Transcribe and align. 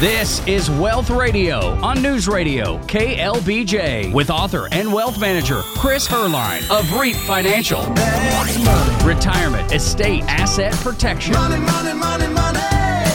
This 0.00 0.44
is 0.48 0.68
Wealth 0.68 1.08
Radio 1.08 1.78
on 1.80 2.02
News 2.02 2.26
Radio 2.26 2.78
KLBJ 2.78 4.12
with 4.12 4.28
author 4.28 4.68
and 4.72 4.92
wealth 4.92 5.20
manager 5.20 5.60
Chris 5.78 6.06
Heerlein 6.08 6.68
of 6.68 6.92
REAP 6.98 7.14
Financial. 7.14 7.80
Retirement, 9.06 9.72
estate, 9.72 10.24
asset 10.24 10.74
protection. 10.74 11.34
Money, 11.34 11.60
money, 11.60 11.94
money. 11.94 12.73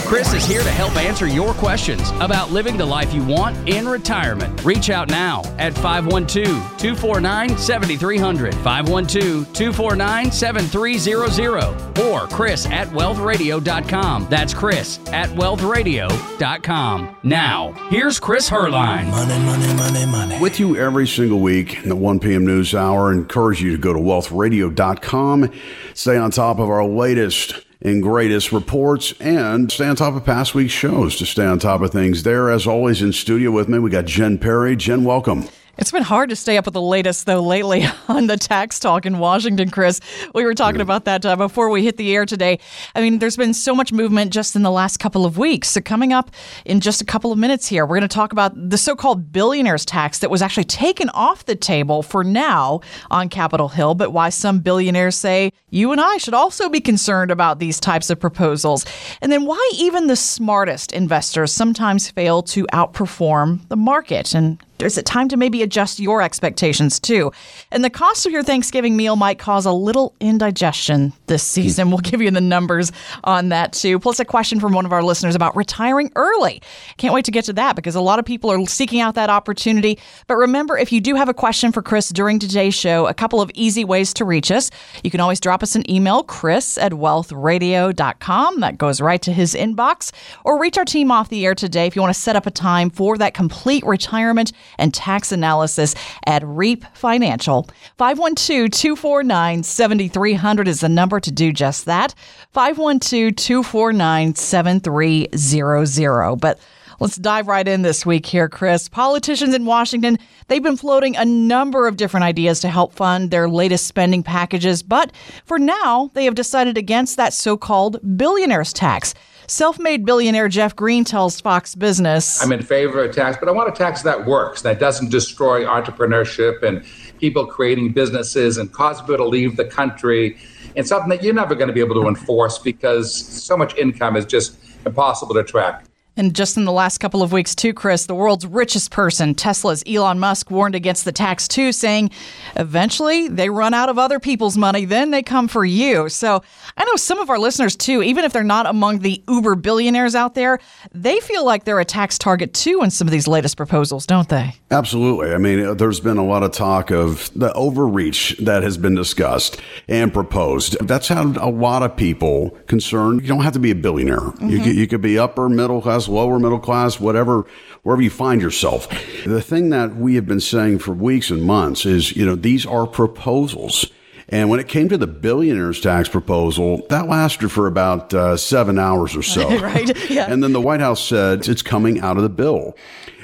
Chris 0.09 0.33
is 0.33 0.43
here 0.43 0.63
to 0.63 0.71
help 0.71 0.95
answer 0.95 1.27
your 1.27 1.54
questions 1.54 2.09
about 2.20 2.49
living 2.49 2.75
the 2.75 2.86
life 2.86 3.13
you 3.13 3.23
want 3.23 3.55
in 3.70 3.88
retirement. 3.88 4.66
Reach 4.66 4.89
out 4.89 5.07
now 5.07 5.43
at 5.59 5.71
512 5.75 6.47
249 6.79 7.55
7300, 7.55 8.55
512 8.55 9.53
249 9.53 10.31
7300, 10.31 11.99
or 11.99 12.25
Chris 12.25 12.66
at 12.66 12.88
wealthradio.com. 12.88 14.25
That's 14.31 14.52
Chris 14.52 14.98
at 15.09 15.30
wealthradio.com. 15.30 17.16
Now, 17.21 17.71
here's 17.91 18.20
Chris 18.20 18.49
Heerlein. 18.49 19.12
Money, 19.12 19.45
money, 19.45 19.73
money, 19.76 20.05
money. 20.07 20.39
with 20.39 20.59
you 20.59 20.76
every 20.76 21.05
single 21.05 21.39
week 21.39 21.84
in 21.84 21.89
the 21.89 21.95
1 21.95 22.20
p.m. 22.20 22.48
news 22.48 22.73
hour. 22.73 23.12
I 23.12 23.13
Encourage 23.13 23.62
you 23.62 23.73
to 23.73 23.77
go 23.77 23.94
to 23.94 23.99
wealthradio.com, 23.99 25.52
stay 25.94 26.17
on 26.17 26.31
top 26.31 26.57
of 26.57 26.67
our 26.67 26.84
latest 26.84 27.63
and 27.81 28.03
greatest 28.03 28.51
reports, 28.51 29.13
and 29.19 29.71
stay 29.71 29.88
on 29.88 29.95
top 29.95 30.15
of 30.15 30.25
past 30.25 30.53
week's 30.53 30.73
shows 30.73 31.15
to 31.17 31.25
stay 31.25 31.45
on 31.45 31.59
top 31.59 31.81
of 31.81 31.91
things. 31.91 32.23
There, 32.23 32.49
as 32.49 32.67
always, 32.67 33.02
in 33.02 33.13
studio 33.13 33.52
with 33.52 33.69
me, 33.69 33.79
we 33.79 33.89
got 33.89 34.05
Jen 34.05 34.38
Perry. 34.38 34.75
Jen, 34.75 35.03
welcome. 35.03 35.47
It's 35.79 35.93
been 35.93 36.03
hard 36.03 36.29
to 36.31 36.35
stay 36.35 36.57
up 36.57 36.65
with 36.65 36.73
the 36.73 36.81
latest, 36.81 37.25
though, 37.25 37.41
lately 37.41 37.85
on 38.09 38.27
the 38.27 38.35
tax 38.35 38.81
talk 38.81 39.05
in 39.05 39.17
Washington, 39.17 39.69
Chris. 39.69 40.02
We 40.35 40.43
were 40.43 40.53
talking 40.53 40.81
about 40.81 41.05
that 41.05 41.25
uh, 41.25 41.38
before 41.38 41.69
we 41.69 41.85
hit 41.85 41.95
the 41.95 42.13
air 42.13 42.25
today. 42.25 42.59
I 42.95 43.02
mean, 43.02 43.19
there's 43.19 43.38
been 43.38 43.53
so 43.53 43.73
much 43.73 43.93
movement 43.93 44.33
just 44.33 44.57
in 44.57 44.61
the 44.63 44.71
last 44.71 44.97
couple 44.97 45.25
of 45.25 45.38
weeks. 45.38 45.69
So, 45.69 45.79
coming 45.79 46.11
up 46.11 46.31
in 46.65 46.81
just 46.81 46.99
a 47.02 47.05
couple 47.05 47.31
of 47.31 47.39
minutes 47.39 47.65
here, 47.65 47.85
we're 47.85 47.95
going 47.95 48.09
to 48.09 48.13
talk 48.13 48.33
about 48.33 48.52
the 48.69 48.77
so 48.77 48.93
called 48.93 49.31
billionaires 49.31 49.86
tax 49.86 50.19
that 50.19 50.30
was 50.30 50.41
actually 50.41 50.66
taken 50.66 51.08
off 51.11 51.45
the 51.45 51.55
table 51.55 52.03
for 52.03 52.25
now 52.25 52.81
on 53.09 53.30
Capitol 53.30 53.69
Hill, 53.69 53.95
but 53.95 54.11
why 54.11 54.27
some 54.27 54.59
billionaires 54.59 55.16
say 55.16 55.53
you 55.69 55.93
and 55.93 56.02
I 56.02 56.17
should 56.17 56.33
also 56.33 56.67
be 56.67 56.81
concerned 56.81 57.31
about 57.31 57.59
these 57.59 57.80
types 57.80 58.09
of 58.09 58.19
proposals. 58.19 58.86
And 59.21 59.31
then 59.31 59.45
why 59.45 59.71
even 59.75 60.08
the 60.08 60.17
smartest 60.17 60.91
investors 60.91 61.53
sometimes 61.53 62.11
fail 62.11 62.43
to 62.43 62.67
outperform 62.73 63.66
the 63.69 63.77
market. 63.77 64.36
And 64.36 64.61
is 64.85 64.97
it 64.97 65.05
time 65.05 65.27
to 65.30 65.38
maybe 65.38 65.61
adjust 65.61 65.99
your 65.99 66.22
expectations 66.22 66.99
too? 66.99 67.31
And 67.72 67.83
the 67.83 67.89
cost 67.89 68.25
of 68.25 68.31
your 68.31 68.44
Thanksgiving 68.44 68.95
meal 68.95 69.16
might 69.16 69.39
cause 69.39 69.66
a 69.66 69.71
little 69.71 70.16
indigestion 70.19 71.13
this 71.27 71.44
hmm. 71.44 71.61
season. 71.61 71.89
We'll 71.89 71.99
give 71.99 72.21
you 72.21 72.31
the 72.31 72.41
numbers 72.41 72.91
on 73.23 73.49
that 73.49 73.73
too. 73.73 73.99
Plus, 73.99 74.19
a 74.19 74.25
question 74.25 74.59
from 74.59 74.73
one 74.73 74.86
of 74.86 74.94
our 74.94 75.03
listeners 75.03 75.36
about 75.36 75.55
retiring 75.55 76.11
early. 76.16 76.61
Can't 76.97 77.13
wait 77.13 77.25
to 77.25 77.31
get 77.31 77.45
to 77.45 77.53
that 77.53 77.75
because 77.75 77.95
a 77.95 78.02
lot 78.02 78.19
of 78.19 78.25
people 78.25 78.52
are 78.52 78.66
seeking 78.66 79.02
out 79.02 79.16
that 79.16 79.30
opportunity. 79.30 79.97
But 80.27 80.36
remember, 80.36 80.77
if 80.77 80.91
you 80.91 81.02
do 81.02 81.16
have 81.16 81.30
a 81.30 81.33
question 81.33 81.71
for 81.71 81.81
Chris 81.81 82.09
during 82.09 82.39
today's 82.39 82.75
show, 82.75 83.08
a 83.08 83.14
couple 83.14 83.41
of 83.41 83.52
easy 83.53 83.83
ways 83.83 84.14
to 84.16 84.25
reach 84.25 84.52
us. 84.52 84.69
You 85.03 85.11
can 85.11 85.19
always 85.19 85.39
drop 85.39 85.64
us 85.64 85.75
an 85.75 85.89
email, 85.89 86.23
chris 86.23 86.77
at 86.77 86.93
wealthradio.com. 86.93 88.59
That 88.59 88.77
goes 88.77 89.02
right 89.02 89.21
to 89.21 89.33
his 89.33 89.53
inbox. 89.53 90.11
Or 90.43 90.59
reach 90.59 90.77
our 90.77 90.86
team 90.86 91.11
off 91.11 91.30
the 91.30 91.45
air 91.45 91.55
today 91.55 91.88
if 91.88 91.95
you 91.95 92.02
want 92.02 92.14
to 92.14 92.19
set 92.19 92.36
up 92.36 92.45
a 92.45 92.52
time 92.52 92.89
for 92.89 93.17
that 93.17 93.33
complete 93.33 93.86
retirement 93.86 94.52
and 94.78 94.94
tax 94.94 95.31
analysis 95.31 95.95
at 96.25 96.44
REAP 96.45 96.86
Financial. 96.94 97.67
512 97.98 98.70
249 98.72 99.64
7300 99.64 100.67
is 100.67 100.81
the 100.81 100.89
number 100.89 101.20
to 101.20 101.31
do 101.31 101.52
just 101.52 101.86
that. 101.86 102.14
512 102.52 103.36
249 103.36 104.36
7300. 104.36 106.36
But 106.36 106.59
Let's 107.02 107.16
dive 107.16 107.48
right 107.48 107.66
in 107.66 107.81
this 107.81 108.06
week 108.06 108.26
here, 108.26 108.50
Chris. 108.50 108.89
Politicians 108.89 109.56
in 109.56 109.66
Washington, 109.66 110.20
they've 110.50 110.61
been 110.61 110.76
floating 110.76 111.16
a 111.16 111.23
number 111.23 111.88
of 111.88 111.95
different 111.95 112.26
ideas 112.26 112.59
to 112.59 112.67
help 112.67 112.92
fund 112.92 113.31
their 113.31 113.48
latest 113.48 113.88
spending 113.88 114.22
packages, 114.22 114.83
but 114.83 115.14
for 115.45 115.58
now, 115.58 116.11
they 116.14 116.26
have 116.26 116.36
decided 116.36 116.77
against 116.77 117.16
that 117.16 117.33
so-called 117.33 118.02
billionaires 118.17 118.73
tax. 118.73 119.14
Self-made 119.49 120.05
billionaire 120.05 120.48
Jeff 120.48 120.76
Green 120.76 121.04
tells 121.04 121.42
Fox 121.42 121.73
Business. 121.73 122.39
I'm 122.39 122.52
in 122.52 122.61
favor 122.61 123.04
of 123.04 123.15
tax, 123.15 123.36
but 123.39 123.49
I 123.49 123.52
want 123.52 123.67
a 123.67 123.71
tax 123.71 124.04
that 124.04 124.27
works, 124.27 124.61
that 124.61 124.80
doesn't 124.80 125.10
destroy 125.10 125.65
entrepreneurship 125.65 126.61
and 126.61 126.86
people 127.20 127.48
creating 127.48 127.93
businesses 127.93 128.60
and 128.60 128.71
cause 128.71 129.01
people 129.01 129.18
to 129.18 129.25
leave 129.25 129.57
the 129.57 129.65
country. 129.65 130.38
And 130.75 130.88
something 130.88 131.10
that 131.10 131.24
you're 131.24 131.33
never 131.33 131.56
going 131.56 131.68
to 131.68 131.74
be 131.74 131.80
able 131.80 132.00
to 132.00 132.07
enforce 132.07 132.60
because 132.60 133.12
so 133.12 133.57
much 133.57 133.75
income 133.75 134.15
is 134.15 134.25
just 134.25 134.56
impossible 134.86 135.33
to 135.33 135.44
track. 135.44 135.88
And 136.19 136.35
just 136.35 136.57
in 136.57 136.65
the 136.65 136.74
last 136.74 136.97
couple 136.97 137.24
of 137.24 137.31
weeks, 137.31 137.56
too, 137.56 137.74
Chris, 137.74 138.06
the 138.06 138.13
world's 138.13 138.45
richest 138.45 138.91
person, 138.91 139.33
Tesla's 139.33 139.85
Elon 139.88 140.19
Musk, 140.19 140.51
warned 140.51 140.75
against 140.75 141.06
the 141.06 141.13
tax, 141.13 141.47
too, 141.47 141.71
saying 141.71 142.12
eventually 142.57 143.30
they 143.30 143.50
run 143.50 143.74
out 143.74 143.88
of 143.88 143.97
other 143.97 144.19
people's 144.19 144.57
money, 144.57 144.83
then 144.83 145.12
they 145.12 145.24
come 145.24 145.47
for 145.47 145.63
you. 145.63 146.09
So 146.09 146.44
I 146.75 146.83
know 146.83 146.97
some 146.97 147.19
of 147.19 147.30
our 147.30 147.39
listeners, 147.39 147.77
too, 147.77 148.03
even 148.03 148.25
if 148.25 148.33
they're 148.33 148.44
not 148.44 148.65
among 148.65 149.00
the 149.00 149.24
uber 149.30 149.56
billionaires 149.56 150.13
out 150.13 150.35
there, 150.35 150.59
they 150.91 151.21
feel 151.21 151.45
like 151.45 151.63
they're 151.63 151.80
a 151.80 151.85
tax 151.85 152.18
target, 152.18 152.53
too, 152.53 152.81
in 152.83 152.91
some 152.91 153.07
of 153.07 153.13
these 153.13 153.25
latest 153.25 153.56
proposals, 153.56 154.06
don't 154.06 154.27
they? 154.27 154.53
Absolutely. 154.71 155.33
I 155.33 155.38
mean, 155.38 155.77
there's 155.77 156.01
been 156.01 156.18
a 156.18 156.25
lot 156.25 156.44
of 156.44 156.51
talk 156.51 156.91
of 156.91 157.31
the 157.33 157.53
overreach 157.53 158.36
that 158.39 158.62
has 158.63 158.77
been 158.77 158.94
discussed 158.94 159.62
and 159.88 160.13
proposed. 160.13 160.75
That's 160.86 161.07
had 161.07 161.38
a 161.38 161.47
lot 161.47 161.81
of 161.81 161.95
people 161.95 162.50
concerned. 162.68 163.21
You 163.21 163.30
don't 163.30 163.44
have 163.44 163.53
to 163.53 163.59
be 163.59 163.71
a 163.71 163.75
billionaire. 163.75 164.19
Mm-hmm. 164.19 164.50
You, 164.50 164.59
you 164.59 164.86
could 164.86 165.01
be 165.01 165.18
upper 165.18 165.47
middle 165.47 165.81
class, 165.81 166.08
lower 166.09 166.39
middle 166.39 166.59
class, 166.59 167.00
whatever, 167.00 167.45
wherever 167.83 168.01
you 168.01 168.09
find 168.09 168.42
yourself. 168.42 168.89
The 169.25 169.42
thing 169.42 169.69
that 169.69 169.95
we 169.95 170.15
have 170.15 170.25
been 170.25 170.39
saying 170.39 170.80
for 170.80 170.92
weeks 170.92 171.30
and 171.30 171.44
months 171.44 171.86
is, 171.86 172.15
you 172.15 172.25
know, 172.25 172.36
these 172.36 172.65
are 172.65 172.86
proposals. 172.88 173.92
And 174.31 174.50
when 174.50 174.59
it 174.59 174.68
came 174.68 174.89
to 174.89 174.98
the 174.98 175.07
billionaires 175.07 175.81
tax 175.81 176.07
proposal, 176.07 176.86
that 176.89 177.07
lasted 177.07 177.51
for 177.51 177.65
about 177.65 178.13
uh, 178.13 178.38
seven 178.38 178.77
hours 178.77 179.15
or 179.15 179.24
so. 179.24 179.57
right. 179.59 180.09
Yeah. 180.09 180.31
And 180.31 180.44
then 180.44 180.53
the 180.53 180.62
White 180.62 180.81
House 180.81 181.03
said 181.03 181.48
it's 181.48 181.63
coming 181.63 182.00
out 182.00 182.18
of 182.18 182.24
the 182.24 182.30
bill, 182.30 182.77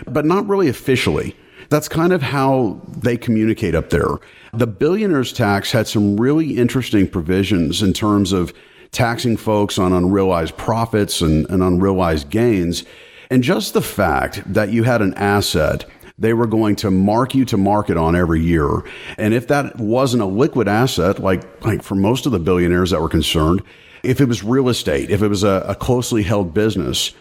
but 0.08 0.26
not 0.26 0.48
really 0.48 0.68
officially. 0.68 1.36
That's 1.70 1.88
kind 1.88 2.14
of 2.14 2.22
how 2.22 2.82
they 2.88 3.18
communicate 3.18 3.76
up 3.76 3.90
there. 3.90 4.16
The 4.54 4.68
billionaires 4.68 5.34
tax 5.34 5.72
had 5.72 5.88
some 5.88 6.20
really 6.20 6.58
interesting 6.58 7.08
provisions 7.08 7.82
in 7.82 7.94
terms 7.94 8.32
of 8.32 8.54
taxing 8.96 9.38
folks 9.38 9.78
on 9.78 9.94
unrealized 9.94 10.58
profits 10.58 11.22
and, 11.22 11.48
and 11.50 11.62
unrealized 11.62 12.30
gains. 12.30 12.84
And 13.30 13.44
just 13.44 13.74
the 13.74 13.82
fact 13.82 14.42
that 14.54 14.70
you 14.70 14.84
had 14.84 15.02
an 15.02 15.14
asset 15.16 15.86
they 16.18 16.34
were 16.34 16.48
going 16.48 16.78
to 16.78 16.90
mark 16.90 17.36
you 17.36 17.44
to 17.44 17.58
market 17.58 17.98
on 17.98 18.16
every 18.16 18.40
year. 18.40 18.70
And 19.18 19.34
if 19.34 19.50
that 19.50 19.78
wasn't 19.78 20.24
a 20.24 20.26
liquid 20.26 20.66
asset, 20.66 21.20
like, 21.20 21.66
like 21.66 21.84
for 21.84 21.96
most 21.96 22.26
of 22.26 22.32
the 22.32 22.40
billionaires 22.40 22.92
that 22.92 23.02
were 23.02 23.10
concerned, 23.10 23.62
if 24.02 24.22
it 24.22 24.26
was 24.26 24.42
real 24.42 24.70
estate, 24.70 25.10
if 25.10 25.22
it 25.22 25.28
was 25.28 25.44
a, 25.44 25.66
a 25.68 25.76
closely 25.76 26.24
held 26.24 26.54
business, 26.54 27.14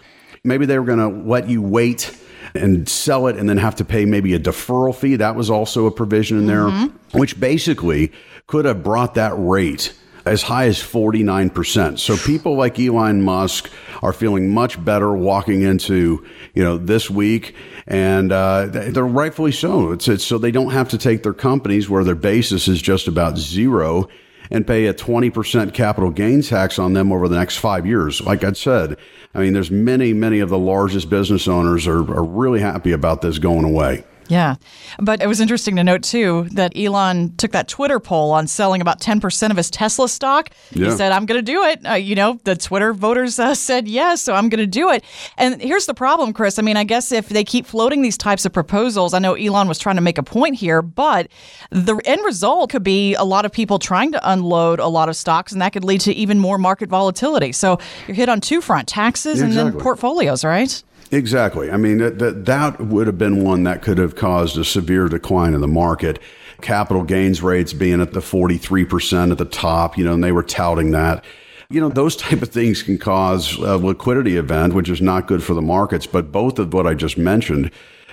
maybe 0.45 0.65
they 0.65 0.79
were 0.79 0.85
going 0.85 1.01
to 1.01 1.29
let 1.29 1.49
you 1.49 1.61
wait 1.61 2.17
and 2.55 2.89
sell 2.89 3.27
it 3.27 3.37
and 3.37 3.49
then 3.49 3.57
have 3.57 3.75
to 3.75 3.85
pay 3.85 4.05
maybe 4.05 4.33
a 4.35 4.39
deferral 4.39 4.95
fee. 4.95 5.17
That 5.17 5.35
was 5.35 5.51
also 5.51 5.87
a 5.87 5.91
provision 5.91 6.39
in 6.39 6.47
there, 6.47 6.67
mm-hmm. 6.67 7.19
which 7.19 7.41
basically 7.41 8.13
could 8.47 8.65
have 8.65 8.85
brought 8.85 9.15
that 9.15 9.33
rate 9.37 9.93
as 10.25 10.43
high 10.43 10.67
as 10.67 10.79
49%. 10.79 11.99
So 11.99 12.17
people 12.17 12.57
like 12.57 12.79
Elon 12.79 13.23
Musk 13.23 13.71
are 14.03 14.13
feeling 14.13 14.51
much 14.53 14.83
better 14.83 15.13
walking 15.13 15.63
into, 15.63 16.25
you 16.55 16.65
know, 16.65 16.79
this 16.79 17.11
week. 17.11 17.55
And 17.87 18.33
uh, 18.33 18.67
they're 18.67 19.05
rightfully 19.05 19.53
so. 19.53 19.93
It's, 19.93 20.09
it's 20.09 20.25
so 20.25 20.39
they 20.39 20.51
don't 20.51 20.73
have 20.73 20.89
to 20.91 20.99
take 20.99 21.23
their 21.23 21.35
companies 21.35 21.91
where 21.91 22.05
their 22.05 22.15
basis 22.15 22.69
is 22.69 22.81
just 22.81 23.09
about 23.09 23.37
zero 23.37 24.09
and 24.51 24.67
pay 24.67 24.87
a 24.87 24.95
20% 24.95 25.75
capital 25.75 26.11
gains 26.11 26.49
tax 26.49 26.79
on 26.79 26.93
them 26.93 27.13
over 27.13 27.29
the 27.29 27.37
next 27.37 27.57
five 27.57 27.87
years. 27.87 28.21
Like 28.21 28.45
I 28.45 28.53
said, 28.53 28.97
I 29.35 29.41
mean, 29.41 29.53
there's 29.53 29.71
many, 29.71 30.13
many 30.13 30.41
of 30.41 30.49
the 30.49 30.59
largest 30.59 31.11
business 31.11 31.49
owners 31.49 31.87
are, 31.87 31.99
are 31.99 32.25
really 32.25 32.61
happy 32.61 32.93
about 32.93 33.23
this 33.23 33.39
going 33.39 33.65
away. 33.65 34.05
Yeah. 34.29 34.57
But 34.99 35.23
it 35.23 35.27
was 35.27 35.41
interesting 35.41 35.77
to 35.77 35.85
note, 35.85 36.03
too, 36.03 36.49
that 36.53 36.77
Elon 36.77 37.37
took 37.37 37.53
that 37.53 37.69
Twitter 37.69 38.01
poll 38.01 38.31
on 38.33 38.47
selling 38.47 38.81
about 38.81 39.01
10% 39.01 39.51
of 39.51 39.57
his 39.57 39.71
Tesla 39.71 40.09
stock. 40.09 40.51
Yeah. 40.73 40.87
He 40.87 40.91
said, 40.93 41.13
I'm 41.13 41.27
going 41.27 41.39
to 41.39 41.43
do 41.43 41.63
it. 41.65 41.87
Uh, 41.87 41.95
you 41.95 42.15
know, 42.15 42.41
the 42.45 42.57
Twitter 42.57 42.93
voters 42.93 43.39
uh, 43.39 43.55
said 43.55 43.89
yes, 43.89 44.23
so 44.23 44.35
I'm 44.35 44.49
going 44.49 44.61
to 44.61 44.67
do 44.67 44.91
it. 44.91 45.05
And 45.37 45.61
here's 45.61 45.87
the 45.87 45.95
problem, 45.95 46.33
Chris. 46.33 46.59
I 46.59 46.63
mean, 46.63 46.77
I 46.77 46.85
guess 46.85 47.13
if 47.13 47.29
they 47.29 47.45
keep 47.45 47.67
floating 47.67 48.03
these 48.03 48.17
types 48.17 48.45
of 48.45 48.53
proposals, 48.53 49.15
I 49.15 49.19
know 49.19 49.35
Elon 49.35 49.69
was 49.69 49.79
trying 49.79 49.97
to 49.97 50.03
make 50.03 50.19
a 50.19 50.23
point 50.23 50.57
here, 50.57 50.83
but 50.83 51.29
the 51.71 51.97
end 52.05 52.25
result 52.25 52.71
could 52.71 52.85
be 52.85 53.15
a 53.15 53.25
lot 53.25 53.45
of 53.45 53.53
people 53.53 53.79
trying 53.79 54.13
to 54.13 54.31
unload 54.31 54.81
a 54.81 54.89
lot 54.89 55.09
of 55.09 55.17
stocks, 55.17 55.53
and 55.53 55.61
that 55.61 55.73
could 55.73 55.85
lead 55.85 56.01
to 56.03 56.13
even 56.13 56.39
more 56.39 56.59
market 56.59 56.89
volatility. 56.89 57.53
So 57.53 57.79
you're 58.07 58.15
hit 58.15 58.29
on 58.29 58.41
two 58.41 58.61
front 58.61 58.89
taxes 58.89 59.41
exactly. 59.41 59.61
and 59.61 59.75
then 59.75 59.81
portfolios, 59.81 60.45
right? 60.45 60.83
Exactly. 61.15 61.71
I 61.71 61.77
mean, 61.77 61.99
that, 61.99 62.45
that, 62.45 62.81
would 62.81 63.07
have 63.07 63.19
been 63.19 63.45
one 63.45 63.63
that 63.63 63.83
could 63.83 63.99
have 63.99 64.17
caused 64.17 64.59
a 64.59 64.65
severe 64.65 65.09
decline 65.09 65.55
in 65.55 65.61
the 65.61 65.69
market. 65.69 66.19
Capital 66.61 67.05
gains 67.05 67.41
rates 67.41 67.73
being 67.73 68.01
at 68.01 68.13
the 68.13 68.21
43% 68.21 69.31
at 69.31 69.39
the 69.39 69.45
top, 69.45 69.97
you 69.97 70.05
know, 70.05 70.15
and 70.15 70.25
they 70.25 70.33
were 70.33 70.43
touting 70.43 70.91
that. 70.91 71.25
You 71.71 71.81
know, 71.81 71.89
those 71.89 72.17
type 72.17 72.43
of 72.43 72.49
things 72.49 72.83
can 72.83 72.99
cause 72.99 73.57
a 73.59 73.77
liquidity 73.77 74.37
event, 74.37 74.75
which 74.75 74.89
is 74.89 75.01
not 75.01 75.29
good 75.29 75.43
for 75.43 75.55
the 75.55 75.63
markets. 75.63 76.05
But 76.05 76.33
both 76.33 76.59
of 76.59 76.73
what 76.73 76.85
I 76.85 76.95
just 76.95 77.17
mentioned 77.17 77.71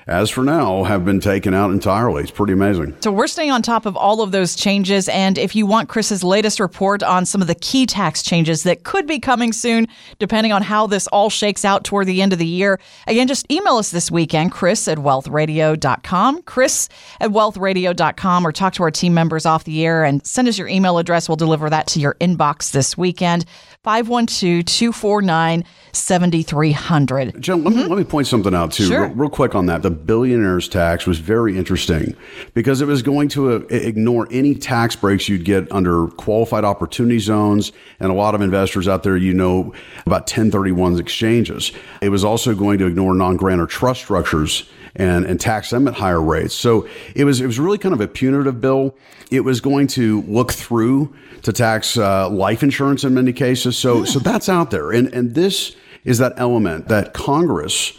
as 0.08 0.30
for 0.30 0.44
now, 0.44 0.84
have 0.84 1.06
been 1.06 1.20
taken 1.20 1.54
out 1.54 1.72
entirely. 1.72 2.24
It's 2.24 2.32
pretty 2.32 2.54
amazing. 2.54 2.96
So 3.02 3.12
we're 3.12 3.28
staying 3.28 3.52
on 3.52 3.62
top 3.62 3.86
of 3.86 3.96
all 3.96 4.22
of 4.22 4.32
those 4.32 4.56
changes. 4.56 5.08
And 5.10 5.38
if 5.38 5.56
you 5.56 5.66
want 5.66 5.90
Chris's 5.90 6.24
latest 6.24 6.60
report 6.60 7.04
on 7.04 7.26
some 7.26 7.42
of 7.42 7.48
the 7.48 7.56
key 7.56 7.86
tax 7.86 8.24
changes 8.24 8.64
that 8.64 8.84
could 8.84 9.08
be 9.08 9.20
coming 9.20 9.54
soon, 9.54 9.88
depending 10.20 10.52
on 10.52 10.62
how 10.62 10.88
this 10.88 11.08
all 11.08 11.30
shakes 11.30 11.64
out 11.64 11.84
toward 11.84 12.08
the 12.08 12.22
end 12.22 12.34
of 12.34 12.40
the 12.40 12.48
year, 12.48 12.80
again, 13.08 13.28
just 13.28 13.50
email 13.52 13.78
us 13.78 13.92
this 13.92 14.10
weekend, 14.10 14.52
chris 14.52 14.88
at 14.88 14.98
wealthradio.com, 14.98 16.44
chris 16.44 16.90
at 17.20 17.30
wealthradio.com, 17.30 18.46
or 18.46 18.52
talk 18.52 18.74
to 18.74 18.84
our 18.84 18.92
team 18.92 19.14
members 19.14 19.46
off 19.46 19.64
the 19.64 19.86
air 19.86 20.04
and 20.04 20.26
send 20.26 20.48
us 20.48 20.58
your 20.58 20.68
email 20.68 20.98
address. 20.98 21.30
We'll 21.30 21.36
deliver 21.36 21.70
that 21.70 21.88
to 21.88 22.00
your 22.00 22.16
inbox 22.16 22.72
this 22.72 22.98
weekend. 22.98 23.46
512 23.84 24.64
249 24.66 25.64
7300. 25.92 27.42
Jen, 27.42 27.64
let, 27.64 27.74
me, 27.74 27.84
let 27.86 27.98
me 27.98 28.04
point 28.04 28.28
something 28.28 28.54
out 28.54 28.72
too, 28.72 28.86
Sure. 28.86 29.08
real, 29.08 29.16
real 29.16 29.30
quick 29.30 29.56
on 29.56 29.66
that. 29.66 29.82
The 29.82 29.90
billionaires 29.90 30.70
tax 30.70 31.08
was 31.08 31.18
very 31.18 31.58
interesting 31.58 32.16
because 32.54 32.80
it 32.82 32.86
was 32.86 33.02
going 33.02 33.28
to 33.30 33.56
uh, 33.56 33.60
ignore 33.70 34.28
any 34.30 34.54
tax 34.54 34.96
breaks 34.96 35.28
you'd 35.28 35.46
get 35.46 35.70
under 35.72 36.08
qualified 36.10 36.64
opportunity 36.64 37.18
zones. 37.18 37.72
And 38.00 38.12
a 38.12 38.14
lot 38.14 38.36
of 38.36 38.42
investors 38.42 38.88
out 38.88 39.02
there, 39.02 39.18
you 39.18 39.34
know, 39.34 39.74
about 40.06 40.22
1031 40.22 41.00
exchanges. 41.00 41.72
It 42.02 42.10
was 42.10 42.24
also 42.24 42.54
going 42.54 42.78
to 42.80 42.86
ignore 42.86 43.16
non 43.16 43.36
grantor 43.36 43.66
trust 43.66 44.02
structures 44.02 44.70
and, 44.96 45.26
and 45.26 45.40
tax 45.40 45.70
them 45.70 45.88
at 45.88 45.96
higher 45.96 46.22
rates. 46.22 46.54
So 46.54 46.88
it 47.16 47.24
was, 47.26 47.42
it 47.42 47.46
was 47.46 47.60
really 47.60 47.78
kind 47.78 47.94
of 47.94 48.02
a 48.02 48.08
punitive 48.08 48.60
bill. 48.62 48.96
It 49.30 49.42
was 49.42 49.62
going 49.62 49.88
to 49.88 50.22
look 50.24 50.52
through 50.52 51.14
to 51.44 51.54
tax 51.54 51.98
uh, 51.98 52.30
life 52.30 52.64
insurance 52.64 53.04
in 53.04 53.14
many 53.14 53.34
cases. 53.34 53.78
So, 53.78 54.04
so 54.06 54.20
that's 54.20 54.50
out 54.50 54.72
there. 54.72 54.92
And, 54.92 55.08
and 55.14 55.34
this 55.34 55.76
is 56.04 56.18
that 56.18 56.34
element 56.38 56.88
that 56.88 57.14
Congress 57.14 57.94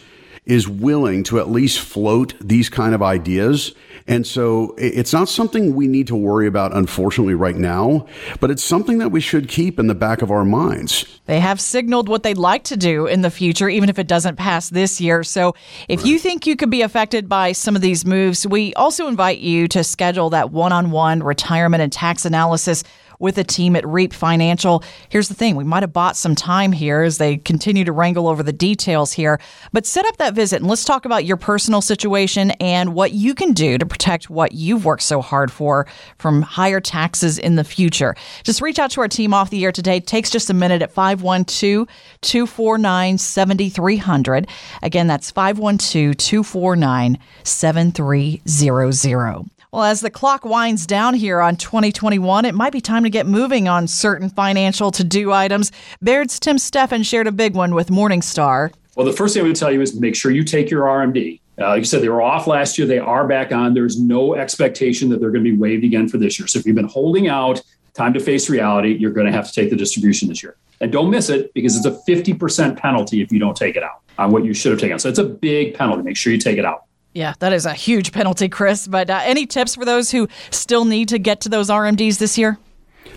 is 0.45 0.69
willing 0.69 1.23
to 1.23 1.39
at 1.39 1.49
least 1.49 1.79
float 1.79 2.35
these 2.41 2.69
kind 2.69 2.95
of 2.95 3.03
ideas. 3.03 3.73
And 4.09 4.27
so 4.27 4.75
it's 4.77 5.13
not 5.13 5.29
something 5.29 5.77
we 5.77 5.87
need 5.87 6.09
to 6.09 6.17
worry 6.17 6.49
about, 6.49 6.75
unfortunately, 6.75 7.35
right 7.35 7.55
now, 7.55 8.07
but 8.41 8.51
it's 8.51 8.65
something 8.65 8.99
that 8.99 9.11
we 9.11 9.21
should 9.21 9.49
keep 9.49 9.79
in 9.79 9.87
the 9.87 9.95
back 9.95 10.21
of 10.21 10.33
our 10.33 10.45
minds. 10.45 11.21
They 11.27 11.39
have 11.39 11.61
signaled 11.61 12.09
what 12.09 12.25
they'd 12.25 12.37
like 12.37 12.65
to 12.65 12.77
do 12.77 13.07
in 13.07 13.23
the 13.23 13.31
future, 13.31 13.69
even 13.69 13.89
if 13.89 14.01
it 14.01 14.09
doesn't 14.09 14.35
pass 14.35 14.71
this 14.71 15.01
year. 15.01 15.23
So, 15.23 15.55
if 15.89 16.05
you 16.05 16.19
think 16.19 16.49
you 16.49 16.57
could 16.57 16.71
be 16.71 16.83
affected 16.83 17.29
by 17.29 17.53
some 17.53 17.77
of 17.77 17.83
these 17.83 18.05
moves, 18.05 18.45
we 18.45 18.75
also 18.75 19.07
invite 19.07 19.39
you 19.39 19.69
to 19.69 19.85
schedule 19.85 20.31
that 20.31 20.51
one 20.51 20.73
on 20.73 20.91
one 20.91 21.23
retirement 21.23 21.83
and 21.83 21.93
tax 21.93 22.25
analysis 22.25 22.83
with 23.23 23.39
a 23.39 23.45
team 23.45 23.77
at 23.77 23.87
Reap 23.87 24.13
Financial. 24.13 24.83
Here's 25.09 25.29
the 25.29 25.35
thing 25.35 25.55
we 25.55 25.65
might 25.65 25.85
have 25.85 25.93
bought 25.93 26.17
some 26.17 26.35
time 26.35 26.73
here 26.73 27.03
as 27.03 27.19
they 27.19 27.37
continue 27.39 27.85
to 27.85 27.93
wrangle 27.93 28.27
over 28.27 28.43
the 28.43 28.53
details 28.53 29.13
here, 29.13 29.41
but 29.73 29.87
set 29.87 30.05
up 30.05 30.17
that 30.17 30.35
visit 30.35 30.61
and 30.61 30.69
let's 30.69 30.85
talk 30.85 31.05
about 31.05 31.25
your 31.25 31.37
personal 31.37 31.81
situation 31.81 32.51
and 32.53 32.95
what 32.95 33.13
you 33.13 33.35
can 33.35 33.53
do 33.53 33.79
to 33.79 33.87
protect 33.87 34.29
what 34.29 34.53
you've 34.53 34.85
worked 34.85 35.05
so 35.05 35.23
hard 35.23 35.53
for 35.53 35.87
from 36.19 36.43
higher 36.43 36.81
taxes 36.81 37.39
in 37.39 37.55
the 37.55 37.65
future. 37.65 38.17
Just 38.43 38.61
reach 38.61 38.81
out 38.81 38.91
to 38.91 39.01
our 39.01 39.09
team 39.09 39.33
off 39.33 39.51
the 39.51 39.65
air 39.65 39.73
today. 39.73 39.99
It 39.99 40.09
takes 40.09 40.29
just 40.29 40.51
a 40.51 40.55
minute 40.55 40.83
at 40.83 40.93
512 40.93 41.87
249 42.23 43.19
7300. 43.19 44.49
Again, 44.83 45.07
that's 45.07 45.31
512 45.31 46.17
249 46.17 47.19
7300. 47.45 49.62
Well, 49.73 49.85
as 49.85 50.03
the 50.03 50.11
clock 50.11 50.45
winds 50.45 50.87
down 50.87 51.15
here 51.15 51.41
on 51.41 51.57
2021, 51.57 52.45
it 52.45 52.55
might 52.55 52.75
be 52.75 52.83
time 52.83 53.05
to 53.05 53.09
get 53.09 53.25
moving 53.25 53.69
on 53.69 53.89
certain 53.89 54.29
financial 54.29 54.91
to 54.91 55.03
do 55.03 55.33
items. 55.33 55.73
Baird's 56.03 56.39
Tim 56.39 56.59
Steffen 56.59 57.07
shared 57.07 57.27
a 57.27 57.33
big 57.33 57.55
one 57.55 57.75
with 57.75 57.89
Morningstar. 57.89 58.71
Well, 58.97 59.07
the 59.07 59.15
first 59.15 59.33
thing 59.33 59.43
I 59.43 59.47
would 59.47 59.57
tell 59.57 59.73
you 59.73 59.81
is 59.81 59.99
make 59.99 60.15
sure 60.15 60.31
you 60.31 60.45
take 60.45 60.69
your 60.69 60.83
RMD. 60.83 61.41
Uh, 61.59 61.69
like 61.69 61.79
you 61.79 61.85
said, 61.87 62.03
they 62.03 62.11
were 62.11 62.21
off 62.21 62.47
last 62.47 62.77
year. 62.77 62.87
They 62.87 62.99
are 62.99 63.27
back 63.27 63.51
on. 63.51 63.73
There's 63.73 63.99
no 63.99 64.35
expectation 64.35 65.09
that 65.09 65.21
they're 65.21 65.31
going 65.31 65.43
to 65.43 65.51
be 65.51 65.57
waived 65.57 65.85
again 65.85 66.07
for 66.07 66.19
this 66.19 66.39
year. 66.39 66.47
So 66.49 66.59
if 66.59 66.67
you've 66.67 66.77
been 66.77 66.85
holding 66.85 67.29
out, 67.29 67.63
time 67.95 68.13
to 68.13 68.21
face 68.21 68.51
reality. 68.51 68.95
You're 68.99 69.13
going 69.13 69.27
to 69.27 69.33
have 69.33 69.47
to 69.47 69.55
take 69.55 69.71
the 69.71 69.77
distribution 69.77 70.29
this 70.29 70.43
year. 70.43 70.57
And 70.83 70.93
don't 70.93 71.09
miss 71.09 71.31
it 71.31 71.51
because 71.55 71.79
it's 71.79 71.87
a 71.87 71.99
50% 72.07 72.77
penalty 72.77 73.23
if 73.23 73.33
you 73.33 73.39
don't 73.39 73.57
take 73.57 73.77
it 73.77 73.83
out 73.83 74.03
on 74.19 74.33
what 74.33 74.45
you 74.45 74.53
should 74.53 74.73
have 74.73 74.81
taken. 74.83 74.99
So 74.99 75.09
it's 75.09 75.19
a 75.19 75.25
big 75.25 75.73
penalty. 75.73 76.03
Make 76.03 76.19
sure 76.19 76.31
you 76.31 76.39
take 76.39 76.59
it 76.59 76.67
out. 76.67 76.85
Yeah, 77.15 77.35
that 77.41 77.53
is 77.53 77.67
a 77.67 77.75
huge 77.75 78.13
penalty, 78.13 78.49
Chris. 78.49 78.87
But 78.87 79.11
uh, 79.11 79.21
any 79.25 79.47
tips 79.47 79.75
for 79.75 79.85
those 79.85 80.11
who 80.11 80.29
still 80.51 80.85
need 80.85 81.09
to 81.09 81.19
get 81.19 81.41
to 81.43 81.49
those 81.49 81.69
RMDs 81.69 82.19
this 82.19 82.39
year? 82.39 82.59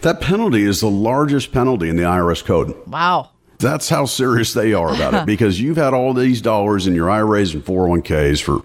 That 0.02 0.22
penalty 0.22 0.64
is 0.64 0.82
the 0.82 0.90
largest 0.90 1.52
penalty 1.52 1.90
in 1.90 1.96
the 1.96 2.04
IRS 2.04 2.44
code. 2.44 2.76
Wow. 2.88 3.32
That's 3.60 3.88
how 3.88 4.06
serious 4.06 4.54
they 4.54 4.74
are 4.74 4.94
about 4.94 5.14
it 5.14 5.26
because 5.26 5.62
you've 5.62 5.78
had 5.78 5.94
all 5.94 6.14
these 6.14 6.42
dollars 6.42 6.88
in 6.88 6.96
your 6.96 7.10
IRAs 7.10 7.54
and 7.54 7.64
401ks 7.64 8.42
for 8.42 8.62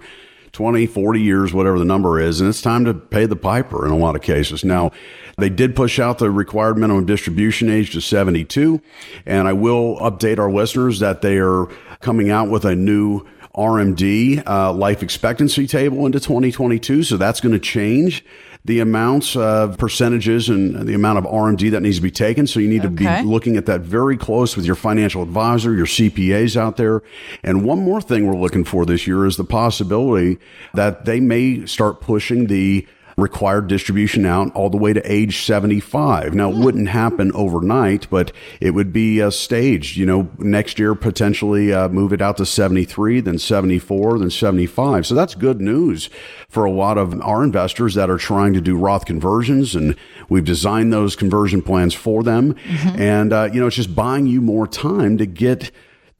20, 0.52 0.86
40 0.86 1.20
years, 1.20 1.54
whatever 1.54 1.78
the 1.78 1.84
number 1.84 2.20
is, 2.20 2.40
and 2.40 2.48
it's 2.50 2.60
time 2.60 2.84
to 2.84 2.92
pay 2.92 3.24
the 3.24 3.36
piper 3.36 3.86
in 3.86 3.92
a 3.92 3.96
lot 3.96 4.16
of 4.16 4.22
cases. 4.22 4.64
Now, 4.64 4.90
they 5.38 5.48
did 5.48 5.76
push 5.76 5.98
out 5.98 6.18
the 6.18 6.30
required 6.30 6.76
minimum 6.76 7.06
distribution 7.06 7.70
age 7.70 7.92
to 7.92 8.00
72, 8.00 8.82
and 9.24 9.46
I 9.46 9.52
will 9.52 9.96
update 9.98 10.38
our 10.38 10.50
listeners 10.50 10.98
that 10.98 11.22
they 11.22 11.38
are 11.38 11.66
coming 12.00 12.30
out 12.30 12.50
with 12.50 12.64
a 12.64 12.74
new 12.74 13.24
RMD 13.54 14.46
uh, 14.46 14.72
life 14.72 15.02
expectancy 15.02 15.66
table 15.66 16.06
into 16.06 16.20
2022, 16.20 17.02
so 17.02 17.16
that's 17.16 17.40
going 17.40 17.52
to 17.52 17.58
change 17.58 18.24
the 18.64 18.80
amounts 18.80 19.36
of 19.36 19.78
percentages 19.78 20.48
and 20.48 20.86
the 20.86 20.94
amount 20.94 21.18
of 21.18 21.24
RMD 21.24 21.70
that 21.70 21.80
needs 21.80 21.96
to 21.96 22.02
be 22.02 22.10
taken. 22.10 22.46
So 22.46 22.60
you 22.60 22.68
need 22.68 22.82
to 22.82 22.90
be 22.90 23.06
looking 23.22 23.56
at 23.56 23.66
that 23.66 23.80
very 23.80 24.16
close 24.16 24.54
with 24.54 24.66
your 24.66 24.74
financial 24.74 25.22
advisor, 25.22 25.74
your 25.74 25.86
CPAs 25.86 26.56
out 26.56 26.76
there. 26.76 27.02
And 27.42 27.64
one 27.64 27.78
more 27.78 28.02
thing 28.02 28.26
we're 28.26 28.36
looking 28.36 28.64
for 28.64 28.84
this 28.84 29.06
year 29.06 29.24
is 29.24 29.36
the 29.36 29.44
possibility 29.44 30.38
that 30.74 31.06
they 31.06 31.20
may 31.20 31.64
start 31.64 32.00
pushing 32.00 32.48
the 32.48 32.86
required 33.20 33.66
distribution 33.68 34.26
out 34.26 34.54
all 34.54 34.70
the 34.70 34.76
way 34.76 34.92
to 34.92 35.12
age 35.12 35.44
75. 35.44 36.34
Now, 36.34 36.50
it 36.50 36.56
wouldn't 36.56 36.88
happen 36.88 37.32
overnight, 37.32 38.08
but 38.10 38.32
it 38.60 38.72
would 38.72 38.92
be 38.92 39.22
uh, 39.22 39.30
staged. 39.30 39.96
You 39.96 40.06
know, 40.06 40.30
next 40.38 40.78
year, 40.78 40.94
potentially 40.94 41.72
uh, 41.72 41.88
move 41.88 42.12
it 42.12 42.22
out 42.22 42.36
to 42.38 42.46
73, 42.46 43.20
then 43.20 43.38
74, 43.38 44.18
then 44.18 44.30
75. 44.30 45.06
So 45.06 45.14
that's 45.14 45.34
good 45.34 45.60
news 45.60 46.10
for 46.48 46.64
a 46.64 46.70
lot 46.70 46.98
of 46.98 47.20
our 47.22 47.44
investors 47.44 47.94
that 47.94 48.10
are 48.10 48.18
trying 48.18 48.54
to 48.54 48.60
do 48.60 48.76
Roth 48.76 49.04
conversions. 49.04 49.74
And 49.74 49.96
we've 50.28 50.44
designed 50.44 50.92
those 50.92 51.16
conversion 51.16 51.62
plans 51.62 51.94
for 51.94 52.22
them. 52.22 52.56
And, 52.98 53.32
uh, 53.32 53.50
you 53.52 53.60
know, 53.60 53.66
it's 53.66 53.76
just 53.76 53.94
buying 53.94 54.26
you 54.26 54.40
more 54.40 54.66
time 54.66 55.18
to 55.18 55.26
get 55.26 55.70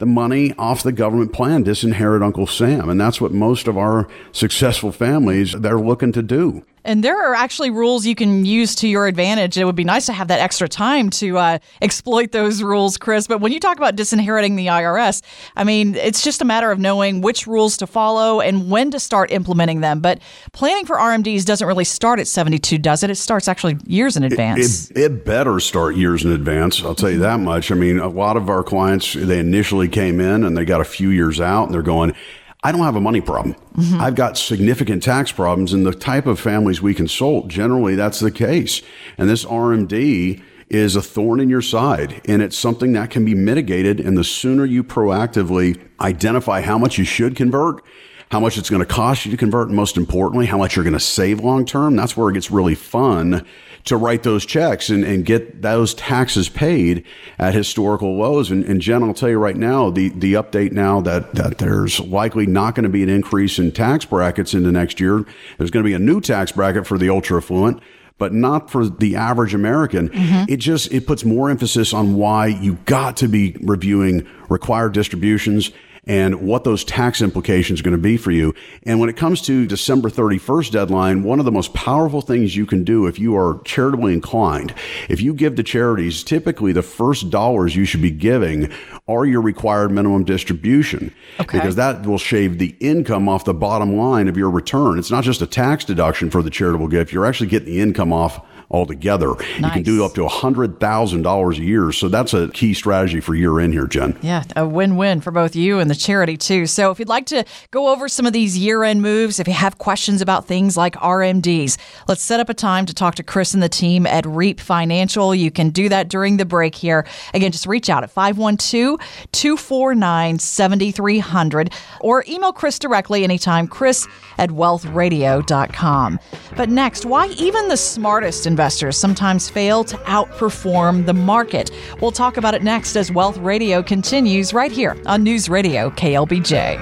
the 0.00 0.06
money 0.06 0.54
off 0.58 0.82
the 0.82 0.92
government 0.92 1.32
plan, 1.32 1.62
disinherit 1.62 2.22
Uncle 2.22 2.46
Sam. 2.46 2.88
And 2.88 2.98
that's 2.98 3.20
what 3.20 3.32
most 3.32 3.68
of 3.68 3.76
our 3.76 4.08
successful 4.32 4.92
families, 4.92 5.52
they're 5.52 5.78
looking 5.78 6.10
to 6.12 6.22
do. 6.22 6.64
And 6.84 7.04
there 7.04 7.30
are 7.30 7.34
actually 7.34 7.70
rules 7.70 8.06
you 8.06 8.14
can 8.14 8.44
use 8.44 8.74
to 8.76 8.88
your 8.88 9.06
advantage. 9.06 9.58
It 9.58 9.64
would 9.64 9.76
be 9.76 9.84
nice 9.84 10.06
to 10.06 10.12
have 10.12 10.28
that 10.28 10.40
extra 10.40 10.68
time 10.68 11.10
to 11.10 11.38
uh, 11.38 11.58
exploit 11.82 12.32
those 12.32 12.62
rules, 12.62 12.96
Chris. 12.96 13.26
But 13.26 13.40
when 13.40 13.52
you 13.52 13.60
talk 13.60 13.76
about 13.76 13.96
disinheriting 13.96 14.56
the 14.56 14.66
IRS, 14.66 15.22
I 15.56 15.64
mean, 15.64 15.94
it's 15.94 16.22
just 16.22 16.40
a 16.40 16.44
matter 16.44 16.70
of 16.70 16.78
knowing 16.78 17.20
which 17.20 17.46
rules 17.46 17.76
to 17.78 17.86
follow 17.86 18.40
and 18.40 18.70
when 18.70 18.90
to 18.92 19.00
start 19.00 19.30
implementing 19.30 19.80
them. 19.80 20.00
But 20.00 20.20
planning 20.52 20.86
for 20.86 20.96
RMDs 20.96 21.44
doesn't 21.44 21.66
really 21.66 21.84
start 21.84 22.18
at 22.18 22.26
72, 22.26 22.78
does 22.78 23.02
it? 23.02 23.10
It 23.10 23.16
starts 23.16 23.48
actually 23.48 23.78
years 23.86 24.16
in 24.16 24.22
advance. 24.22 24.90
It, 24.90 24.98
it 24.98 25.24
better 25.24 25.60
start 25.60 25.96
years 25.96 26.24
in 26.24 26.32
advance. 26.32 26.82
I'll 26.82 26.94
tell 26.94 27.10
you 27.10 27.18
that 27.18 27.40
much. 27.40 27.70
I 27.70 27.74
mean, 27.74 27.98
a 27.98 28.08
lot 28.08 28.36
of 28.36 28.48
our 28.48 28.62
clients, 28.62 29.12
they 29.12 29.38
initially 29.38 29.88
came 29.88 30.20
in 30.20 30.44
and 30.44 30.56
they 30.56 30.64
got 30.64 30.80
a 30.80 30.84
few 30.84 31.10
years 31.10 31.40
out 31.40 31.64
and 31.64 31.74
they're 31.74 31.82
going, 31.82 32.14
I 32.62 32.72
don't 32.72 32.82
have 32.82 32.96
a 32.96 33.00
money 33.00 33.20
problem. 33.20 33.56
Mm-hmm. 33.76 34.00
I've 34.00 34.14
got 34.14 34.36
significant 34.36 35.02
tax 35.02 35.32
problems. 35.32 35.72
And 35.72 35.86
the 35.86 35.94
type 35.94 36.26
of 36.26 36.38
families 36.38 36.82
we 36.82 36.94
consult, 36.94 37.48
generally 37.48 37.94
that's 37.94 38.20
the 38.20 38.30
case. 38.30 38.82
And 39.16 39.28
this 39.28 39.44
RMD 39.44 40.42
is 40.68 40.94
a 40.94 41.02
thorn 41.02 41.40
in 41.40 41.50
your 41.50 41.62
side 41.62 42.20
and 42.26 42.40
it's 42.40 42.56
something 42.56 42.92
that 42.92 43.10
can 43.10 43.24
be 43.24 43.34
mitigated. 43.34 43.98
And 43.98 44.16
the 44.16 44.24
sooner 44.24 44.64
you 44.64 44.84
proactively 44.84 45.80
identify 46.00 46.60
how 46.60 46.78
much 46.78 46.98
you 46.98 47.04
should 47.04 47.34
convert, 47.34 47.82
how 48.30 48.40
much 48.40 48.58
it's 48.58 48.70
going 48.70 48.80
to 48.80 48.86
cost 48.86 49.24
you 49.24 49.30
to 49.30 49.36
convert, 49.36 49.68
and 49.68 49.76
most 49.76 49.96
importantly, 49.96 50.46
how 50.46 50.58
much 50.58 50.76
you're 50.76 50.84
going 50.84 50.92
to 50.92 51.00
save 51.00 51.40
long 51.40 51.64
term. 51.64 51.96
That's 51.96 52.16
where 52.16 52.28
it 52.28 52.34
gets 52.34 52.50
really 52.50 52.74
fun 52.74 53.46
to 53.84 53.96
write 53.96 54.22
those 54.22 54.44
checks 54.44 54.90
and, 54.90 55.04
and 55.04 55.24
get 55.24 55.62
those 55.62 55.94
taxes 55.94 56.48
paid 56.48 57.04
at 57.38 57.54
historical 57.54 58.16
lows. 58.16 58.50
And, 58.50 58.64
and 58.64 58.80
Jen, 58.80 59.02
I'll 59.02 59.14
tell 59.14 59.30
you 59.30 59.38
right 59.38 59.56
now, 59.56 59.90
the, 59.90 60.10
the 60.10 60.34
update 60.34 60.72
now 60.72 61.00
that, 61.00 61.34
that 61.34 61.58
there's 61.58 61.98
likely 62.00 62.46
not 62.46 62.74
going 62.74 62.84
to 62.84 62.90
be 62.90 63.02
an 63.02 63.08
increase 63.08 63.58
in 63.58 63.72
tax 63.72 64.04
brackets 64.04 64.54
into 64.54 64.70
next 64.70 65.00
year. 65.00 65.24
There's 65.58 65.70
going 65.70 65.82
to 65.84 65.88
be 65.88 65.94
a 65.94 65.98
new 65.98 66.20
tax 66.20 66.52
bracket 66.52 66.86
for 66.86 66.98
the 66.98 67.08
ultra 67.08 67.38
affluent 67.38 67.82
but 68.18 68.34
not 68.34 68.70
for 68.70 68.86
the 68.86 69.16
average 69.16 69.54
American. 69.54 70.10
Mm-hmm. 70.10 70.52
It 70.52 70.58
just 70.58 70.92
it 70.92 71.06
puts 71.06 71.24
more 71.24 71.48
emphasis 71.48 71.94
on 71.94 72.16
why 72.16 72.48
you 72.48 72.74
got 72.84 73.16
to 73.16 73.28
be 73.28 73.56
reviewing 73.62 74.28
required 74.50 74.92
distributions 74.92 75.72
and 76.10 76.40
what 76.42 76.64
those 76.64 76.82
tax 76.82 77.22
implications 77.22 77.78
are 77.78 77.84
going 77.84 77.92
to 77.92 78.02
be 78.02 78.16
for 78.16 78.32
you. 78.32 78.52
And 78.82 78.98
when 78.98 79.08
it 79.08 79.16
comes 79.16 79.40
to 79.42 79.64
December 79.64 80.10
31st 80.10 80.72
deadline, 80.72 81.22
one 81.22 81.38
of 81.38 81.44
the 81.44 81.52
most 81.52 81.72
powerful 81.72 82.20
things 82.20 82.56
you 82.56 82.66
can 82.66 82.82
do 82.82 83.06
if 83.06 83.16
you 83.16 83.36
are 83.36 83.60
charitably 83.64 84.12
inclined, 84.12 84.74
if 85.08 85.20
you 85.20 85.32
give 85.32 85.54
to 85.54 85.62
charities, 85.62 86.24
typically 86.24 86.72
the 86.72 86.82
first 86.82 87.30
dollars 87.30 87.76
you 87.76 87.84
should 87.84 88.02
be 88.02 88.10
giving 88.10 88.72
are 89.06 89.24
your 89.24 89.40
required 89.40 89.92
minimum 89.92 90.24
distribution 90.24 91.14
Okay. 91.38 91.58
because 91.58 91.76
that 91.76 92.04
will 92.04 92.18
shave 92.18 92.58
the 92.58 92.74
income 92.80 93.28
off 93.28 93.44
the 93.44 93.54
bottom 93.54 93.94
line 93.96 94.26
of 94.26 94.36
your 94.36 94.50
return. 94.50 94.98
It's 94.98 95.12
not 95.12 95.22
just 95.22 95.42
a 95.42 95.46
tax 95.46 95.84
deduction 95.84 96.28
for 96.28 96.42
the 96.42 96.50
charitable 96.50 96.88
gift. 96.88 97.12
You're 97.12 97.24
actually 97.26 97.50
getting 97.50 97.68
the 97.68 97.80
income 97.80 98.12
off 98.12 98.44
altogether. 98.70 99.34
You 99.58 99.70
can 99.70 99.82
do 99.82 100.04
up 100.04 100.14
to 100.14 100.22
$100,000 100.22 101.58
a 101.58 101.62
year. 101.62 101.92
So 101.92 102.08
that's 102.08 102.32
a 102.32 102.48
key 102.48 102.72
strategy 102.72 103.20
for 103.20 103.34
year 103.34 103.58
end 103.58 103.72
here, 103.72 103.86
Jen. 103.86 104.16
Yeah, 104.22 104.44
a 104.54 104.66
win 104.66 104.96
win 104.96 105.20
for 105.20 105.30
both 105.30 105.56
you 105.56 105.80
and 105.80 105.90
the 105.90 105.94
charity, 105.94 106.36
too. 106.36 106.66
So, 106.66 106.90
if 106.90 106.98
you'd 106.98 107.08
like 107.08 107.26
to 107.26 107.44
go 107.70 107.88
over 107.88 108.08
some 108.08 108.26
of 108.26 108.32
these 108.32 108.56
year 108.56 108.84
end 108.84 109.02
moves, 109.02 109.40
if 109.40 109.48
you 109.48 109.54
have 109.54 109.78
questions 109.78 110.22
about 110.22 110.46
things 110.46 110.76
like 110.76 110.94
RMDs, 110.96 111.78
let's 112.06 112.22
set 112.22 112.40
up 112.40 112.48
a 112.48 112.54
time 112.54 112.86
to 112.86 112.94
talk 112.94 113.16
to 113.16 113.22
Chris 113.22 113.54
and 113.54 113.62
the 113.62 113.68
team 113.68 114.06
at 114.06 114.24
REAP 114.26 114.60
Financial. 114.60 115.34
You 115.34 115.50
can 115.50 115.70
do 115.70 115.88
that 115.88 116.08
during 116.08 116.36
the 116.36 116.44
break 116.44 116.74
here. 116.74 117.06
Again, 117.34 117.52
just 117.52 117.66
reach 117.66 117.90
out 117.90 118.04
at 118.04 118.10
512 118.10 119.00
249 119.32 120.38
7300 120.38 121.72
or 122.00 122.24
email 122.28 122.52
Chris 122.52 122.78
directly 122.78 123.24
anytime, 123.24 123.66
chris 123.66 124.06
at 124.38 124.50
wealthradio.com. 124.50 126.20
But 126.56 126.68
next, 126.68 127.04
why 127.04 127.28
even 127.28 127.68
the 127.68 127.76
smartest 127.76 128.46
investors 128.46 128.59
sometimes 128.92 129.48
fail 129.48 129.84
to 129.84 129.96
outperform 129.98 131.06
the 131.06 131.14
market. 131.14 131.70
We'll 132.00 132.12
talk 132.12 132.36
about 132.36 132.54
it 132.54 132.62
next 132.62 132.96
as 132.96 133.10
Wealth 133.10 133.38
Radio 133.38 133.82
continues 133.82 134.52
right 134.52 134.72
here 134.72 134.96
on 135.06 135.22
News 135.22 135.48
Radio 135.48 135.90
KLBJ. 135.90 136.78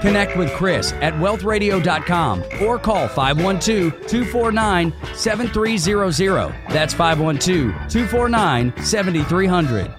Connect 0.00 0.36
with 0.36 0.50
Chris 0.52 0.92
at 0.94 1.12
wealthradio.com 1.14 2.42
or 2.62 2.78
call 2.78 3.06
512 3.08 4.06
249 4.06 4.94
7300. 5.14 6.54
That's 6.70 6.94
512 6.94 7.72
249 7.90 8.82
7300. 8.82 9.94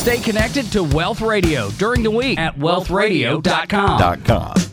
Stay 0.00 0.18
connected 0.18 0.64
to 0.72 0.82
Wealth 0.82 1.20
Radio 1.20 1.68
during 1.72 2.02
the 2.02 2.10
week 2.10 2.38
at 2.38 2.56
wealthradio.com. 2.56 4.69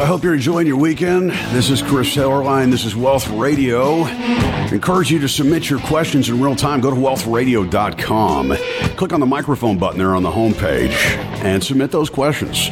Well, 0.00 0.06
I 0.06 0.12
hope 0.12 0.24
you're 0.24 0.32
enjoying 0.32 0.66
your 0.66 0.78
weekend. 0.78 1.30
This 1.52 1.68
is 1.68 1.82
Chris 1.82 2.16
Heerlein. 2.16 2.70
This 2.70 2.86
is 2.86 2.96
Wealth 2.96 3.28
Radio. 3.28 4.06
Encourage 4.72 5.10
you 5.10 5.18
to 5.18 5.28
submit 5.28 5.68
your 5.68 5.78
questions 5.78 6.30
in 6.30 6.40
real 6.40 6.56
time. 6.56 6.80
Go 6.80 6.88
to 6.88 6.96
wealthradio.com. 6.96 8.56
Click 8.96 9.12
on 9.12 9.20
the 9.20 9.26
microphone 9.26 9.76
button 9.76 9.98
there 9.98 10.14
on 10.14 10.22
the 10.22 10.30
homepage 10.30 10.94
and 11.44 11.62
submit 11.62 11.90
those 11.90 12.08
questions. 12.08 12.70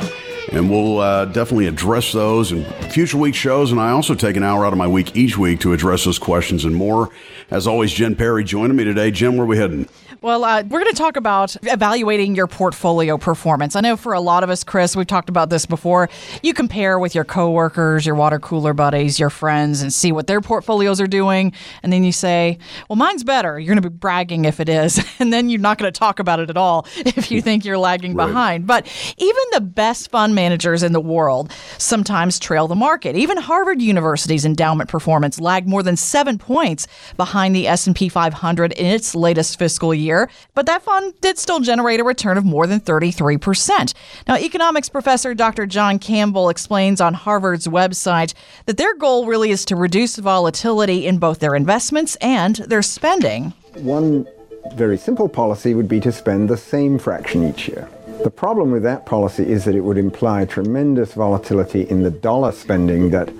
And 0.52 0.70
we'll 0.70 1.00
uh, 1.00 1.26
definitely 1.26 1.66
address 1.66 2.12
those 2.12 2.50
in 2.50 2.64
future 2.88 3.18
week 3.18 3.34
shows. 3.34 3.72
And 3.72 3.78
I 3.78 3.90
also 3.90 4.14
take 4.14 4.36
an 4.36 4.42
hour 4.42 4.64
out 4.64 4.72
of 4.72 4.78
my 4.78 4.88
week 4.88 5.14
each 5.14 5.36
week 5.36 5.60
to 5.60 5.74
address 5.74 6.06
those 6.06 6.18
questions 6.18 6.64
and 6.64 6.74
more. 6.74 7.10
As 7.50 7.66
always, 7.66 7.92
Jen 7.92 8.16
Perry 8.16 8.42
joining 8.42 8.74
me 8.74 8.84
today. 8.84 9.10
Jen, 9.10 9.34
where 9.34 9.42
are 9.42 9.46
we 9.46 9.58
heading? 9.58 9.86
Well, 10.20 10.42
uh, 10.44 10.64
we're 10.64 10.80
going 10.80 10.90
to 10.92 10.98
talk 10.98 11.16
about 11.16 11.54
evaluating 11.62 12.34
your 12.34 12.48
portfolio 12.48 13.16
performance. 13.18 13.76
I 13.76 13.80
know 13.82 13.96
for 13.96 14.14
a 14.14 14.20
lot 14.20 14.42
of 14.42 14.50
us, 14.50 14.64
Chris, 14.64 14.96
we've 14.96 15.06
talked 15.06 15.28
about 15.28 15.48
this 15.48 15.64
before. 15.64 16.08
You 16.42 16.54
compare 16.54 16.98
with 16.98 17.14
your 17.14 17.22
coworkers, 17.24 18.04
your 18.04 18.16
water 18.16 18.40
cooler 18.40 18.74
buddies, 18.74 19.20
your 19.20 19.30
friends, 19.30 19.80
and 19.80 19.94
see 19.94 20.10
what 20.10 20.26
their 20.26 20.40
portfolios 20.40 21.00
are 21.00 21.06
doing. 21.06 21.52
And 21.84 21.92
then 21.92 22.02
you 22.02 22.10
say, 22.10 22.58
well, 22.88 22.96
mine's 22.96 23.22
better. 23.22 23.60
You're 23.60 23.72
going 23.72 23.80
to 23.82 23.88
be 23.90 23.96
bragging 23.96 24.44
if 24.44 24.58
it 24.58 24.68
is. 24.68 24.98
And 25.20 25.32
then 25.32 25.48
you're 25.50 25.60
not 25.60 25.78
going 25.78 25.92
to 25.92 25.98
talk 25.98 26.20
about 26.20 26.38
it 26.38 26.48
at 26.48 26.56
all 26.56 26.86
if 26.96 27.30
you 27.32 27.42
think 27.42 27.64
you're 27.64 27.76
lagging 27.78 28.14
Right. 28.14 28.26
behind. 28.28 28.66
But 28.68 28.86
even 29.18 29.42
the 29.52 29.60
best 29.60 30.10
fund 30.12 30.34
managers 30.34 30.82
in 30.84 30.92
the 30.92 31.00
world 31.00 31.52
sometimes 31.76 32.38
trail 32.38 32.68
the 32.68 32.76
market. 32.76 33.16
Even 33.16 33.36
Harvard 33.36 33.82
University's 33.82 34.44
endowment 34.44 34.88
performance 34.88 35.40
lagged 35.40 35.68
more 35.68 35.82
than 35.82 35.96
seven 35.96 36.38
points 36.38 36.86
behind 37.16 37.54
the 37.54 37.66
S&P 37.66 38.08
500 38.08 38.72
in 38.72 38.86
its 38.86 39.14
latest 39.16 39.58
fiscal 39.58 39.92
year. 39.92 40.07
But 40.54 40.66
that 40.66 40.82
fund 40.82 41.14
did 41.20 41.38
still 41.38 41.60
generate 41.60 42.00
a 42.00 42.04
return 42.04 42.38
of 42.38 42.44
more 42.44 42.66
than 42.66 42.80
33%. 42.80 43.94
Now, 44.26 44.36
economics 44.36 44.88
professor 44.88 45.34
Dr. 45.34 45.66
John 45.66 45.98
Campbell 45.98 46.48
explains 46.48 47.00
on 47.00 47.14
Harvard's 47.14 47.68
website 47.68 48.34
that 48.66 48.76
their 48.76 48.94
goal 48.96 49.26
really 49.26 49.50
is 49.50 49.64
to 49.66 49.76
reduce 49.76 50.16
volatility 50.16 51.06
in 51.06 51.18
both 51.18 51.40
their 51.40 51.54
investments 51.54 52.16
and 52.16 52.56
their 52.56 52.82
spending. 52.82 53.52
One 53.74 54.26
very 54.74 54.98
simple 54.98 55.28
policy 55.28 55.74
would 55.74 55.88
be 55.88 56.00
to 56.00 56.12
spend 56.12 56.48
the 56.48 56.56
same 56.56 56.98
fraction 56.98 57.48
each 57.48 57.68
year. 57.68 57.88
The 58.24 58.30
problem 58.30 58.72
with 58.72 58.82
that 58.82 59.06
policy 59.06 59.48
is 59.48 59.64
that 59.64 59.74
it 59.74 59.80
would 59.80 59.96
imply 59.98 60.44
tremendous 60.44 61.14
volatility 61.14 61.82
in 61.88 62.02
the 62.02 62.10
dollar 62.10 62.52
spending 62.52 63.10
that 63.10 63.32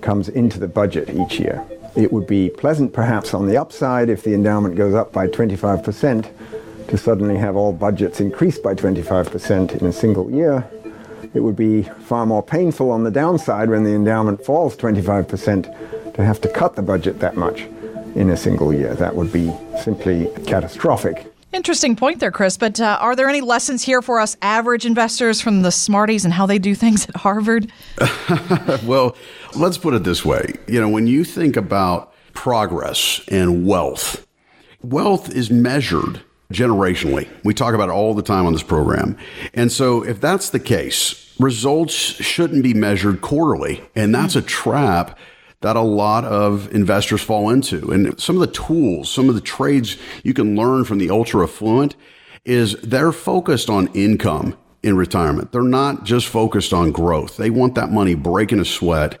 comes 0.00 0.28
into 0.28 0.58
the 0.58 0.68
budget 0.68 1.10
each 1.10 1.38
year. 1.38 1.62
It 1.94 2.12
would 2.12 2.26
be 2.26 2.48
pleasant 2.48 2.92
perhaps 2.92 3.34
on 3.34 3.46
the 3.46 3.56
upside 3.56 4.08
if 4.08 4.22
the 4.22 4.34
endowment 4.34 4.76
goes 4.76 4.94
up 4.94 5.12
by 5.12 5.28
25% 5.28 6.88
to 6.88 6.96
suddenly 6.96 7.36
have 7.36 7.56
all 7.56 7.72
budgets 7.72 8.20
increased 8.20 8.62
by 8.62 8.74
25% 8.74 9.80
in 9.80 9.86
a 9.86 9.92
single 9.92 10.30
year. 10.30 10.66
It 11.34 11.40
would 11.40 11.56
be 11.56 11.82
far 11.82 12.26
more 12.26 12.42
painful 12.42 12.90
on 12.90 13.04
the 13.04 13.10
downside 13.10 13.70
when 13.70 13.84
the 13.84 13.94
endowment 13.94 14.44
falls 14.44 14.76
25% 14.76 16.14
to 16.14 16.24
have 16.24 16.40
to 16.42 16.48
cut 16.48 16.76
the 16.76 16.82
budget 16.82 17.20
that 17.20 17.36
much 17.36 17.62
in 18.14 18.30
a 18.30 18.36
single 18.36 18.72
year. 18.72 18.94
That 18.94 19.16
would 19.16 19.32
be 19.32 19.52
simply 19.82 20.30
catastrophic. 20.46 21.31
Interesting 21.52 21.96
point 21.96 22.18
there, 22.20 22.30
Chris. 22.30 22.56
But 22.56 22.80
uh, 22.80 22.98
are 23.00 23.14
there 23.14 23.28
any 23.28 23.42
lessons 23.42 23.82
here 23.82 24.00
for 24.00 24.20
us 24.20 24.36
average 24.40 24.86
investors 24.86 25.40
from 25.40 25.62
the 25.62 25.70
Smarties 25.70 26.24
and 26.24 26.32
how 26.32 26.46
they 26.46 26.58
do 26.58 26.74
things 26.74 27.08
at 27.08 27.16
Harvard? 27.16 27.70
Well, 28.84 29.16
let's 29.54 29.78
put 29.78 29.94
it 29.94 30.02
this 30.02 30.24
way. 30.24 30.54
You 30.66 30.80
know, 30.80 30.88
when 30.88 31.06
you 31.06 31.24
think 31.24 31.56
about 31.56 32.12
progress 32.32 33.20
and 33.28 33.66
wealth, 33.66 34.26
wealth 34.82 35.30
is 35.34 35.50
measured 35.50 36.22
generationally. 36.52 37.28
We 37.44 37.54
talk 37.54 37.74
about 37.74 37.88
it 37.88 37.92
all 37.92 38.14
the 38.14 38.22
time 38.22 38.46
on 38.46 38.52
this 38.52 38.62
program. 38.62 39.16
And 39.54 39.70
so, 39.70 40.02
if 40.04 40.20
that's 40.20 40.50
the 40.50 40.58
case, 40.58 41.34
results 41.38 41.94
shouldn't 41.94 42.62
be 42.62 42.74
measured 42.74 43.20
quarterly. 43.20 43.82
And 43.94 44.14
that's 44.14 44.36
a 44.36 44.42
trap 44.42 45.18
that 45.62 45.76
a 45.76 45.80
lot 45.80 46.24
of 46.24 46.72
investors 46.74 47.22
fall 47.22 47.50
into. 47.50 47.90
And 47.90 48.20
some 48.20 48.36
of 48.36 48.40
the 48.40 48.54
tools, 48.54 49.10
some 49.10 49.28
of 49.28 49.34
the 49.34 49.40
trades 49.40 49.96
you 50.22 50.34
can 50.34 50.56
learn 50.56 50.84
from 50.84 50.98
the 50.98 51.10
ultra 51.10 51.44
affluent 51.44 51.96
is 52.44 52.74
they're 52.82 53.12
focused 53.12 53.70
on 53.70 53.86
income 53.94 54.56
in 54.82 54.96
retirement. 54.96 55.52
They're 55.52 55.62
not 55.62 56.04
just 56.04 56.26
focused 56.26 56.72
on 56.72 56.90
growth. 56.90 57.36
They 57.36 57.50
want 57.50 57.76
that 57.76 57.90
money 57.90 58.14
breaking 58.14 58.60
a 58.60 58.64
sweat 58.64 59.20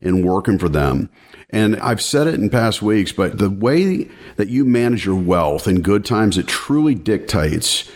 and 0.00 0.24
working 0.24 0.58
for 0.58 0.68
them. 0.68 1.10
And 1.50 1.76
I've 1.76 2.00
said 2.00 2.26
it 2.26 2.34
in 2.34 2.48
past 2.48 2.80
weeks, 2.80 3.12
but 3.12 3.38
the 3.38 3.50
way 3.50 4.08
that 4.36 4.48
you 4.48 4.64
manage 4.64 5.04
your 5.04 5.20
wealth 5.20 5.68
in 5.68 5.82
good 5.82 6.04
times, 6.04 6.38
it 6.38 6.46
truly 6.46 6.94
dictates 6.94 7.90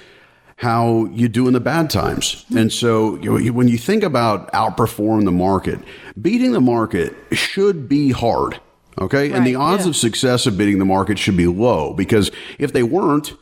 how 0.56 1.04
you 1.06 1.28
do 1.28 1.46
in 1.46 1.52
the 1.52 1.60
bad 1.60 1.90
times. 1.90 2.44
And 2.56 2.72
so 2.72 3.16
you 3.16 3.38
know, 3.38 3.52
when 3.52 3.68
you 3.68 3.76
think 3.76 4.02
about 4.02 4.50
outperforming 4.52 5.26
the 5.26 5.32
market, 5.32 5.78
beating 6.20 6.52
the 6.52 6.60
market 6.60 7.14
should 7.32 7.88
be 7.88 8.10
hard. 8.12 8.60
Okay. 8.98 9.30
and 9.30 9.46
the 9.46 9.56
odds 9.56 9.84
yeah. 9.84 9.90
of 9.90 9.96
success 9.96 10.46
of 10.46 10.56
beating 10.56 10.78
the 10.78 10.86
market 10.86 11.18
should 11.18 11.36
be 11.36 11.46
low 11.46 11.92
because 11.92 12.30
if 12.58 12.72
they 12.72 12.82
weren't, 12.82 13.34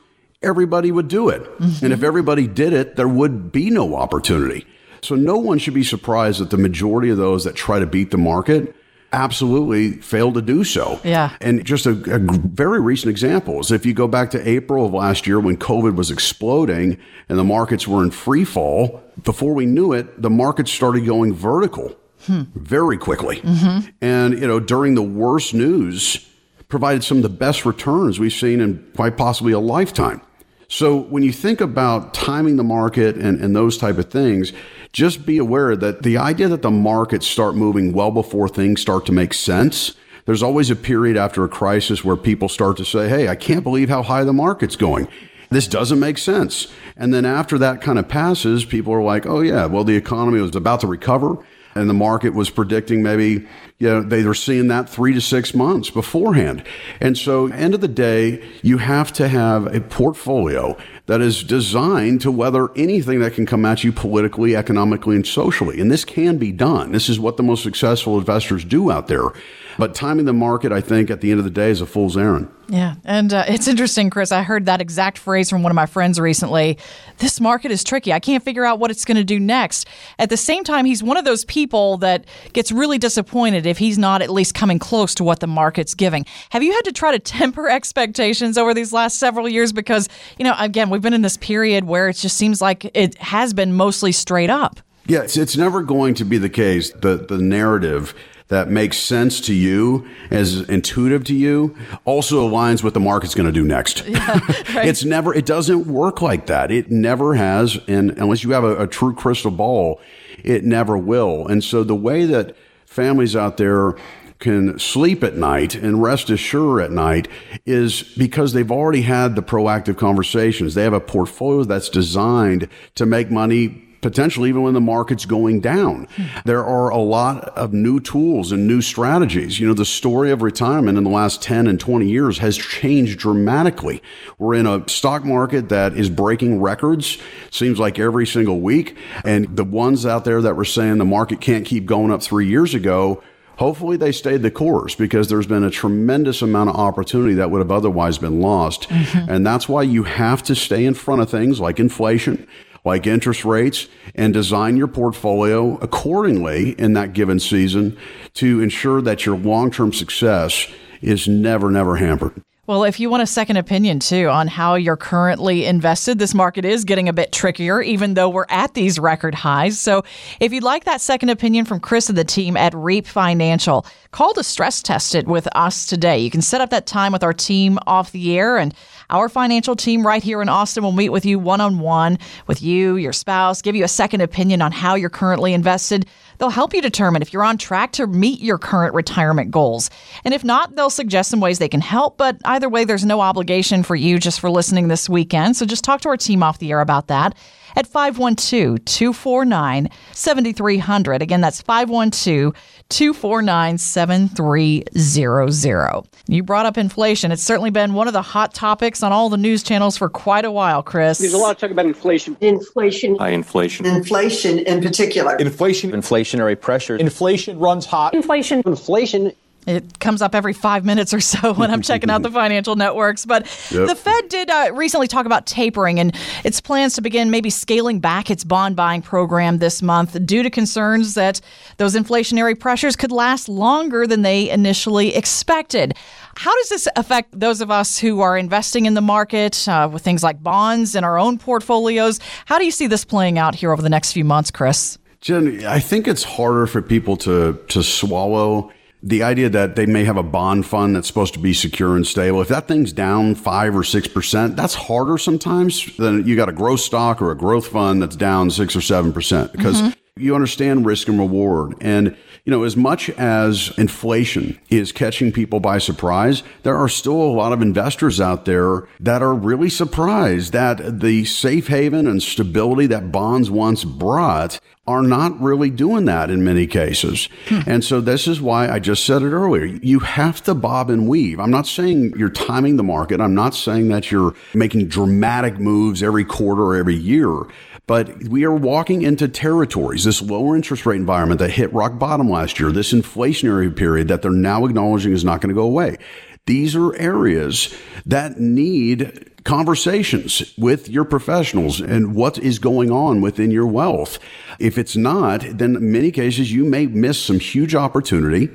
everybody 0.43 0.91
would 0.91 1.07
do 1.07 1.29
it. 1.29 1.49
And 1.81 1.93
if 1.93 2.03
everybody 2.03 2.49
did 2.49 2.73
it, 2.73 2.97
there 2.97 3.07
would 3.07 3.53
be 3.53 3.71
no 3.71 3.95
opportunity. 3.95 4.67
So 5.01 5.15
no 5.15 5.37
one 5.37 5.59
should 5.59 5.75
be 5.75 5.85
surprised 5.85 6.41
that 6.41 6.51
the 6.51 6.57
majority 6.57 7.09
of 7.09 7.19
those 7.19 7.45
that 7.45 7.55
try 7.55 7.79
to 7.79 7.87
beat 7.87 8.11
the 8.11 8.19
market 8.19 8.75
absolutely 9.15 9.93
fail 9.93 10.33
to 10.33 10.43
do 10.43 10.65
so. 10.65 11.01
Yeah. 11.05 11.37
And 11.41 11.65
just 11.65 11.87
a, 11.87 11.91
a 11.91 12.19
very 12.19 12.81
recent 12.81 13.11
example 13.11 13.61
is 13.61 13.71
if 13.71 13.87
you 13.87 13.95
go 13.95 14.09
back 14.09 14.31
to 14.33 14.49
April 14.49 14.87
of 14.87 14.93
last 14.93 15.27
year 15.27 15.41
when 15.41 15.57
COVID 15.57 15.97
was 15.97 16.11
exploding 16.11 16.99
and 17.29 17.39
the 17.39 17.45
markets 17.45 17.89
were 17.89 18.03
in 18.03 18.11
free 18.11 18.45
fall, 18.45 19.03
before 19.23 19.55
we 19.55 19.67
knew 19.67 19.93
it, 19.93 20.21
the 20.21 20.31
markets 20.31 20.71
started 20.73 21.07
going 21.07 21.33
vertical 21.33 21.97
very 22.27 22.97
quickly. 22.97 23.41
Mm-hmm. 23.41 23.91
And, 24.01 24.35
you 24.35 24.47
know, 24.47 24.59
during 24.59 24.95
the 24.95 25.03
worst 25.03 25.53
news, 25.55 26.27
provided 26.69 27.05
some 27.05 27.19
of 27.19 27.23
the 27.23 27.29
best 27.29 27.67
returns 27.67 28.19
we've 28.19 28.33
seen 28.33 28.61
in 28.61 28.85
quite 28.97 29.17
possibly 29.17 29.53
a 29.53 29.61
lifetime. 29.61 30.21
So 30.69 30.97
when 30.97 31.23
you 31.23 31.33
think 31.33 31.61
about 31.61 32.15
timing 32.15 32.57
the 32.57 32.65
market 32.65 33.17
and, 33.17 33.41
and 33.41 33.55
those 33.55 33.77
type 33.77 33.99
of 33.99 34.11
things, 34.11 34.53
just 34.95 35.27
be 35.27 35.39
aware 35.39 35.75
that 35.77 36.05
the 36.05 36.17
idea 36.17 36.49
that 36.49 36.63
the 36.63 36.71
markets 36.71 37.27
start 37.27 37.57
moving 37.57 37.93
well 37.93 38.13
before 38.13 38.49
things 38.49 38.81
start 38.81 39.05
to 39.07 39.13
make 39.13 39.35
sense. 39.35 39.95
There's 40.25 40.43
always 40.43 40.71
a 40.71 40.77
period 40.77 41.17
after 41.19 41.45
a 41.45 41.49
crisis 41.49 42.03
where 42.05 42.17
people 42.17 42.49
start 42.49 42.79
to 42.79 42.85
say, 42.85 43.09
Hey, 43.09 43.29
I 43.29 43.35
can't 43.35 43.65
believe 43.65 43.91
how 43.91 44.03
high 44.05 44.25
the 44.25 44.33
market's 44.33 44.77
going. 44.77 45.09
This 45.51 45.67
doesn't 45.67 46.01
make 46.01 46.17
sense. 46.17 46.69
And 46.97 47.13
then 47.13 47.25
after 47.27 47.59
that 47.59 47.83
kind 47.83 47.99
of 47.99 48.09
passes, 48.09 48.65
people 48.65 48.95
are 48.95 49.03
like, 49.03 49.27
Oh 49.27 49.41
yeah, 49.41 49.67
well, 49.67 49.85
the 49.85 49.97
economy 49.97 50.41
was 50.41 50.55
about 50.55 50.81
to 50.81 50.87
recover. 50.87 51.37
and 51.75 51.91
the 51.91 51.95
market 51.95 52.35
was 52.35 52.51
predicting 52.51 53.03
maybe 53.03 53.47
you 53.81 53.89
know 53.89 54.01
they 54.01 54.23
were 54.23 54.35
seeing 54.35 54.69
that 54.69 54.89
three 54.89 55.13
to 55.13 55.21
six 55.21 55.53
months 55.55 55.91
beforehand 55.91 56.63
and 57.01 57.19
so 57.19 57.49
end 57.49 57.75
of 57.75 57.81
the 57.81 57.89
day 57.89 58.41
you 58.63 58.79
have 58.79 59.13
to 59.13 59.27
have 59.27 59.67
a 59.75 59.81
portfolio 59.81 60.77
that 61.07 61.21
is 61.21 61.43
designed 61.43 62.21
to 62.23 62.31
weather 62.31 62.71
anything 62.77 63.21
that 63.21 63.35
can 63.35 63.45
come 63.45 63.65
at 63.65 63.85
you 63.85 63.93
politically 63.93 64.57
economically 64.57 65.17
and 65.17 65.27
socially 65.27 65.81
and 65.81 65.91
this 65.91 66.05
can 66.05 66.39
be 66.39 66.53
done 66.53 66.93
this 66.93 67.09
is 67.09 67.21
what 67.21 67.37
the 67.37 67.43
most 67.43 67.63
successful 67.63 68.19
investors 68.19 68.65
do 68.65 68.91
out 68.91 69.09
there 69.09 69.33
but 69.77 69.95
timing 69.95 70.25
the 70.25 70.33
market, 70.33 70.73
I 70.73 70.81
think, 70.81 71.11
at 71.11 71.21
the 71.21 71.31
end 71.31 71.41
of 71.41 71.45
the 71.45 71.51
day, 71.51 71.71
is 71.71 71.81
a 71.81 71.87
fool's 71.87 72.17
errand. 72.17 72.49
Yeah. 72.69 72.95
And 73.05 73.33
uh, 73.35 73.45
it's 73.47 73.69
interesting, 73.69 74.09
Chris. 74.09 74.33
I 74.33 74.43
heard 74.43 74.67
that 74.67 74.81
exact 74.81 75.19
phrase 75.19 75.51
from 75.51 75.63
one 75.63 75.71
of 75.71 75.77
my 75.77 75.85
friends 75.85 76.19
recently. 76.19 76.79
This 77.19 77.39
market 77.39 77.71
is 77.71 77.85
tricky. 77.85 78.11
I 78.11 78.21
can't 78.21 78.43
figure 78.43 78.65
out 78.65 78.79
what 78.79 78.91
it's 78.91 79.05
going 79.05 79.19
to 79.19 79.25
do 79.25 79.39
next. 79.39 79.87
At 80.19 80.31
the 80.31 80.37
same 80.39 80.65
time, 80.65 80.87
he's 80.87 81.03
one 81.03 81.19
of 81.19 81.27
those 81.27 81.45
people 81.45 81.99
that 81.99 82.25
gets 82.55 82.73
really 82.73 82.97
disappointed 82.97 83.67
if 83.67 83.77
he's 83.77 83.99
not 83.99 84.23
at 84.23 84.31
least 84.31 84.55
coming 84.55 84.79
close 84.79 85.15
to 85.17 85.25
what 85.25 85.41
the 85.41 85.47
market's 85.47 85.95
giving. 85.95 86.25
Have 86.51 86.63
you 86.63 86.73
had 86.73 86.83
to 86.83 86.93
try 86.93 87.13
to 87.13 87.19
temper 87.19 87.69
expectations 87.69 88.57
over 88.57 88.73
these 88.73 88.93
last 88.93 89.19
several 89.19 89.47
years? 89.47 89.73
Because, 89.73 90.09
you 90.39 90.45
know, 90.45 90.55
again, 90.59 90.89
we've 90.95 91.03
been 91.03 91.13
in 91.13 91.23
this 91.23 91.37
period 91.37 91.85
where 91.85 92.09
it 92.09 92.15
just 92.15 92.37
seems 92.37 92.63
like 92.63 92.85
it 92.97 93.19
has 93.19 93.53
been 93.53 93.73
mostly 93.73 94.13
straight 94.13 94.49
up. 94.49 94.79
Yeah, 95.07 95.23
it's, 95.23 95.37
it's 95.37 95.57
never 95.57 95.83
going 95.83 96.15
to 96.15 96.25
be 96.25 96.39
the 96.39 96.49
case. 96.49 96.93
The, 96.93 97.17
the 97.17 97.37
narrative 97.37 98.15
that 98.49 98.69
makes 98.69 98.97
sense 98.97 99.41
to 99.41 99.53
you, 99.53 100.07
as 100.31 100.61
intuitive 100.69 101.25
to 101.25 101.35
you, 101.35 101.77
also 102.05 102.49
aligns 102.49 102.85
with 102.85 102.95
the 102.95 103.01
market's 103.01 103.35
going 103.35 103.47
to 103.47 103.53
do 103.53 103.65
next. 103.65 104.05
Yeah, 104.15 104.39
right. 104.77 104.87
it's 104.87 105.05
never, 105.05 105.35
it 105.35 105.47
doesn't 105.47 105.89
work 105.89 106.23
like 106.23 106.47
that. 106.47 106.71
It 106.71 106.91
never 106.91 107.35
has. 107.35 107.79
And 107.89 108.13
unless 108.13 108.45
you 108.45 108.53
have 108.53 108.63
a, 108.63 108.83
a 108.83 108.87
true 108.87 109.15
crystal 109.15 109.51
ball, 109.51 110.01
it 110.45 110.65
never 110.65 110.97
will. 110.97 111.49
And 111.49 111.65
so 111.65 111.83
the 111.83 111.97
way 111.97 112.25
that 112.27 112.57
families 112.87 113.35
out 113.35 113.57
there 113.57 113.97
can 114.39 114.79
sleep 114.79 115.25
at 115.25 115.37
night 115.37 115.75
and 115.75 116.03
rest 116.03 116.31
assured 116.31 116.83
at 116.83 116.91
night 116.91 117.29
is 117.65 118.03
because 118.17 118.53
they've 118.53 118.71
already 118.71 119.03
had 119.03 119.37
the 119.37 119.43
proactive 119.43 119.97
conversations. 119.97 120.75
They 120.75 120.83
have 120.83 120.93
a 120.93 121.01
portfolio 121.01 121.65
that's 121.65 121.89
designed 121.89 122.69
to 122.97 123.07
make 123.07 123.31
money 123.31 123.85
potentially 124.05 124.51
even 124.51 124.63
when 124.63 124.75
the 124.75 124.83
market's 124.83 125.25
going 125.25 125.61
down. 125.61 126.07
There 126.45 126.63
are 126.63 126.91
a 126.91 126.99
lot 126.99 127.49
of 127.57 127.73
new 127.73 128.01
tools 128.01 128.53
and 128.53 128.69
new 128.69 128.83
strategies. 128.83 129.59
You 129.59 129.67
know, 129.67 129.73
the 129.73 129.87
story 129.87 130.31
of 130.31 130.43
retirement 130.43 130.99
in 130.99 131.05
the 131.05 131.11
last 131.11 131.41
10 131.41 131.67
and 131.67 131.81
20 131.81 132.07
years 132.07 132.37
has 132.37 132.59
changed 132.59 133.19
dramatically. 133.19 134.03
We're 134.37 134.57
in 134.57 134.67
a 134.67 134.87
stock 134.91 135.25
market 135.25 135.71
that 135.71 135.97
is 135.97 136.11
breaking 136.11 136.61
records, 136.61 137.17
seems 137.51 137.79
like 137.79 137.99
every 137.99 138.27
single 138.27 138.61
week. 138.61 138.95
And 139.25 139.57
the 139.57 139.65
ones 139.65 140.05
out 140.05 140.27
there 140.27 140.43
that 140.43 140.55
were 140.55 140.67
saying 140.67 140.99
the 140.99 141.07
market 141.07 141.41
can't 141.41 141.65
keep 141.65 141.87
going 141.87 142.13
up 142.13 142.23
three 142.23 142.47
years 142.47 142.75
ago, 142.75 143.23
hopefully 143.57 143.97
they 143.97 144.13
stayed 144.13 144.43
the 144.43 144.51
course 144.51 144.95
because 144.95 145.29
there's 145.29 145.47
been 145.47 145.65
a 145.65 145.71
tremendous 145.71 146.43
amount 146.43 146.71
of 146.71 146.77
opportunity 146.77 147.35
that 147.35 147.51
would 147.51 147.59
have 147.59 147.71
otherwise 147.71 148.19
been 148.19 148.41
lost. 148.41 148.89
Mm-hmm. 148.89 149.31
And 149.31 149.47
that's 149.47 149.69
why 149.69 149.83
you 149.83 150.05
have 150.05 150.43
to 150.45 150.55
stay 150.55 150.85
in 150.85 150.95
front 150.95 151.23
of 151.23 151.31
things 151.31 151.61
like 151.61 151.79
inflation 151.79 152.47
like 152.85 153.07
interest 153.07 153.45
rates 153.45 153.89
and 154.15 154.33
design 154.35 154.77
your 154.77 154.87
portfolio 154.87 155.77
accordingly 155.79 156.73
in 156.73 156.93
that 156.93 157.13
given 157.15 157.41
season 157.41 157.97
to 158.35 158.61
ensure 158.61 159.01
that 159.01 159.25
your 159.25 159.37
long 159.37 159.71
term 159.71 159.93
success 159.93 160.69
is 161.01 161.27
never, 161.27 161.71
never 161.71 161.97
hampered. 161.97 162.43
Well, 162.67 162.85
if 162.85 162.99
you 162.99 163.11
want 163.11 163.23
a 163.23 163.27
second 163.27 163.59
opinion 163.59 164.01
too 164.01 164.31
on 164.31 164.49
how 164.49 164.77
you're 164.77 164.97
currently 164.97 165.67
invested, 165.67 166.19
this 166.19 166.33
market 166.33 166.65
is 166.65 166.87
getting 166.87 167.11
a 167.11 167.13
bit 167.13 167.31
trickier, 167.31 167.83
even 167.83 168.15
though 168.15 168.31
we're 168.31 168.47
at 168.49 168.73
these 168.73 168.99
record 168.99 169.35
highs. 169.35 169.79
So, 169.79 170.03
if 170.41 170.51
you'd 170.51 170.63
like 170.63 170.85
that 170.85 171.03
second 171.03 171.29
opinion 171.29 171.67
from 171.67 171.79
Chris 171.79 172.09
and 172.09 172.17
the 172.17 172.25
team 172.25 172.57
at 172.57 172.73
Reap 172.75 173.07
Financial, 173.07 173.85
call 174.13 174.33
to 174.33 174.43
stress 174.43 174.81
test 174.81 175.15
it 175.15 175.27
with 175.27 175.47
us 175.55 175.85
today. 175.85 176.19
You 176.19 176.31
can 176.31 176.41
set 176.41 176.63
up 176.63 176.71
that 176.71 176.87
time 176.87 177.13
with 177.13 177.23
our 177.23 177.35
team 177.35 177.79
off 177.87 178.13
the 178.13 178.39
air, 178.39 178.57
and 178.57 178.75
our 179.15 179.29
financial 179.29 179.77
team 179.77 180.05
right 180.05 180.23
here 180.23 180.43
in 180.43 180.49
Austin 180.49 180.83
will 180.83 180.91
meet 180.91 181.11
with 181.11 181.25
you 181.25 181.39
one 181.39 181.61
on 181.61 181.79
one 181.79 182.19
with 182.49 182.61
you, 182.61 182.97
your 182.97 183.13
spouse, 183.13 183.63
give 183.63 183.77
you 183.77 183.85
a 183.85 183.89
second 183.89 184.23
opinion 184.23 184.61
on 184.61 184.73
how 184.73 184.97
you're 184.97 185.09
currently 185.09 185.55
invested. 185.55 186.05
They'll 186.39 186.51
help 186.51 186.75
you 186.75 186.83
determine 186.83 187.23
if 187.23 187.33
you're 187.33 187.45
on 187.45 187.57
track 187.57 187.93
to 187.93 188.09
meet 188.09 188.41
your 188.41 188.59
current 188.59 188.93
retirement 188.93 189.53
goals. 189.53 189.89
And 190.25 190.35
if 190.35 190.43
not, 190.43 190.75
they'll 190.75 190.91
suggest 190.91 191.31
some 191.31 191.39
ways 191.39 191.61
they 191.61 191.69
can 191.69 191.81
help. 191.81 192.19
But 192.19 192.39
either 192.45 192.69
way, 192.69 192.85
there's 192.85 193.05
no 193.05 193.21
obligation 193.21 193.85
for 193.85 193.95
you 193.95 194.19
just 194.19 194.41
for 194.41 194.51
listening 194.51 194.89
this 194.89 195.09
weekend. 195.09 195.57
So 195.57 195.65
just 195.65 195.85
talk 195.85 196.01
to 196.01 196.09
our 196.09 196.17
team 196.17 196.43
off 196.43 196.59
the 196.59 196.73
air 196.73 196.81
about 196.81 197.07
that 197.07 197.37
at 197.77 197.87
512 197.87 198.85
249 198.85 199.89
7300. 200.13 201.23
Again, 201.23 201.41
that's 201.41 201.63
512 201.63 202.55
249 202.91 203.79
7300. 203.79 206.03
You 206.27 206.43
brought 206.43 206.67
up 206.67 206.79
inflation. 206.79 207.33
It's 207.33 207.43
certainly 207.43 207.71
been 207.71 207.95
one 207.95 208.07
of 208.07 208.13
the 208.13 208.23
hot 208.23 208.55
topics 208.55 209.03
on 209.03 209.13
all 209.13 209.29
the 209.29 209.37
news 209.37 209.63
channels 209.63 209.97
for 209.97 210.09
quite 210.09 210.45
a 210.45 210.51
while, 210.51 210.83
Chris. 210.83 211.19
There's 211.19 211.33
a 211.33 211.39
lot 211.39 211.53
of 211.53 211.59
talk 211.59 211.71
about 211.71 211.87
inflation. 211.87 212.37
Inflation. 212.41 213.17
High 213.17 213.31
inflation. 213.31 213.87
Inflation 213.87 214.59
in 214.61 214.83
particular. 214.83 215.37
Inflation. 215.37 215.93
Inflationary 215.93 216.61
pressure. 216.61 216.97
Inflation 216.97 217.59
runs 217.59 217.87
hot. 217.87 218.15
Inflation. 218.15 218.63
Inflation 218.67 219.33
it 219.67 219.99
comes 219.99 220.23
up 220.23 220.35
every 220.35 220.53
five 220.53 220.85
minutes 220.85 221.15
or 221.15 221.21
so 221.21 221.53
when 221.55 221.71
I'm 221.71 221.83
checking 221.83 222.11
out 222.11 222.23
the 222.23 222.31
financial 222.33 222.77
networks. 222.77 223.25
But 223.25 223.45
yep. 223.71 223.89
the 223.89 223.95
Fed 223.95 224.29
did 224.29 224.51
uh, 224.51 224.71
recently 224.75 225.09
talk 225.09 225.27
about 225.27 225.47
tapering 225.47 225.99
and 225.99 226.15
its 226.45 226.61
plans 226.61 226.95
to 226.95 227.03
begin 227.03 227.31
maybe 227.31 227.51
scaling 227.51 228.01
back 228.01 228.31
its 228.31 228.45
bond 228.45 228.77
buying 228.77 229.03
program 229.03 229.59
this 229.59 229.83
month 229.83 230.25
due 230.27 230.43
to 230.43 230.51
concerns 230.51 231.15
that 231.15 231.41
those 231.77 231.95
inflationary 231.95 232.59
pressures 232.59 232.97
could 232.97 233.13
last 233.13 233.49
longer 233.49 234.07
than 234.07 234.23
they 234.23 234.51
initially 234.51 235.15
expected. 235.15 235.95
How 236.37 236.55
does 236.57 236.69
this 236.69 236.89
affect 236.97 237.39
those 237.39 237.61
of 237.61 237.71
us 237.71 237.99
who 237.99 238.21
are 238.21 238.37
investing 238.37 238.87
in 238.87 238.95
the 238.95 239.01
market 239.01 239.67
uh, 239.69 239.89
with 239.91 240.03
things 240.03 240.23
like 240.23 240.43
bonds 240.43 240.95
and 240.95 241.05
our 241.05 241.19
own 241.19 241.39
portfolios? 241.39 242.21
How 242.47 242.59
do 242.59 242.65
you 242.65 242.71
see 242.71 242.87
this 242.87 243.05
playing 243.05 243.39
out 243.39 243.55
here 243.55 243.73
over 243.73 243.83
the 243.83 243.89
next 243.89 244.13
few 244.13 244.25
months, 244.25 244.51
Chris? 244.51 244.99
Jen, 245.25 245.65
I 245.65 245.81
think 245.81 246.07
it's 246.07 246.23
harder 246.23 246.67
for 246.67 246.83
people 246.83 247.17
to 247.19 247.59
to 247.69 247.83
swallow 247.83 248.71
the 249.05 249.23
idea 249.23 249.51
that 249.51 249.77
they 249.77 249.85
may 249.85 250.05
have 250.05 250.17
a 250.17 250.23
bond 250.23 250.65
fund 250.65 250.97
that's 250.97 251.07
supposed 251.07 251.35
to 251.35 251.39
be 251.39 251.53
secure 251.53 251.95
and 251.95 252.07
stable, 252.07 252.41
if 252.41 252.49
that 252.49 252.67
thing's 252.67 252.91
down 252.91 253.35
five 253.35 253.77
or 253.77 253.85
six 253.85 254.09
percent, 254.09 254.57
that's 254.57 254.75
harder 254.75 255.19
sometimes 255.19 255.95
than 255.99 256.27
you 256.27 256.35
got 256.35 256.49
a 256.49 256.53
growth 256.53 256.81
stock 256.81 257.21
or 257.21 257.31
a 257.31 257.37
growth 257.37 257.67
fund 257.67 258.01
that's 258.01 258.17
down 258.17 258.51
six 258.51 258.75
or 258.75 258.81
seven 258.81 259.13
percent 259.13 259.53
because 259.53 259.83
mm-hmm. 259.83 260.23
you 260.23 260.35
understand 260.35 260.87
risk 260.87 261.07
and 261.07 261.19
reward. 261.19 261.75
And, 261.83 262.17
you 262.47 262.51
know, 262.51 262.63
as 262.63 262.79
much 262.79 263.11
as 263.11 263.73
inflation 263.77 264.59
is 264.71 264.91
catching 264.91 265.33
people 265.33 265.61
by 265.61 265.77
surprise, 265.77 266.43
there 266.63 266.77
are 266.77 266.89
still 266.89 267.21
a 267.21 267.37
lot 267.37 267.53
of 267.53 267.61
investors 267.61 268.23
out 268.23 268.47
there 268.47 268.89
that 269.01 269.23
are 269.23 269.35
really 269.35 269.69
surprised 269.69 270.55
that 270.55 271.01
the 271.01 271.27
safe 271.27 271.67
haven 271.67 272.07
and 272.07 272.23
stability 272.23 272.87
that 272.87 273.13
bonds 273.13 273.51
once 273.51 273.85
brought 273.85 274.61
are 274.87 275.03
not 275.03 275.41
really 275.41 275.71
doing 275.71 276.05
that 276.05 276.31
in 276.31 276.45
many 276.45 276.67
cases. 276.67 277.29
Hmm. 277.49 277.61
And 277.67 277.85
so 277.85 278.01
this 278.01 278.29
is 278.29 278.41
why 278.41 278.69
I 278.69 278.79
just 278.79 279.05
said 279.05 279.23
it 279.23 279.31
earlier. 279.31 279.65
You 279.65 280.01
have 280.01 280.43
to 280.45 280.55
bob 280.55 280.91
and 280.91 281.09
weave. 281.09 281.41
I'm 281.41 281.51
not 281.51 281.67
saying 281.67 282.13
you're 282.19 282.29
timing 282.29 282.77
the 282.77 282.83
market. 282.83 283.21
I'm 283.21 283.35
not 283.35 283.55
saying 283.55 283.89
that 283.89 284.11
you're 284.11 284.35
making 284.53 284.89
dramatic 284.89 285.59
moves 285.59 286.03
every 286.03 286.25
quarter 286.25 286.63
or 286.63 286.77
every 286.77 286.97
year. 286.97 287.45
But 287.87 288.25
we 288.25 288.45
are 288.45 288.55
walking 288.55 289.03
into 289.03 289.29
territories, 289.29 290.05
this 290.05 290.23
lower 290.23 290.57
interest 290.57 290.87
rate 290.87 290.97
environment 290.97 291.39
that 291.41 291.51
hit 291.51 291.73
rock 291.73 291.99
bottom 291.99 292.31
last 292.31 292.59
year, 292.59 292.73
this 292.73 292.93
inflationary 292.93 293.75
period 293.75 294.09
that 294.09 294.23
they're 294.23 294.31
now 294.31 294.65
acknowledging 294.65 295.13
is 295.13 295.25
not 295.25 295.41
going 295.41 295.49
to 295.49 295.55
go 295.55 295.67
away. 295.67 295.99
These 296.47 296.77
are 296.77 296.95
areas 296.97 297.75
that 298.07 298.39
need 298.39 299.31
conversations 299.45 300.55
with 300.57 300.89
your 300.89 301.05
professionals 301.05 301.81
and 301.81 302.15
what 302.15 302.39
is 302.39 302.59
going 302.59 302.91
on 302.91 303.21
within 303.21 303.51
your 303.51 303.67
wealth. 303.67 304.19
If 304.59 304.79
it's 304.79 304.97
not, 304.97 305.41
then 305.43 305.77
in 305.77 305.93
many 305.93 306.11
cases 306.11 306.51
you 306.51 306.65
may 306.65 306.87
miss 306.87 307.23
some 307.23 307.39
huge 307.39 307.75
opportunity. 307.75 308.49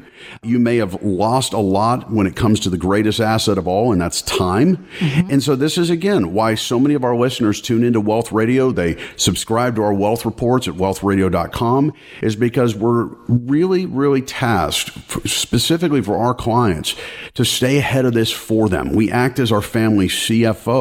You 0.43 0.59
may 0.59 0.77
have 0.77 1.01
lost 1.03 1.53
a 1.53 1.59
lot 1.59 2.11
when 2.11 2.25
it 2.25 2.35
comes 2.35 2.59
to 2.61 2.69
the 2.69 2.77
greatest 2.77 3.19
asset 3.19 3.57
of 3.57 3.67
all, 3.67 3.91
and 3.91 4.01
that's 4.01 4.21
time. 4.21 4.77
Mm-hmm. 4.99 5.31
And 5.31 5.43
so 5.43 5.55
this 5.55 5.77
is 5.77 5.89
again 5.89 6.33
why 6.33 6.55
so 6.55 6.79
many 6.79 6.95
of 6.95 7.03
our 7.03 7.15
listeners 7.15 7.61
tune 7.61 7.83
into 7.83 8.01
Wealth 8.01 8.31
Radio. 8.31 8.71
They 8.71 8.97
subscribe 9.15 9.75
to 9.75 9.83
our 9.83 9.93
wealth 9.93 10.25
reports 10.25 10.67
at 10.67 10.73
wealthradio.com 10.73 11.93
is 12.21 12.35
because 12.35 12.75
we're 12.75 13.05
really, 13.27 13.85
really 13.85 14.21
tasked 14.21 14.91
specifically 15.27 16.01
for 16.01 16.17
our 16.17 16.33
clients 16.33 16.95
to 17.35 17.45
stay 17.45 17.77
ahead 17.77 18.05
of 18.05 18.13
this 18.13 18.31
for 18.31 18.69
them. 18.69 18.93
We 18.93 19.11
act 19.11 19.39
as 19.39 19.51
our 19.51 19.61
family 19.61 20.07
CFO 20.07 20.78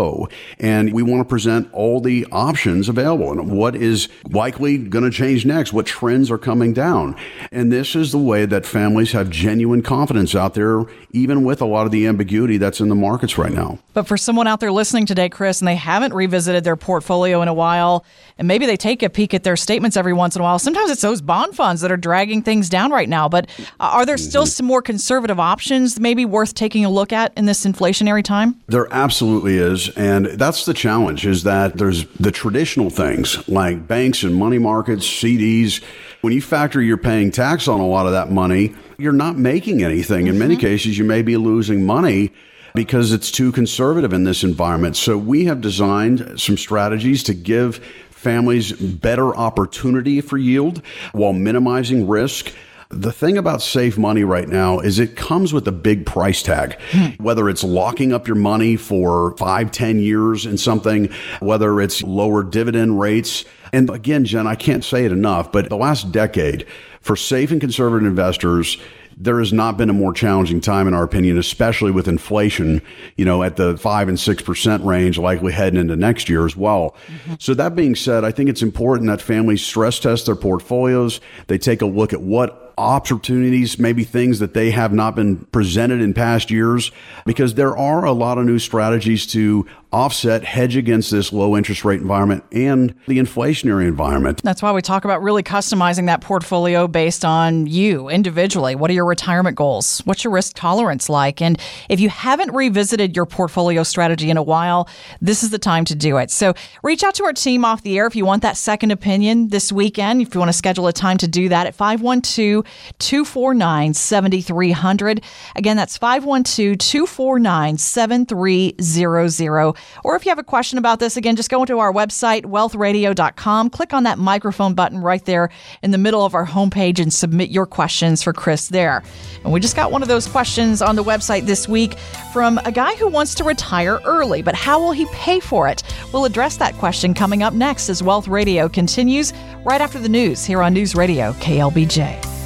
and 0.58 0.92
we 0.92 1.02
want 1.02 1.20
to 1.20 1.28
present 1.28 1.68
all 1.72 2.00
the 2.00 2.26
options 2.32 2.88
available 2.88 3.32
and 3.32 3.50
what 3.50 3.74
is 3.74 4.08
likely 4.30 4.78
going 4.78 5.04
to 5.04 5.10
change 5.10 5.44
next, 5.44 5.72
what 5.72 5.86
trends 5.86 6.30
are 6.30 6.38
coming 6.38 6.72
down. 6.72 7.16
And 7.52 7.72
this 7.72 7.94
is 7.94 8.12
the 8.12 8.18
way 8.18 8.46
that 8.46 8.66
families 8.66 9.12
have 9.12 9.30
genuine 9.30 9.82
confidence 9.82 10.34
out 10.34 10.54
there, 10.54 10.84
even 11.12 11.44
with 11.44 11.60
a 11.60 11.66
lot 11.66 11.86
of 11.86 11.92
the 11.92 12.06
ambiguity 12.06 12.58
that's 12.58 12.80
in 12.80 12.88
the 12.88 12.94
markets 12.94 13.38
right 13.38 13.52
now. 13.52 13.78
But 13.94 14.06
for 14.06 14.16
someone 14.16 14.46
out 14.46 14.60
there 14.60 14.72
listening 14.72 15.06
today, 15.06 15.28
Chris, 15.28 15.60
and 15.60 15.68
they 15.68 15.76
haven't 15.76 16.14
revisited 16.14 16.64
their 16.64 16.76
portfolio 16.76 17.42
in 17.42 17.48
a 17.48 17.54
while, 17.54 18.04
and 18.38 18.46
maybe 18.46 18.66
they 18.66 18.76
take 18.76 19.02
a 19.02 19.10
peek 19.10 19.34
at 19.34 19.42
their 19.42 19.56
statements 19.56 19.96
every 19.96 20.12
once 20.12 20.36
in 20.36 20.40
a 20.40 20.44
while, 20.44 20.58
sometimes 20.58 20.90
it's 20.90 21.02
those 21.02 21.20
bond 21.20 21.56
funds 21.56 21.80
that 21.80 21.90
are 21.90 21.96
dragging 21.96 22.42
things 22.42 22.68
down 22.68 22.90
right 22.90 23.08
now. 23.08 23.28
But 23.28 23.48
uh, 23.80 23.90
are 23.94 24.06
there 24.06 24.16
still 24.16 24.44
mm-hmm. 24.44 24.48
some 24.48 24.66
more 24.66 24.82
conservative 24.82 25.40
options 25.40 25.98
maybe 25.98 26.24
worth 26.24 26.54
taking 26.54 26.84
a 26.84 26.90
look 26.90 27.12
at 27.12 27.32
in 27.36 27.46
this 27.46 27.64
inflationary 27.64 28.22
time? 28.22 28.60
There 28.66 28.86
absolutely 28.92 29.58
is. 29.58 29.87
And 29.90 30.26
that's 30.26 30.64
the 30.64 30.74
challenge 30.74 31.26
is 31.26 31.42
that 31.44 31.76
there's 31.76 32.06
the 32.16 32.30
traditional 32.30 32.90
things 32.90 33.46
like 33.48 33.86
banks 33.86 34.22
and 34.22 34.34
money 34.34 34.58
markets, 34.58 35.06
CDs. 35.06 35.82
When 36.20 36.32
you 36.32 36.42
factor 36.42 36.82
you're 36.82 36.96
paying 36.96 37.30
tax 37.30 37.68
on 37.68 37.80
a 37.80 37.86
lot 37.86 38.06
of 38.06 38.12
that 38.12 38.30
money, 38.30 38.74
you're 38.98 39.12
not 39.12 39.36
making 39.36 39.82
anything. 39.82 40.26
In 40.26 40.38
many 40.38 40.54
mm-hmm. 40.54 40.60
cases, 40.60 40.98
you 40.98 41.04
may 41.04 41.22
be 41.22 41.36
losing 41.36 41.84
money 41.84 42.32
because 42.74 43.12
it's 43.12 43.30
too 43.30 43.50
conservative 43.52 44.12
in 44.12 44.24
this 44.24 44.44
environment. 44.44 44.96
So 44.96 45.16
we 45.18 45.46
have 45.46 45.60
designed 45.60 46.40
some 46.40 46.56
strategies 46.56 47.22
to 47.24 47.34
give 47.34 47.76
families 48.10 48.72
better 48.72 49.34
opportunity 49.34 50.20
for 50.20 50.36
yield 50.36 50.82
while 51.12 51.32
minimizing 51.32 52.08
risk. 52.08 52.52
The 52.90 53.12
thing 53.12 53.36
about 53.36 53.60
safe 53.60 53.98
money 53.98 54.24
right 54.24 54.48
now 54.48 54.80
is 54.80 54.98
it 54.98 55.14
comes 55.14 55.52
with 55.52 55.68
a 55.68 55.72
big 55.72 56.06
price 56.06 56.42
tag. 56.42 56.80
Hmm. 56.90 57.22
Whether 57.22 57.50
it's 57.50 57.62
locking 57.62 58.14
up 58.14 58.26
your 58.26 58.36
money 58.36 58.76
for 58.76 59.36
five, 59.36 59.70
ten 59.70 59.98
years 59.98 60.46
in 60.46 60.56
something, 60.56 61.10
whether 61.40 61.80
it's 61.82 62.02
lower 62.02 62.42
dividend 62.42 62.98
rates. 62.98 63.44
And 63.74 63.90
again, 63.90 64.24
Jen, 64.24 64.46
I 64.46 64.54
can't 64.54 64.82
say 64.82 65.04
it 65.04 65.12
enough, 65.12 65.52
but 65.52 65.68
the 65.68 65.76
last 65.76 66.12
decade 66.12 66.66
for 67.02 67.14
safe 67.14 67.50
and 67.50 67.60
conservative 67.60 68.08
investors, 68.08 68.78
there 69.18 69.38
has 69.38 69.52
not 69.52 69.76
been 69.76 69.90
a 69.90 69.92
more 69.92 70.14
challenging 70.14 70.60
time, 70.60 70.88
in 70.88 70.94
our 70.94 71.02
opinion, 71.02 71.36
especially 71.36 71.90
with 71.90 72.08
inflation, 72.08 72.80
you 73.16 73.24
know, 73.24 73.42
at 73.42 73.56
the 73.56 73.76
five 73.76 74.08
and 74.08 74.18
six 74.18 74.42
percent 74.42 74.82
range, 74.82 75.18
likely 75.18 75.52
heading 75.52 75.78
into 75.78 75.96
next 75.96 76.30
year 76.30 76.46
as 76.46 76.56
well. 76.56 76.96
Mm-hmm. 77.08 77.34
So 77.38 77.52
that 77.52 77.74
being 77.74 77.94
said, 77.94 78.24
I 78.24 78.30
think 78.30 78.48
it's 78.48 78.62
important 78.62 79.08
that 79.08 79.20
families 79.20 79.60
stress 79.60 79.98
test 79.98 80.24
their 80.24 80.36
portfolios. 80.36 81.20
They 81.48 81.58
take 81.58 81.82
a 81.82 81.86
look 81.86 82.14
at 82.14 82.22
what 82.22 82.67
opportunities, 82.78 83.78
maybe 83.78 84.04
things 84.04 84.38
that 84.38 84.54
they 84.54 84.70
have 84.70 84.92
not 84.92 85.16
been 85.16 85.38
presented 85.46 86.00
in 86.00 86.14
past 86.14 86.50
years, 86.50 86.90
because 87.26 87.54
there 87.54 87.76
are 87.76 88.04
a 88.04 88.12
lot 88.12 88.38
of 88.38 88.46
new 88.46 88.58
strategies 88.58 89.26
to 89.26 89.66
offset, 89.90 90.44
hedge 90.44 90.76
against 90.76 91.10
this 91.10 91.32
low 91.32 91.56
interest 91.56 91.82
rate 91.82 92.00
environment 92.00 92.44
and 92.52 92.94
the 93.06 93.18
inflationary 93.18 93.88
environment. 93.88 94.42
That's 94.42 94.60
why 94.60 94.70
we 94.72 94.82
talk 94.82 95.06
about 95.06 95.22
really 95.22 95.42
customizing 95.42 96.06
that 96.06 96.20
portfolio 96.20 96.86
based 96.86 97.24
on 97.24 97.66
you 97.66 98.08
individually. 98.10 98.74
What 98.74 98.90
are 98.90 98.94
your 98.94 99.06
retirement 99.06 99.56
goals? 99.56 100.00
What's 100.04 100.24
your 100.24 100.32
risk 100.32 100.52
tolerance 100.56 101.08
like? 101.08 101.40
And 101.40 101.58
if 101.88 102.00
you 102.00 102.10
haven't 102.10 102.52
revisited 102.52 103.16
your 103.16 103.24
portfolio 103.24 103.82
strategy 103.82 104.28
in 104.28 104.36
a 104.36 104.42
while, 104.42 104.88
this 105.22 105.42
is 105.42 105.50
the 105.50 105.58
time 105.58 105.86
to 105.86 105.94
do 105.94 106.18
it. 106.18 106.30
So 106.30 106.52
reach 106.82 107.02
out 107.02 107.14
to 107.14 107.24
our 107.24 107.32
team 107.32 107.64
off 107.64 107.82
the 107.82 107.96
air 107.96 108.06
if 108.06 108.14
you 108.14 108.26
want 108.26 108.42
that 108.42 108.58
second 108.58 108.90
opinion 108.90 109.48
this 109.48 109.72
weekend. 109.72 110.20
If 110.20 110.34
you 110.34 110.38
want 110.38 110.50
to 110.50 110.58
schedule 110.58 110.86
a 110.86 110.92
time 110.92 111.16
to 111.18 111.28
do 111.28 111.48
that 111.48 111.66
at 111.66 111.74
512 111.74 112.62
249 112.98 113.94
7300. 113.94 115.22
Again, 115.56 115.76
that's 115.76 115.96
512 115.96 116.78
249 116.78 117.78
7300. 117.78 119.74
Or 120.04 120.16
if 120.16 120.24
you 120.24 120.30
have 120.30 120.38
a 120.38 120.44
question 120.44 120.78
about 120.78 121.00
this, 121.00 121.16
again, 121.16 121.36
just 121.36 121.50
go 121.50 121.62
into 121.62 121.78
our 121.78 121.92
website, 121.92 122.44
wealthradio.com, 122.44 123.70
click 123.70 123.92
on 123.92 124.04
that 124.04 124.18
microphone 124.18 124.74
button 124.74 125.00
right 125.00 125.24
there 125.24 125.50
in 125.82 125.90
the 125.90 125.98
middle 125.98 126.24
of 126.24 126.34
our 126.34 126.46
homepage 126.46 126.98
and 126.98 127.12
submit 127.12 127.50
your 127.50 127.66
questions 127.66 128.22
for 128.22 128.32
Chris 128.32 128.68
there. 128.68 129.02
And 129.44 129.52
we 129.52 129.60
just 129.60 129.76
got 129.76 129.92
one 129.92 130.02
of 130.02 130.08
those 130.08 130.26
questions 130.26 130.82
on 130.82 130.96
the 130.96 131.04
website 131.04 131.46
this 131.46 131.68
week 131.68 131.98
from 132.32 132.58
a 132.64 132.72
guy 132.72 132.94
who 132.96 133.08
wants 133.08 133.34
to 133.36 133.44
retire 133.44 134.00
early, 134.04 134.42
but 134.42 134.54
how 134.54 134.80
will 134.80 134.92
he 134.92 135.06
pay 135.06 135.40
for 135.40 135.68
it? 135.68 135.82
We'll 136.12 136.24
address 136.24 136.56
that 136.58 136.74
question 136.74 137.14
coming 137.14 137.42
up 137.42 137.54
next 137.54 137.88
as 137.88 138.02
Wealth 138.02 138.28
Radio 138.28 138.68
continues 138.68 139.32
right 139.64 139.80
after 139.80 139.98
the 139.98 140.08
news 140.08 140.44
here 140.44 140.62
on 140.62 140.74
News 140.74 140.94
Radio 140.94 141.32
KLBJ. 141.34 142.37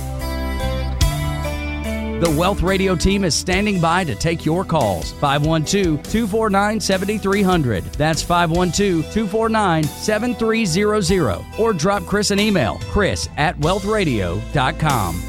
The 2.23 2.31
Wealth 2.31 2.63
Radio 2.63 2.95
team 2.95 3.25
is 3.25 3.35
standing 3.35 3.81
by 3.81 4.05
to 4.05 4.15
take 4.15 4.47
your 4.47 4.65
calls. 4.65 5.11
512 5.15 6.05
249 6.05 6.79
7300. 6.79 7.83
That's 7.95 8.23
512 8.23 9.13
249 9.13 9.83
7300. 9.83 11.45
Or 11.59 11.73
drop 11.73 12.07
Chris 12.07 12.31
an 12.31 12.39
email, 12.39 12.79
chris 12.83 13.29
at 13.37 13.59
wealthradio.com. 13.59 15.23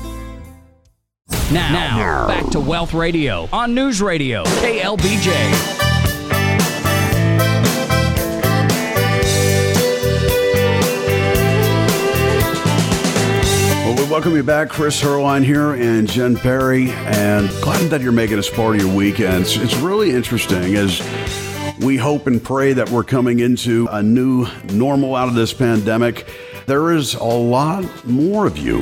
Now, 1.51 1.71
now, 1.71 2.27
back 2.27 2.51
to 2.51 2.59
Wealth 2.59 2.93
Radio 2.93 3.49
on 3.51 3.73
News 3.73 3.99
Radio, 3.99 4.43
KLBJ. 4.43 5.72
Welcome 14.13 14.35
you 14.35 14.43
back. 14.43 14.69
Chris 14.69 15.01
Heerlein 15.01 15.43
here 15.43 15.73
and 15.73 16.07
Jen 16.07 16.35
Perry. 16.35 16.91
And 16.91 17.49
glad 17.63 17.89
that 17.89 18.01
you're 18.01 18.11
making 18.11 18.37
us 18.37 18.47
part 18.47 18.75
of 18.75 18.81
your 18.83 18.95
weekends. 18.95 19.57
It's 19.57 19.75
really 19.77 20.11
interesting 20.11 20.75
as 20.75 21.01
we 21.79 21.97
hope 21.97 22.27
and 22.27 22.41
pray 22.41 22.73
that 22.73 22.91
we're 22.91 23.03
coming 23.03 23.39
into 23.39 23.87
a 23.89 24.03
new 24.03 24.45
normal 24.65 25.15
out 25.15 25.29
of 25.29 25.33
this 25.33 25.51
pandemic. 25.51 26.27
There 26.67 26.91
is 26.91 27.15
a 27.15 27.23
lot 27.23 28.05
more 28.05 28.45
of 28.45 28.55
you 28.55 28.81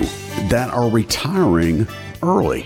that 0.49 0.69
are 0.73 0.89
retiring 0.89 1.87
early. 2.23 2.65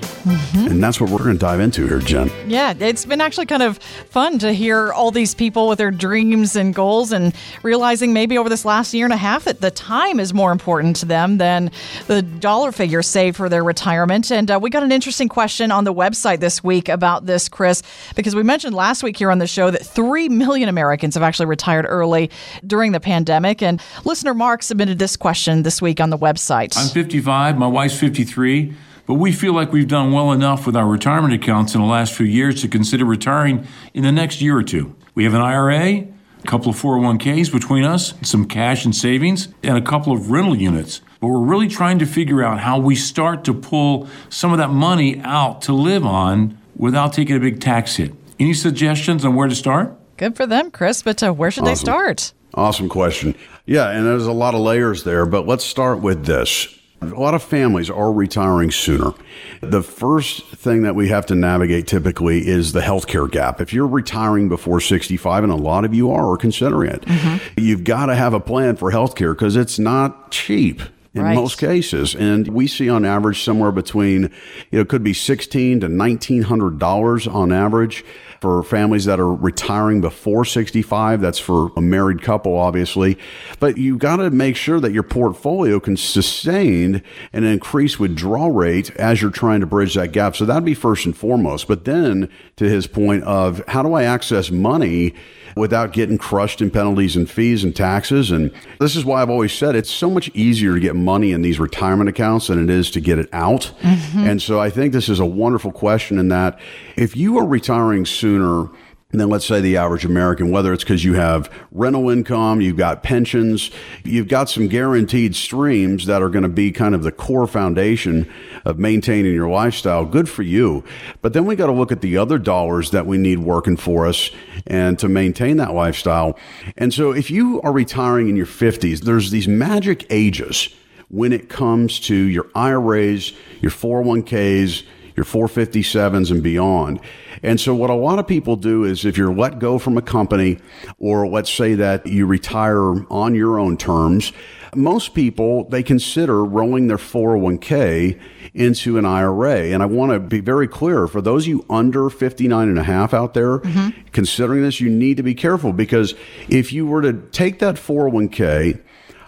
And 0.56 0.84
that's 0.84 1.00
what 1.00 1.10
we're 1.10 1.20
going 1.20 1.34
to 1.34 1.40
dive 1.40 1.60
into 1.60 1.88
here, 1.88 2.00
Jen. 2.00 2.32
Yeah, 2.48 2.74
it's 2.78 3.06
been 3.06 3.22
actually 3.22 3.46
kind 3.46 3.64
of 3.64 3.78
fun 3.78 4.40
to 4.40 4.54
hear 4.54 4.92
all 4.92 5.12
these 5.12 5.36
people 5.36 5.68
with 5.68 5.78
their 5.78 5.92
dreams 5.92 6.56
and 6.56 6.74
goals 6.74 7.12
and 7.12 7.34
realizing 7.64 8.14
maybe 8.14 8.38
over 8.38 8.50
this 8.50 8.66
last 8.66 8.94
year 8.94 9.06
and 9.06 9.14
a 9.14 9.18
half 9.18 9.46
that 9.46 9.62
the 9.62 9.72
time 9.72 10.20
is 10.20 10.34
more 10.34 10.52
important 10.52 10.96
to 10.98 11.06
them 11.06 11.38
than 11.38 11.72
the 12.08 12.22
dollar 12.22 12.72
figure 12.72 13.02
saved 13.02 13.38
for 13.38 13.50
their 13.50 13.64
retirement. 13.64 14.32
And 14.32 14.50
uh, 14.50 14.60
we 14.62 14.70
got 14.70 14.84
an 14.84 14.92
interesting 14.92 15.30
question 15.30 15.72
on 15.72 15.84
the 15.84 15.94
website 15.94 16.40
this 16.40 16.64
week 16.64 16.90
about 16.90 17.26
this, 17.26 17.50
Chris, 17.50 17.84
because 18.16 18.36
we 18.36 18.44
mentioned 18.44 18.76
last 18.76 19.04
week 19.04 19.18
here 19.18 19.32
on 19.32 19.40
the 19.40 19.48
show 19.48 19.72
that 19.72 19.86
3 19.86 20.30
million 20.30 20.70
Americans 20.70 21.16
have 21.16 21.24
actually 21.24 21.48
retired 21.48 21.86
early 21.88 22.30
during 22.66 22.92
the 22.92 23.00
pandemic. 23.00 23.62
And 23.62 23.82
listener 24.04 24.34
Mark 24.34 24.64
submitted 24.64 25.00
this 25.00 25.16
question 25.18 25.64
this 25.64 25.82
week 25.82 26.00
on 26.00 26.10
the 26.10 26.18
website. 26.18 26.78
I'm 26.78 26.90
55, 26.90 27.58
my 27.58 27.68
wife's 27.68 28.00
53, 28.00 28.74
but 29.06 29.16
we 29.16 29.32
feel 29.32 29.54
like 29.54 29.72
we've 29.72 29.88
done 29.88 30.12
well 30.12 30.32
enough 30.32 30.66
with 30.66 30.76
our 30.76 30.88
retirement 30.88 31.34
accounts 31.34 31.76
in 31.76 31.82
the 31.82 31.88
last 31.88 32.14
few 32.14 32.26
years 32.26 32.62
to 32.62 32.68
consider 32.68 33.06
retiring 33.06 33.68
in 33.94 34.04
the 34.04 34.12
next 34.12 34.42
year 34.42 34.58
or 34.58 34.64
two. 34.64 34.96
We 35.14 35.24
have 35.24 35.34
an 35.34 35.42
IRA, 35.42 35.80
a 35.80 36.48
couple 36.48 36.70
of 36.70 36.76
401ks 36.76 37.52
between 37.52 37.84
us, 37.84 38.14
some 38.22 38.46
cash 38.48 38.86
and 38.86 38.96
savings, 38.96 39.48
and 39.64 39.78
a 39.78 39.82
couple 39.82 40.14
of 40.14 40.32
rental 40.32 40.56
units. 40.56 41.02
But 41.20 41.28
we're 41.28 41.40
really 41.40 41.68
trying 41.68 42.00
to 42.00 42.06
figure 42.06 42.44
out 42.44 42.60
how 42.60 42.80
we 42.80 42.96
start 42.96 43.44
to 43.46 43.54
pull 43.54 44.08
some 44.30 44.52
of 44.52 44.58
that 44.58 44.70
money 44.70 45.20
out 45.22 45.62
to 45.64 45.74
live 45.74 46.06
on 46.06 46.58
without 46.76 47.14
taking 47.14 47.36
a 47.36 47.40
big 47.40 47.62
tax 47.62 47.96
hit. 47.96 48.14
Any 48.40 48.54
suggestions 48.54 49.24
on 49.24 49.36
where 49.36 49.48
to 49.48 49.56
start? 49.56 49.98
Good 50.18 50.36
for 50.36 50.46
them, 50.46 50.72
Chris, 50.72 51.02
but 51.02 51.22
uh, 51.24 51.34
where 51.34 51.52
should 51.52 51.66
they 51.66 51.76
start? 51.76 52.34
Awesome 52.54 52.90
question. 52.90 53.36
Yeah, 53.66 53.90
and 53.90 54.06
there's 54.06 54.28
a 54.28 54.32
lot 54.32 54.56
of 54.56 54.62
layers 54.62 55.04
there, 55.04 55.26
but 55.26 55.46
let's 55.46 55.66
start 55.66 56.00
with 56.00 56.26
this. 56.26 56.68
A 57.12 57.20
lot 57.20 57.34
of 57.34 57.44
families 57.44 57.90
are 57.90 58.12
retiring 58.12 58.72
sooner. 58.72 59.14
The 59.62 59.84
first 59.84 60.46
thing 60.48 60.84
that 60.84 60.96
we 60.96 61.10
have 61.10 61.26
to 61.28 61.36
navigate 61.36 61.88
typically 61.88 62.48
is 62.48 62.74
the 62.74 62.82
healthcare 62.82 63.30
gap. 63.30 63.62
If 63.62 63.74
you're 63.74 63.88
retiring 63.88 64.50
before 64.50 64.80
65, 64.80 65.44
and 65.44 65.52
a 65.52 65.56
lot 65.56 65.86
of 65.86 65.94
you 65.94 66.12
are 66.12 66.26
or 66.26 66.38
considering 66.38 66.92
it, 66.92 67.02
mm-hmm. 67.02 67.60
you've 67.60 67.84
got 67.84 68.08
to 68.08 68.16
have 68.16 68.34
a 68.34 68.40
plan 68.40 68.76
for 68.76 68.92
healthcare 68.92 69.34
because 69.34 69.56
it's 69.56 69.80
not 69.80 70.32
cheap 70.32 70.82
in 71.16 71.24
Right. 71.24 71.36
most 71.36 71.58
cases. 71.58 72.14
And 72.14 72.48
we 72.50 72.68
see 72.68 72.90
on 72.90 73.06
average 73.06 73.44
somewhere 73.44 73.72
between, 73.72 74.24
you 74.70 74.78
know, 74.78 74.82
it 74.82 74.90
could 74.90 75.04
be 75.04 75.14
sixteen 75.14 75.80
to 75.80 75.90
nineteen 75.90 76.44
hundred 76.44 76.78
dollars 76.78 77.26
on 77.26 77.52
average 77.52 78.04
for 78.42 78.62
families 78.62 79.06
that 79.06 79.20
are 79.20 79.34
retiring 79.34 80.02
before 80.02 80.46
65. 80.46 81.20
That's 81.22 81.40
for 81.40 81.72
a 81.78 81.82
married 81.82 82.22
couple, 82.22 82.56
obviously. 82.56 83.18
But 83.60 83.78
you 83.78 83.98
got 83.98 84.18
to 84.18 84.30
make 84.30 84.56
sure 84.56 84.80
that 84.82 84.92
your 84.92 85.02
portfolio 85.04 85.80
can 85.80 85.98
sustain 85.98 87.02
an 87.34 87.44
increased 87.46 88.00
withdrawal 88.00 88.52
rate 88.52 88.92
as 88.98 89.22
you're 89.22 89.32
trying 89.32 89.62
to 89.62 89.66
bridge 89.66 89.96
that 89.96 90.12
gap. 90.12 90.36
So 90.36 90.46
that'd 90.46 90.66
be 90.66 90.76
first 90.76 91.06
and 91.06 91.16
foremost. 91.18 91.68
But 91.68 91.86
then 91.86 92.30
to 92.58 92.66
his 92.70 92.86
point 92.88 93.24
of 93.24 93.64
how 93.70 93.82
do 93.82 93.94
I 93.94 94.04
access 94.04 94.52
money 94.52 95.14
without 95.56 95.94
getting 95.94 96.18
crushed 96.18 96.62
in 96.62 96.70
penalties 96.70 97.16
and 97.16 97.30
fees 97.30 97.64
and 97.64 97.76
taxes. 97.76 98.30
And 98.30 98.52
this 98.80 98.96
is 98.96 99.06
why 99.06 99.22
I've 99.22 99.30
always 99.30 99.54
said 99.54 99.76
it's 99.76 99.90
so 99.90 100.10
much 100.10 100.30
easier 100.34 100.74
to 100.74 100.80
get 100.80 100.96
money 100.96 101.32
in 101.32 101.42
these 101.42 101.60
retirement 101.60 102.10
accounts 102.10 102.48
than 102.48 102.62
it 102.62 102.70
is 102.70 102.92
to 102.92 103.00
get 103.00 103.20
it 103.20 103.30
out. 103.32 103.72
Mm-hmm. 103.82 104.20
And 104.20 104.42
so 104.42 104.60
I 104.60 104.70
think 104.70 104.92
this 104.92 105.08
is 105.08 105.20
a 105.20 105.26
wonderful 105.26 105.72
question 105.72 106.20
in 106.20 106.28
that 106.28 106.60
if 106.98 107.16
you 107.16 107.38
are 107.38 107.46
retiring 107.46 108.06
sooner, 108.06 108.70
than 109.18 109.30
let's 109.30 109.46
say 109.46 109.62
the 109.62 109.78
average 109.78 110.06
American, 110.06 110.52
whether 110.52 110.74
it's 110.74 110.84
because 110.84 111.04
you 111.04 111.14
have 111.14 111.52
rental 111.72 112.10
income, 112.10 112.62
you've 112.62 112.78
got 112.78 113.04
pensions, 113.04 113.72
you've 114.04 114.28
got 114.28 114.50
some 114.50 114.68
guaranteed 114.68 115.36
streams 115.36 116.06
that 116.06 116.22
are 116.22 116.30
going 116.30 116.44
to 116.44 116.50
be 116.50 116.72
kind 116.72 116.96
of 116.96 117.04
the 117.04 117.12
core 117.12 117.48
foundation 117.48 118.32
of 118.66 118.80
maintaining 118.80 119.34
your 119.34 119.50
lifestyle. 119.50 120.06
Good 120.06 120.30
for 120.30 120.44
you. 120.44 120.84
But 121.22 121.34
then 121.34 121.46
we 121.46 121.56
got 121.56 121.68
to 121.68 121.74
look 121.74 121.92
at 121.92 122.02
the 122.02 122.18
other 122.18 122.38
dollars 122.38 122.92
that 122.92 123.06
we 123.06 123.18
need 123.18 123.40
working 123.40 123.78
for 123.78 124.08
us 124.08 124.30
and 124.68 124.98
to 125.00 125.08
maintain 125.08 125.58
that 125.58 125.74
lifestyle. 125.74 126.38
And 126.78 126.94
so 126.94 127.12
if 127.12 127.30
you 127.30 127.62
are 127.62 127.72
retiring 127.72 128.30
in 128.30 128.36
your 128.36 128.46
50s, 128.46 129.02
there's 129.02 129.32
these 129.32 129.48
magic 129.48 130.06
ages 130.10 130.70
when 131.10 131.32
it 131.32 131.50
comes 131.50 132.00
to 132.00 132.16
your 132.16 132.48
IRAs, 132.56 133.34
your 133.62 133.72
401ks, 133.72 134.84
your 135.16 135.26
457s 135.26 136.32
and 136.32 136.44
beyond. 136.44 137.00
And 137.42 137.60
so 137.60 137.74
what 137.74 137.90
a 137.90 137.96
lot 137.96 138.20
of 138.20 138.28
people 138.28 138.56
do 138.56 138.84
is 138.84 139.06
if 139.06 139.18
you're 139.18 139.34
let 139.34 139.60
go 139.60 139.80
from 139.80 139.98
a 139.98 140.02
company 140.02 140.60
or 141.00 141.28
let's 141.28 141.52
say 141.52 141.76
that 141.76 142.06
you 142.06 142.26
retire 142.26 143.06
on 143.12 143.36
your 143.36 143.60
own 143.60 143.78
terms, 143.78 144.34
most 144.76 145.14
people 145.14 145.70
they 145.70 145.84
consider 145.84 146.44
rolling 146.44 146.88
their 146.88 146.98
401k 146.98 148.20
into 148.54 148.98
an 148.98 149.06
IRA. 149.06 149.66
And 149.66 149.82
I 149.84 149.86
want 149.86 150.12
to 150.12 150.20
be 150.20 150.40
very 150.40 150.68
clear 150.68 151.08
for 151.08 151.22
those 151.22 151.44
of 151.44 151.50
you 151.50 151.66
under 151.70 152.10
59 152.10 152.70
and 152.70 152.80
a 152.80 152.84
half 152.84 153.14
out 153.14 153.34
there 153.34 153.60
mm-hmm. 153.60 153.90
considering 154.12 154.64
this, 154.64 154.80
you 154.80 154.90
need 154.90 155.18
to 155.18 155.24
be 155.24 155.36
careful 155.36 155.74
because 155.74 156.14
if 156.50 156.74
you 156.74 156.86
were 156.86 157.02
to 157.02 157.14
take 157.32 157.60
that 157.60 157.76
401k 157.76 158.82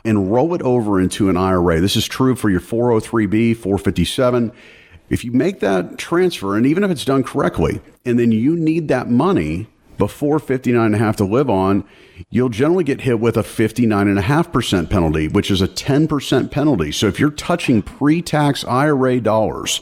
and 0.05 0.31
roll 0.31 0.53
it 0.53 0.61
over 0.61 1.01
into 1.01 1.29
an 1.29 1.37
IRA, 1.37 1.81
this 1.81 1.95
is 1.95 2.07
true 2.07 2.35
for 2.35 2.49
your 2.49 2.61
403b, 2.61 3.55
457 3.57 4.53
if 5.09 5.23
you 5.23 5.31
make 5.31 5.59
that 5.61 5.97
transfer, 5.97 6.55
and 6.55 6.65
even 6.65 6.83
if 6.83 6.91
it's 6.91 7.05
done 7.05 7.23
correctly, 7.23 7.81
and 8.05 8.19
then 8.19 8.31
you 8.31 8.55
need 8.55 8.87
that 8.89 9.09
money 9.09 9.67
before 9.97 10.39
59 10.39 10.85
and 10.85 10.95
a 10.95 10.97
half 10.97 11.15
to 11.17 11.25
live 11.25 11.49
on, 11.49 11.83
you'll 12.29 12.49
generally 12.49 12.83
get 12.83 13.01
hit 13.01 13.19
with 13.19 13.37
a 13.37 13.41
59.5% 13.41 14.89
penalty, 14.89 15.27
which 15.27 15.49
is 15.49 15.61
a 15.61 15.67
10% 15.67 16.51
penalty. 16.51 16.91
So 16.91 17.07
if 17.07 17.19
you're 17.19 17.31
touching 17.31 17.81
pre-tax 17.81 18.63
IRA 18.65 19.19
dollars 19.19 19.81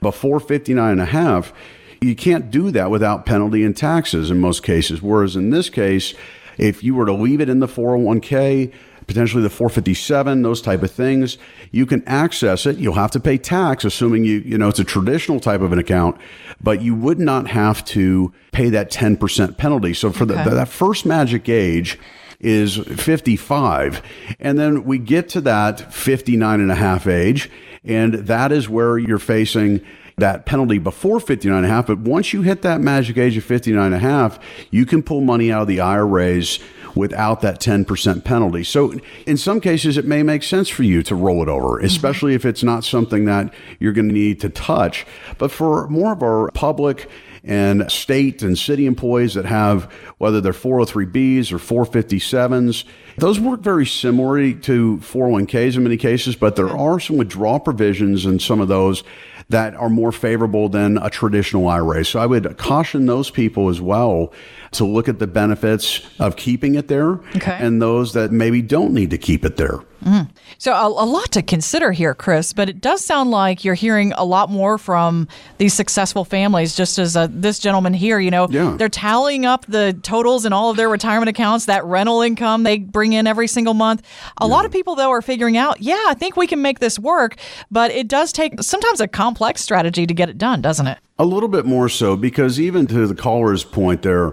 before 0.00 0.40
59 0.40 0.92
and 0.92 1.00
a 1.00 1.06
half, 1.06 1.52
you 2.00 2.16
can't 2.16 2.50
do 2.50 2.72
that 2.72 2.90
without 2.90 3.24
penalty 3.24 3.62
and 3.64 3.76
taxes 3.76 4.30
in 4.30 4.40
most 4.40 4.64
cases. 4.64 5.00
Whereas 5.00 5.36
in 5.36 5.50
this 5.50 5.70
case, 5.70 6.14
if 6.58 6.82
you 6.82 6.94
were 6.94 7.06
to 7.06 7.12
leave 7.12 7.40
it 7.40 7.48
in 7.48 7.60
the 7.60 7.68
401k, 7.68 8.72
potentially 9.06 9.42
the 9.42 9.50
457, 9.50 10.42
those 10.42 10.62
type 10.62 10.82
of 10.82 10.90
things. 10.90 11.38
You 11.70 11.86
can 11.86 12.02
access 12.06 12.66
it. 12.66 12.78
You'll 12.78 12.94
have 12.94 13.10
to 13.12 13.20
pay 13.20 13.38
tax, 13.38 13.84
assuming 13.84 14.24
you, 14.24 14.38
you 14.40 14.58
know, 14.58 14.68
it's 14.68 14.78
a 14.78 14.84
traditional 14.84 15.40
type 15.40 15.60
of 15.60 15.72
an 15.72 15.78
account, 15.78 16.16
but 16.62 16.82
you 16.82 16.94
would 16.94 17.18
not 17.18 17.48
have 17.48 17.84
to 17.86 18.32
pay 18.52 18.68
that 18.70 18.90
10% 18.90 19.56
penalty. 19.56 19.94
So 19.94 20.12
for 20.12 20.24
okay. 20.24 20.44
the, 20.44 20.50
that 20.50 20.68
first 20.68 21.06
magic 21.06 21.48
age, 21.48 21.98
is 22.42 22.76
55. 22.76 24.02
And 24.40 24.58
then 24.58 24.84
we 24.84 24.98
get 24.98 25.28
to 25.30 25.40
that 25.42 25.94
59 25.94 26.60
and 26.60 26.72
a 26.72 26.74
half 26.74 27.06
age, 27.06 27.48
and 27.84 28.14
that 28.14 28.52
is 28.52 28.68
where 28.68 28.98
you're 28.98 29.18
facing 29.18 29.80
that 30.18 30.44
penalty 30.44 30.78
before 30.78 31.20
59 31.20 31.56
and 31.56 31.66
a 31.66 31.68
half. 31.68 31.86
But 31.86 31.98
once 31.98 32.32
you 32.32 32.42
hit 32.42 32.62
that 32.62 32.80
magic 32.80 33.16
age 33.16 33.36
of 33.36 33.44
59 33.44 33.86
and 33.86 33.94
a 33.94 33.98
half, 33.98 34.38
you 34.70 34.84
can 34.84 35.02
pull 35.02 35.20
money 35.20 35.50
out 35.50 35.62
of 35.62 35.68
the 35.68 35.80
IRAs 35.80 36.58
without 36.94 37.40
that 37.40 37.60
10% 37.60 38.24
penalty. 38.24 38.64
So 38.64 38.94
in 39.26 39.36
some 39.36 39.60
cases, 39.60 39.96
it 39.96 40.04
may 40.04 40.22
make 40.22 40.42
sense 40.42 40.68
for 40.68 40.82
you 40.82 41.02
to 41.04 41.14
roll 41.14 41.42
it 41.42 41.48
over, 41.48 41.76
mm-hmm. 41.76 41.86
especially 41.86 42.32
mm-hmm. 42.32 42.36
if 42.36 42.44
it's 42.46 42.62
not 42.62 42.84
something 42.84 43.24
that 43.26 43.52
you're 43.78 43.92
going 43.92 44.08
to 44.08 44.14
need 44.14 44.40
to 44.40 44.48
touch. 44.48 45.06
But 45.38 45.50
for 45.50 45.88
more 45.88 46.12
of 46.12 46.22
our 46.22 46.50
public 46.52 47.08
and 47.44 47.90
state 47.90 48.42
and 48.42 48.56
city 48.56 48.86
employees 48.86 49.34
that 49.34 49.44
have 49.44 49.84
whether 50.18 50.40
they're 50.40 50.52
403bs 50.52 51.50
or 51.50 51.58
457s 51.58 52.84
those 53.18 53.40
work 53.40 53.62
very 53.62 53.84
similarly 53.84 54.54
to 54.54 54.98
401ks 54.98 55.74
in 55.74 55.82
many 55.82 55.96
cases 55.96 56.36
but 56.36 56.54
there 56.54 56.68
are 56.68 57.00
some 57.00 57.16
withdrawal 57.16 57.58
provisions 57.58 58.24
in 58.26 58.38
some 58.38 58.60
of 58.60 58.68
those 58.68 59.02
that 59.48 59.74
are 59.74 59.88
more 59.88 60.12
favorable 60.12 60.68
than 60.68 60.98
a 60.98 61.10
traditional 61.10 61.68
IRA. 61.68 62.04
So 62.04 62.18
I 62.18 62.26
would 62.26 62.56
caution 62.58 63.06
those 63.06 63.30
people 63.30 63.68
as 63.68 63.80
well 63.80 64.32
to 64.72 64.84
look 64.84 65.08
at 65.08 65.18
the 65.18 65.26
benefits 65.26 66.00
of 66.18 66.36
keeping 66.36 66.74
it 66.74 66.88
there 66.88 67.12
okay. 67.36 67.58
and 67.60 67.80
those 67.80 68.12
that 68.14 68.32
maybe 68.32 68.62
don't 68.62 68.92
need 68.92 69.10
to 69.10 69.18
keep 69.18 69.44
it 69.44 69.56
there. 69.56 69.80
Mm. 70.04 70.30
So, 70.58 70.72
a, 70.72 70.86
a, 70.86 71.06
lot 71.06 71.30
to 71.32 71.42
consider 71.42 71.92
here, 71.92 72.14
Chris, 72.14 72.52
but 72.52 72.68
it 72.68 72.80
does 72.80 73.04
sound 73.04 73.30
like 73.30 73.64
you're 73.64 73.74
hearing 73.74 74.12
a 74.14 74.24
lot 74.24 74.50
more 74.50 74.76
from 74.76 75.28
these 75.58 75.74
successful 75.74 76.24
families, 76.24 76.74
just 76.74 76.98
as 76.98 77.16
uh, 77.16 77.28
this 77.30 77.60
gentleman 77.60 77.94
here. 77.94 78.18
You 78.18 78.32
know, 78.32 78.48
yeah. 78.50 78.74
they're 78.76 78.88
tallying 78.88 79.46
up 79.46 79.64
the 79.66 79.96
totals 80.02 80.44
in 80.44 80.52
all 80.52 80.70
of 80.70 80.76
their 80.76 80.88
retirement 80.88 81.28
accounts, 81.28 81.66
that 81.66 81.84
rental 81.84 82.20
income 82.20 82.64
they 82.64 82.78
bring 82.78 83.12
in 83.12 83.28
every 83.28 83.46
single 83.46 83.74
month. 83.74 84.02
A 84.40 84.44
yeah. 84.44 84.50
lot 84.50 84.64
of 84.64 84.72
people, 84.72 84.96
though, 84.96 85.10
are 85.10 85.22
figuring 85.22 85.56
out, 85.56 85.80
yeah, 85.80 86.04
I 86.08 86.14
think 86.14 86.36
we 86.36 86.48
can 86.48 86.60
make 86.62 86.80
this 86.80 86.98
work, 86.98 87.36
but 87.70 87.92
it 87.92 88.08
does 88.08 88.32
take 88.32 88.60
sometimes 88.60 89.00
a 89.00 89.06
complex 89.06 89.60
strategy 89.60 90.06
to 90.06 90.14
get 90.14 90.28
it 90.28 90.36
done, 90.36 90.60
doesn't 90.60 90.88
it? 90.88 90.98
A 91.18 91.24
little 91.24 91.48
bit 91.48 91.64
more 91.64 91.88
so, 91.88 92.16
because 92.16 92.58
even 92.58 92.88
to 92.88 93.06
the 93.06 93.14
caller's 93.14 93.62
point 93.62 94.02
there, 94.02 94.32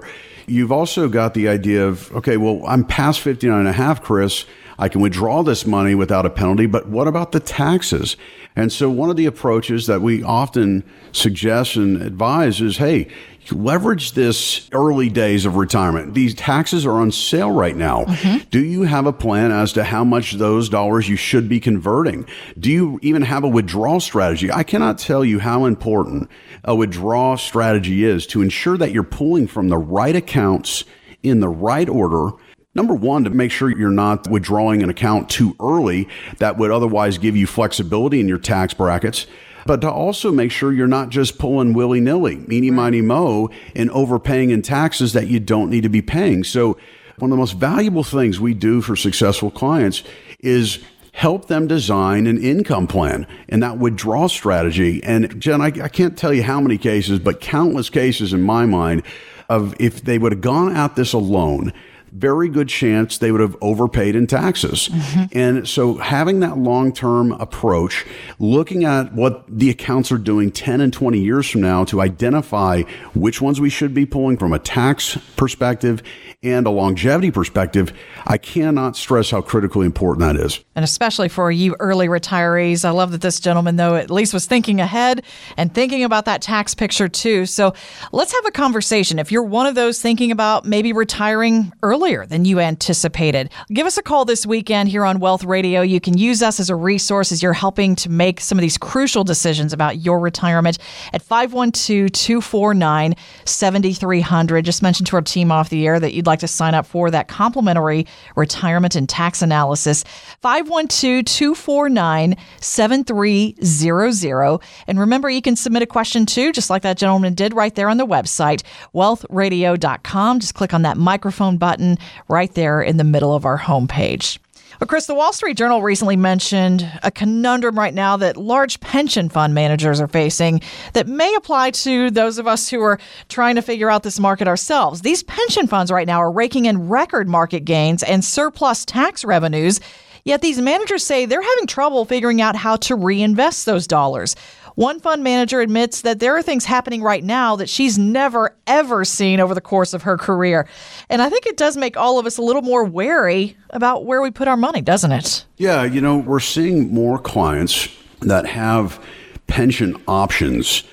you've 0.49 0.71
also 0.71 1.07
got 1.07 1.33
the 1.33 1.47
idea 1.47 1.87
of, 1.87 2.13
okay, 2.15 2.37
well, 2.37 2.61
I'm 2.67 2.83
past 2.83 3.21
59 3.21 3.57
and 3.59 3.67
a 3.67 3.73
half, 3.73 4.01
Chris. 4.01 4.45
I 4.79 4.87
can 4.87 5.01
withdraw 5.01 5.43
this 5.43 5.65
money 5.65 5.93
without 5.93 6.25
a 6.25 6.29
penalty, 6.29 6.65
but 6.65 6.87
what 6.87 7.07
about 7.07 7.33
the 7.33 7.41
taxes? 7.41 8.15
And 8.55 8.71
so 8.71 8.89
one 8.89 9.09
of 9.09 9.17
the 9.17 9.25
approaches 9.25 9.87
that 9.87 10.01
we 10.01 10.23
often 10.23 10.85
suggest 11.11 11.75
and 11.75 12.01
advise 12.01 12.61
is, 12.61 12.77
hey, 12.77 13.09
leverage 13.51 14.13
this 14.13 14.69
early 14.71 15.09
days 15.09 15.45
of 15.45 15.57
retirement. 15.57 16.13
These 16.13 16.33
taxes 16.33 16.85
are 16.85 16.93
on 16.93 17.11
sale 17.11 17.51
right 17.51 17.75
now. 17.75 18.05
Mm-hmm. 18.05 18.49
Do 18.51 18.63
you 18.63 18.83
have 18.83 19.05
a 19.05 19.11
plan 19.11 19.51
as 19.51 19.73
to 19.73 19.83
how 19.83 20.05
much 20.05 20.33
those 20.33 20.69
dollars 20.69 21.09
you 21.09 21.17
should 21.17 21.49
be 21.49 21.59
converting? 21.59 22.25
Do 22.57 22.71
you 22.71 22.99
even 23.01 23.23
have 23.23 23.43
a 23.43 23.49
withdrawal 23.49 23.99
strategy? 23.99 24.49
I 24.49 24.63
cannot 24.63 24.97
tell 24.97 25.25
you 25.25 25.39
how 25.39 25.65
important 25.65 26.29
a 26.63 26.73
withdrawal 26.73 27.35
strategy 27.37 28.05
is 28.05 28.25
to 28.27 28.41
ensure 28.41 28.77
that 28.77 28.91
you're 28.91 29.03
pulling 29.03 29.47
from 29.47 29.67
the 29.67 29.77
right 29.77 30.15
accounts 30.15 30.85
in 31.21 31.41
the 31.41 31.49
right 31.49 31.89
order 31.89 32.31
Number 32.79 32.93
one, 32.93 33.25
to 33.25 33.29
make 33.29 33.51
sure 33.51 33.69
you're 33.69 33.89
not 33.89 34.29
withdrawing 34.29 34.81
an 34.83 34.89
account 34.89 35.29
too 35.29 35.53
early 35.59 36.07
that 36.37 36.57
would 36.57 36.71
otherwise 36.71 37.17
give 37.17 37.35
you 37.35 37.45
flexibility 37.45 38.21
in 38.21 38.29
your 38.29 38.37
tax 38.37 38.73
brackets 38.73 39.27
but 39.65 39.81
to 39.81 39.91
also 39.91 40.31
make 40.31 40.49
sure 40.49 40.71
you're 40.71 40.87
not 40.87 41.09
just 41.09 41.37
pulling 41.37 41.73
willy 41.73 41.99
nilly, 41.99 42.37
meeny, 42.37 42.71
miny, 42.71 43.01
mo, 43.01 43.49
and 43.75 43.91
overpaying 43.91 44.51
in 44.51 44.61
taxes 44.61 45.11
that 45.11 45.27
you 45.27 45.41
don't 45.41 45.69
need 45.69 45.83
to 45.83 45.89
be 45.89 46.01
paying. 46.01 46.45
So, 46.45 46.77
one 47.17 47.29
of 47.29 47.35
the 47.35 47.39
most 47.41 47.57
valuable 47.57 48.05
things 48.05 48.39
we 48.39 48.53
do 48.53 48.79
for 48.79 48.95
successful 48.95 49.51
clients 49.51 50.01
is 50.39 50.79
help 51.11 51.49
them 51.49 51.67
design 51.67 52.27
an 52.27 52.41
income 52.41 52.87
plan 52.87 53.27
and 53.49 53.61
that 53.61 53.77
withdrawal 53.77 54.29
strategy. 54.29 55.03
And 55.03 55.37
Jen, 55.41 55.59
I, 55.59 55.65
I 55.65 55.89
can't 55.89 56.17
tell 56.17 56.33
you 56.33 56.43
how 56.43 56.61
many 56.61 56.77
cases, 56.77 57.19
but 57.19 57.41
countless 57.41 57.89
cases 57.89 58.31
in 58.31 58.41
my 58.41 58.65
mind 58.65 59.03
of 59.49 59.75
if 59.81 60.01
they 60.01 60.17
would 60.17 60.31
have 60.31 60.41
gone 60.41 60.73
at 60.73 60.95
this 60.95 61.11
alone 61.11 61.73
very 62.11 62.49
good 62.49 62.69
chance 62.69 63.17
they 63.17 63.31
would 63.31 63.41
have 63.41 63.55
overpaid 63.61 64.15
in 64.15 64.27
taxes. 64.27 64.89
Mm-hmm. 64.89 65.37
And 65.37 65.67
so 65.67 65.95
having 65.95 66.39
that 66.41 66.57
long 66.57 66.91
term 66.93 67.31
approach, 67.33 68.05
looking 68.39 68.83
at 68.83 69.13
what 69.13 69.45
the 69.47 69.69
accounts 69.69 70.11
are 70.11 70.17
doing 70.17 70.51
10 70.51 70.81
and 70.81 70.91
20 70.93 71.19
years 71.19 71.49
from 71.49 71.61
now 71.61 71.83
to 71.85 72.01
identify 72.01 72.83
which 73.13 73.41
ones 73.41 73.59
we 73.59 73.69
should 73.69 73.93
be 73.93 74.05
pulling 74.05 74.37
from 74.37 74.53
a 74.53 74.59
tax 74.59 75.17
perspective 75.35 76.01
and 76.41 76.65
a 76.65 76.69
longevity 76.69 77.31
perspective, 77.31 77.91
I 78.25 78.37
cannot 78.37 78.95
stress 78.95 79.31
how 79.31 79.41
critically 79.41 79.85
important 79.85 80.25
that 80.25 80.41
is. 80.41 80.63
And 80.75 80.85
especially 80.85 81.27
for 81.27 81.51
you 81.51 81.75
early 81.79 82.07
retirees. 82.07 82.85
I 82.85 82.91
love 82.91 83.11
that 83.11 83.21
this 83.21 83.39
gentleman, 83.39 83.75
though, 83.75 83.95
at 83.95 84.09
least 84.09 84.33
was 84.33 84.45
thinking 84.45 84.79
ahead 84.79 85.23
and 85.57 85.73
thinking 85.73 86.03
about 86.03 86.25
that 86.25 86.41
tax 86.41 86.73
picture 86.73 87.09
too. 87.09 87.45
So 87.45 87.73
let's 88.11 88.33
have 88.33 88.45
a 88.45 88.51
conversation. 88.51 89.19
If 89.19 89.31
you're 89.31 89.43
one 89.43 89.67
of 89.67 89.75
those 89.75 90.01
thinking 90.01 90.31
about 90.31 90.65
maybe 90.65 90.93
retiring 90.93 91.73
earlier 91.99 92.25
than 92.25 92.45
you 92.45 92.61
anticipated, 92.61 93.49
give 93.73 93.85
us 93.85 93.97
a 93.97 94.01
call 94.01 94.23
this 94.23 94.45
weekend 94.45 94.87
here 94.87 95.03
on 95.03 95.19
Wealth 95.19 95.43
Radio. 95.43 95.81
You 95.81 95.99
can 95.99 96.17
use 96.17 96.41
us 96.41 96.57
as 96.57 96.69
a 96.69 96.75
resource 96.75 97.33
as 97.33 97.43
you're 97.43 97.51
helping 97.51 97.93
to 97.97 98.09
make 98.09 98.39
some 98.39 98.57
of 98.57 98.61
these 98.61 98.77
crucial 98.77 99.25
decisions 99.25 99.73
about 99.73 99.97
your 99.97 100.17
retirement 100.21 100.77
at 101.11 101.21
512 101.21 102.09
249 102.13 103.15
7300. 103.43 104.63
Just 104.63 104.81
mentioned 104.81 105.07
to 105.07 105.17
our 105.17 105.21
team 105.21 105.51
off 105.51 105.67
the 105.69 105.85
air 105.85 105.99
that 105.99 106.13
you'd 106.13 106.25
like 106.25 106.39
to 106.39 106.47
sign 106.47 106.73
up 106.73 106.85
for 106.85 107.11
that 107.11 107.27
complimentary 107.27 108.07
retirement 108.37 108.95
and 108.95 109.09
tax 109.09 109.41
analysis, 109.41 110.05
512 110.39 111.25
249 111.25 112.37
7300. 112.61 114.59
And 114.87 114.97
remember, 115.01 115.29
you 115.29 115.41
can 115.41 115.57
submit 115.57 115.81
a 115.81 115.85
question 115.85 116.25
too, 116.25 116.53
just 116.53 116.69
like 116.69 116.83
that 116.83 116.97
gentleman 116.97 117.33
did 117.33 117.53
right 117.53 117.75
there 117.75 117.89
on 117.89 117.97
the 117.97 118.07
website, 118.07 118.63
wealthradio.com. 118.95 120.39
Just 120.39 120.53
click 120.53 120.73
on 120.73 120.83
that 120.83 120.95
microphone 120.95 121.57
button 121.57 121.88
right 122.27 122.53
there 122.53 122.81
in 122.81 122.97
the 122.97 123.03
middle 123.03 123.33
of 123.33 123.45
our 123.45 123.57
homepage. 123.57 124.37
But 124.79 124.87
Chris, 124.87 125.07
the 125.07 125.15
Wall 125.15 125.33
Street 125.33 125.57
Journal 125.57 125.81
recently 125.81 126.15
mentioned 126.15 126.89
a 127.03 127.11
conundrum 127.11 127.77
right 127.77 127.93
now 127.93 128.15
that 128.15 128.37
large 128.37 128.79
pension 128.79 129.27
fund 129.27 129.53
managers 129.53 129.99
are 129.99 130.07
facing 130.07 130.61
that 130.93 131.05
may 131.05 131.35
apply 131.35 131.71
to 131.71 132.09
those 132.09 132.37
of 132.37 132.47
us 132.47 132.69
who 132.69 132.81
are 132.81 132.97
trying 133.27 133.55
to 133.55 133.61
figure 133.61 133.89
out 133.89 134.03
this 134.03 134.21
market 134.21 134.47
ourselves. 134.47 135.01
These 135.01 135.23
pension 135.23 135.67
funds 135.67 135.91
right 135.91 136.07
now 136.07 136.21
are 136.21 136.31
raking 136.31 136.65
in 136.65 136.87
record 136.87 137.27
market 137.27 137.65
gains 137.65 138.03
and 138.03 138.23
surplus 138.23 138.85
tax 138.85 139.25
revenues. 139.25 139.81
Yet 140.23 140.41
these 140.41 140.61
managers 140.61 141.03
say 141.03 141.25
they're 141.25 141.41
having 141.41 141.67
trouble 141.67 142.05
figuring 142.05 142.41
out 142.41 142.55
how 142.55 142.77
to 142.77 142.95
reinvest 142.95 143.65
those 143.65 143.87
dollars. 143.87 144.35
One 144.79 145.01
fund 145.01 145.25
manager 145.25 145.59
admits 145.59 146.03
that 146.03 146.21
there 146.21 146.37
are 146.37 146.41
things 146.41 146.63
happening 146.63 147.03
right 147.03 147.21
now 147.21 147.57
that 147.57 147.67
she's 147.67 147.99
never, 147.99 148.55
ever 148.65 149.03
seen 149.03 149.41
over 149.41 149.53
the 149.53 149.59
course 149.59 149.93
of 149.93 150.03
her 150.03 150.17
career. 150.17 150.69
And 151.09 151.21
I 151.21 151.29
think 151.29 151.45
it 151.45 151.57
does 151.57 151.75
make 151.75 151.97
all 151.97 152.17
of 152.17 152.25
us 152.25 152.37
a 152.37 152.41
little 152.41 152.61
more 152.61 152.85
wary 152.85 153.57
about 153.71 154.05
where 154.05 154.21
we 154.21 154.31
put 154.31 154.47
our 154.47 154.55
money, 154.55 154.79
doesn't 154.79 155.11
it? 155.11 155.43
Yeah, 155.57 155.83
you 155.83 155.99
know, 155.99 156.19
we're 156.19 156.39
seeing 156.39 156.93
more 156.93 157.19
clients 157.19 157.89
that 158.21 158.45
have 158.45 159.03
pension 159.47 160.01
options 160.07 160.85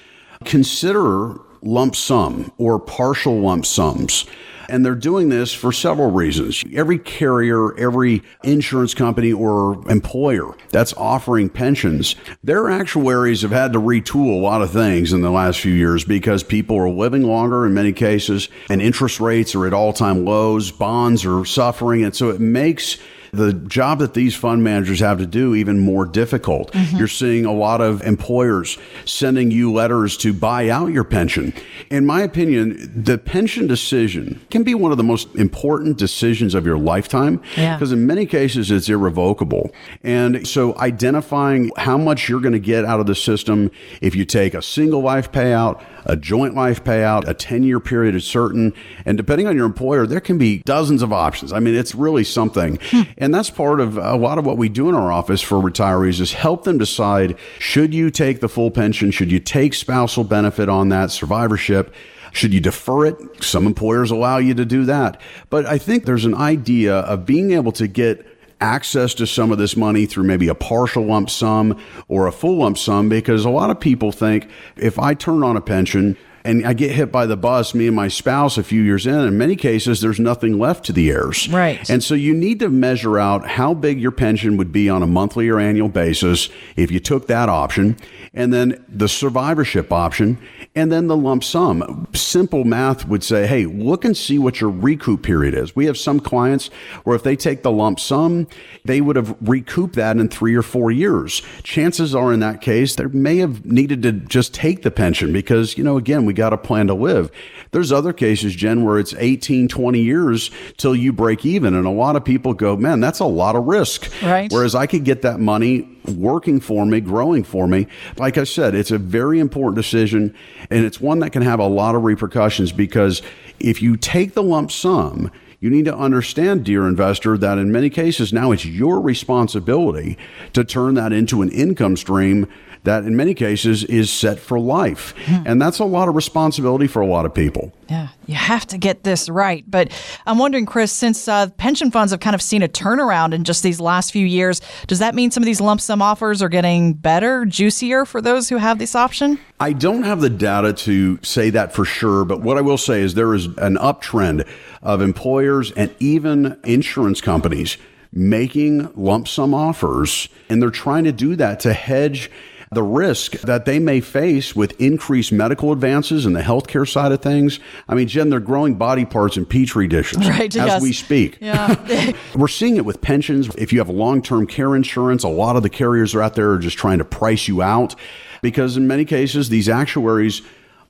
consider 0.45 1.37
lump 1.63 1.95
sum 1.95 2.51
or 2.59 2.81
partial 2.81 3.39
lump 3.39 3.65
sums. 3.67 4.27
And 4.69 4.85
they're 4.85 4.95
doing 4.95 5.29
this 5.29 5.53
for 5.53 5.73
several 5.73 6.11
reasons. 6.11 6.65
Every 6.73 6.99
carrier, 6.99 7.77
every 7.79 8.23
insurance 8.43 8.95
company 8.95 9.33
or 9.33 9.83
employer 9.91 10.57
that's 10.71 10.95
offering 10.95 11.49
pensions, 11.49 12.17
their 12.43 12.69
actuaries 12.71 13.43
have 13.43 13.51
had 13.51 13.73
to 13.73 13.81
retool 13.81 14.35
a 14.35 14.41
lot 14.41 14.63
of 14.63 14.71
things 14.71 15.13
in 15.13 15.21
the 15.21 15.31
last 15.31 15.61
few 15.61 15.73
years 15.73 16.05
because 16.05 16.43
people 16.43 16.77
are 16.77 16.91
living 16.91 17.23
longer 17.23 17.67
in 17.67 17.75
many 17.75 17.93
cases 17.93 18.49
and 18.69 18.83
interest 18.83 19.21
rates 19.21 19.55
are 19.55 19.67
at 19.67 19.75
all 19.75 19.93
time 19.93 20.25
lows, 20.25 20.71
bonds 20.71 21.25
are 21.25 21.45
suffering. 21.45 22.05
And 22.05 22.15
so 22.15 22.31
it 22.31 22.41
makes 22.41 22.99
the 23.33 23.53
job 23.53 23.99
that 23.99 24.15
these 24.15 24.35
fund 24.35 24.63
managers 24.63 25.01
have 25.01 25.19
to 25.19 25.27
do 25.27 25.55
even 25.55 25.79
more 25.79 26.07
difficult. 26.07 26.73
Mm-hmm. 26.73 26.97
You're 26.97 27.09
seeing 27.09 27.45
a 27.45 27.53
lot 27.53 27.81
of 27.81 28.03
employers 28.03 28.79
sending 29.05 29.51
you 29.51 29.73
letters 29.73 30.17
to 30.19 30.33
buy 30.33 30.69
out 30.69 30.93
your 30.93 31.05
pension. 31.05 31.53
In 31.91 32.07
my 32.07 32.23
opinion, 32.23 32.93
the 32.95 33.19
pension 33.19 33.67
decision 33.67 34.41
can 34.51 34.63
be 34.63 34.75
one 34.75 34.91
of 34.91 34.99
the 34.99 35.05
most 35.05 35.35
important 35.35 35.99
decisions 35.99 36.55
of 36.55 36.67
your 36.67 36.79
lifetime 36.79 37.37
because 37.37 37.91
yeah. 37.91 37.97
in 37.97 38.07
many 38.07 38.27
cases 38.27 38.71
it's 38.71 38.89
irrevocable. 38.89 39.73
And 40.03 40.47
so 40.47 40.77
identifying 40.79 41.71
how 41.77 41.99
much 41.99 42.29
you're 42.29 42.41
going 42.41 42.53
to 42.53 42.59
get 42.59 42.85
out 42.85 43.01
of 43.01 43.07
the 43.07 43.15
system 43.15 43.71
if 44.01 44.15
you 44.15 44.25
take 44.25 44.55
a 44.55 44.63
single 44.63 45.01
life 45.01 45.33
payout, 45.33 45.83
a 46.07 46.17
joint 46.17 46.55
life 46.55 46.83
payout, 46.83 47.29
a 47.29 47.35
10 47.35 47.63
year 47.63 47.81
period 47.81 48.15
is 48.15 48.25
certain. 48.25 48.73
And 49.05 49.17
depending 49.17 49.47
on 49.47 49.57
your 49.57 49.67
employer, 49.67 50.07
there 50.07 50.21
can 50.21 50.39
be 50.39 50.63
dozens 50.65 51.03
of 51.03 51.13
options. 51.13 51.53
I 51.53 51.61
mean, 51.61 51.75
it's 51.75 51.95
really 51.95 52.25
something. 52.25 52.79
Hmm. 52.91 53.03
And 53.19 53.35
that's 53.35 53.51
part 53.51 53.81
of 53.81 53.99
a 53.99 54.17
lot 54.17 54.39
of 54.39 54.47
what 54.47 54.57
we 54.57 54.69
do 54.69 54.89
in 54.89 54.95
our 54.95 55.13
office 55.13 55.43
for 55.43 55.59
retirees 55.59 56.21
is 56.21 56.33
help 56.33 56.65
them 56.65 56.79
decide 56.79 57.37
should 57.59 57.93
you 57.93 58.11
take 58.11 58.41
the 58.41 58.49
full 58.49 58.71
pension? 58.71 59.11
Should 59.11 59.31
you 59.31 59.41
take 59.41 59.75
spousal 59.75 60.25
benefit 60.25 60.69
on 60.69 60.89
that, 60.91 61.11
survivorship? 61.11 61.95
Should 62.33 62.53
you 62.53 62.61
defer 62.61 63.07
it? 63.07 63.17
Some 63.43 63.67
employers 63.67 64.11
allow 64.11 64.39
you 64.39 64.53
to 64.55 64.65
do 64.65 64.85
that. 64.85 65.21
But 65.49 65.65
I 65.67 65.79
think 65.79 66.05
there's 66.05 66.27
an 66.27 66.35
idea 66.35 66.97
of 66.97 67.25
being 67.25 67.53
able 67.53 67.73
to 67.73 67.87
get 67.87 68.27
access 68.61 69.15
to 69.15 69.27
some 69.27 69.53
of 69.53 69.59
this 69.59 69.77
money 69.77 70.07
through 70.07 70.25
maybe 70.25 70.49
a 70.49 70.55
partial 70.55 71.05
lump 71.05 71.31
sum 71.31 71.79
or 72.09 72.27
a 72.27 72.33
full 72.33 72.59
lump 72.59 72.79
sum 72.79 73.09
because 73.09 73.45
a 73.45 73.51
lot 73.51 73.71
of 73.71 73.79
people 73.79 74.13
think 74.13 74.49
if 74.77 74.99
I 74.99 75.15
turn 75.15 75.43
on 75.43 75.57
a 75.57 75.61
pension, 75.61 76.17
and 76.47 76.67
I 76.67 76.73
get 76.73 76.93
hit 76.93 77.11
by 77.11 77.27
the 77.27 77.37
bus, 77.37 77.75
me 77.75 77.87
and 77.87 77.97
my 77.97 78.09
spouse, 78.09 78.57
a 78.57 78.63
few 78.63 78.83
years 78.83 79.07
in. 79.07 79.19
In 79.19 79.37
many 79.37 79.57
cases, 79.57 80.01
there's 80.01 80.21
nothing 80.21 80.59
left 80.59 80.85
to 80.87 80.93
the 80.93 81.11
heirs. 81.11 81.49
Right. 81.49 81.89
And 81.91 82.03
so 82.03 82.15
you 82.15 82.33
need 82.35 82.61
to 82.61 82.69
measure 82.69 83.19
out 83.19 83.47
how 83.47 83.75
big 83.75 84.01
your 84.01 84.13
pension 84.13 84.57
would 84.57 84.73
be 84.73 84.89
on 84.89 85.03
a 85.03 85.07
monthly 85.07 85.49
or 85.49 85.59
annual 85.59 85.89
basis 85.89 86.49
if 86.77 86.91
you 86.91 87.01
took 87.01 87.27
that 87.27 87.49
option, 87.49 87.97
and 88.33 88.53
then 88.53 88.85
the 88.89 89.09
survivorship 89.09 89.93
option, 89.93 90.39
and 90.75 90.93
then 90.93 91.07
the 91.07 91.17
lump 91.17 91.43
sum. 91.43 92.07
Simple 92.15 92.65
math 92.65 93.09
would 93.09 93.25
say, 93.25 93.47
hey, 93.47 93.67
look 93.67 94.05
and 94.05 94.17
see 94.17 94.39
what 94.39 94.61
your 94.61 94.71
recoup 94.71 95.23
period 95.23 95.55
is. 95.55 95.75
We 95.75 95.87
have 95.87 95.99
some 95.99 96.21
clients 96.21 96.69
where 97.05 97.17
if 97.17 97.23
they 97.23 97.35
take 97.35 97.63
the 97.63 97.73
lump 97.73 97.99
sum, 97.99 98.47
they 98.85 99.01
would 99.01 99.17
have 99.17 99.35
recouped 99.41 99.95
that 99.97 100.17
in 100.19 100.29
three 100.29 100.55
or 100.55 100.63
four 100.63 100.91
years. 100.91 101.43
Chances 101.63 102.15
are 102.15 102.33
in 102.33 102.41
that 102.41 102.61
case, 102.61 102.95
they 102.95 103.07
may 103.07 103.39
have 103.39 103.65
needed 103.65 104.03
to 104.03 104.13
just 104.13 104.55
take 104.55 104.83
the 104.83 104.91
pension 104.91 105.33
because, 105.33 105.77
you 105.77 105.83
know, 105.83 105.97
again, 105.97 106.25
we 106.27 106.36
got 106.37 106.53
a 106.53 106.59
plan 106.59 106.87
to 106.87 106.95
live. 106.95 107.31
There's 107.73 107.91
other 107.91 108.13
cases, 108.13 108.55
Jen, 108.55 108.85
where 108.85 108.99
it's 108.99 109.15
18, 109.15 109.69
20 109.69 110.01
years 110.01 110.51
till 110.77 110.95
you 110.95 111.13
break 111.13 111.45
even. 111.45 111.75
And 111.75 111.87
a 111.87 111.91
lot 111.91 112.17
of 112.17 112.25
people 112.25 112.55
go, 112.55 112.77
man, 112.77 113.01
that's 113.01 113.19
a 113.19 113.25
lot 113.25 113.57
of 113.57 113.65
risk. 113.65 114.11
Right. 114.23 114.53
Whereas 114.53 114.75
I 114.75 114.87
could 114.87 115.05
get 115.05 115.23
that 115.23 115.41
money 115.41 115.89
working 116.07 116.61
for 116.61 116.87
me, 116.87 117.01
growing 117.01 117.43
for 117.43 117.67
me. 117.67 117.87
Like 118.17 118.39
I 118.39 118.45
said, 118.45 118.75
it's 118.75 118.93
a 118.93 118.99
very 118.99 119.41
important 119.41 119.77
decision 119.77 120.35
and 120.71 120.85
it's 120.85 121.01
one 121.01 121.19
that 121.21 121.31
can 121.31 121.43
have 121.43 121.59
a 121.59 121.67
lot 121.67 121.95
of 121.95 122.05
repercussions 122.05 122.71
because 122.73 123.23
if 123.59 123.83
you 123.83 123.97
take 123.97 124.35
the 124.35 124.43
lump 124.43 124.71
sum, 124.71 125.31
you 125.59 125.71
need 125.71 125.87
to 125.87 125.97
understand, 125.97 126.65
dear 126.65 126.87
investor, 126.87 127.39
that 127.39 127.59
in 127.59 127.73
many 127.73 127.91
cases 127.91 128.33
now 128.33 128.53
it's 128.53 128.65
your 128.65 129.01
responsibility 129.01 130.19
to 130.53 130.65
turn 130.65 130.95
that 130.95 131.13
into 131.13 131.43
an 131.43 131.51
income 131.51 131.97
stream 131.97 132.47
that 132.87 133.05
in 133.05 133.15
many 133.15 133.35
cases 133.35 133.85
is 133.85 134.11
set 134.11 134.39
for 134.39 134.59
life. 134.59 135.15
Hmm. 135.27 135.43
And 135.45 135.63
that's 135.63 135.79
a 135.79 135.85
lot 135.85 136.09
of 136.09 136.17
responsibility 136.17 136.87
for 136.87 137.03
a 137.03 137.07
lot 137.07 137.27
of 137.27 137.35
people. 137.35 137.73
Yeah, 137.89 138.09
you 138.27 138.35
have 138.35 138.67
to 138.69 138.79
get 138.79 139.05
this 139.05 139.29
right. 139.29 139.65
But 139.69 139.93
I'm 140.27 140.39
wondering, 140.39 140.67
Chris, 140.67 140.91
since 140.91 141.29
uh, 141.29 141.51
pension 141.51 141.91
funds 141.91 142.11
have 142.11 142.21
kind 142.21 142.35
of 142.35 142.43
seen 142.43 142.63
a 142.63 142.69
turnaround 142.69 143.33
in 143.33 143.45
just 143.45 143.63
these 143.63 143.81
last 143.81 144.11
few 144.11 144.27
years, 144.27 144.61
does 144.87 144.99
that 144.99 145.15
mean 145.15 145.31
some 145.31 145.43
of 145.43 145.47
these 145.47 145.61
lump 145.61 145.81
sum 145.81 146.03
offers 146.03 146.43
are 146.43 146.49
getting 146.49 146.95
better, 146.95 147.45
juicier 147.45 148.05
for 148.05 148.21
those 148.21 148.49
who 148.49 148.57
have 148.57 148.79
this 148.79 148.95
option? 148.95 149.39
I 149.61 149.73
don't 149.73 150.03
have 150.03 150.21
the 150.21 150.31
data 150.31 150.73
to 150.73 151.19
say 151.23 151.51
that 151.51 151.73
for 151.73 151.85
sure, 151.85 152.25
but 152.25 152.41
what 152.41 152.57
I 152.57 152.61
will 152.61 152.79
say 152.79 153.03
is 153.03 153.15
there 153.15 153.35
is 153.35 153.47
an 153.59 153.77
uptrend 153.77 154.49
of 154.83 155.01
employers 155.03 155.71
and 155.73 155.95
even 156.01 156.59
insurance 156.65 157.21
companies 157.21 157.77
making 158.13 158.91
lump 158.95 159.29
sum 159.29 159.55
offers, 159.55 160.29
and 160.49 160.61
they're 160.61 160.71
trying 160.71 161.05
to 161.05 161.13
do 161.13 161.37
that 161.37 161.61
to 161.61 161.73
hedge 161.73 162.31
the 162.73 162.83
risk 162.83 163.33
that 163.43 163.65
they 163.65 163.79
may 163.79 164.01
face 164.01 164.57
with 164.57 164.79
increased 164.81 165.33
medical 165.33 165.73
advances 165.73 166.27
in 166.27 166.33
the 166.33 166.41
healthcare 166.41 166.89
side 166.89 167.13
of 167.13 167.21
things. 167.21 167.61
I 167.89 167.95
mean, 167.95 168.09
Jen, 168.09 168.31
they're 168.31 168.41
growing 168.41 168.75
body 168.75 169.05
parts 169.05 169.37
in 169.37 169.47
petri 169.47 169.87
dishes 169.87 170.29
right, 170.29 170.47
as 170.47 170.55
yes. 170.55 170.83
we 170.83 170.93
speak. 170.93 171.39
Yeah. 171.41 172.13
We're 172.35 172.49
seeing 172.49 172.77
it 172.77 172.85
with 172.85 173.01
pensions. 173.01 173.55
If 173.57 173.73
you 173.73 173.79
have 173.79 173.89
long 173.89 174.23
term 174.23 174.47
care 174.47 174.75
insurance, 174.75 175.23
a 175.23 175.29
lot 175.29 175.57
of 175.57 175.63
the 175.63 175.71
carriers 175.71 176.15
are 176.15 176.23
out 176.23 176.35
there 176.35 176.53
are 176.53 176.59
just 176.59 176.77
trying 176.77 176.99
to 176.99 177.05
price 177.05 177.49
you 177.49 177.63
out 177.63 177.95
because 178.43 178.77
in 178.77 178.87
many 178.87 179.05
cases, 179.05 179.49
these 179.49 179.69
actuaries 179.69 180.43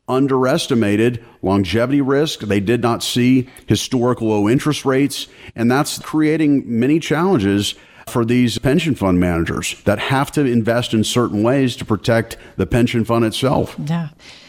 underestimated 0.08 1.24
longevity 1.42 2.00
risk. 2.00 2.40
They 2.40 2.60
did 2.60 2.80
not 2.80 3.02
see 3.02 3.48
historical 3.66 4.28
low 4.28 4.48
interest 4.48 4.84
rates, 4.84 5.26
and 5.54 5.70
that's 5.70 5.98
creating 5.98 6.64
many 6.66 7.00
challenges 7.00 7.74
for 8.08 8.24
these 8.24 8.58
pension 8.58 8.94
fund 8.94 9.18
managers 9.18 9.80
that 9.82 9.98
have 9.98 10.30
to 10.32 10.44
invest 10.44 10.94
in 10.94 11.02
certain 11.02 11.42
ways 11.42 11.74
to 11.76 11.84
protect 11.84 12.36
the 12.56 12.66
pension 12.66 13.04
fund 13.04 13.24
itself. 13.24 13.74
Yeah. 13.84 14.08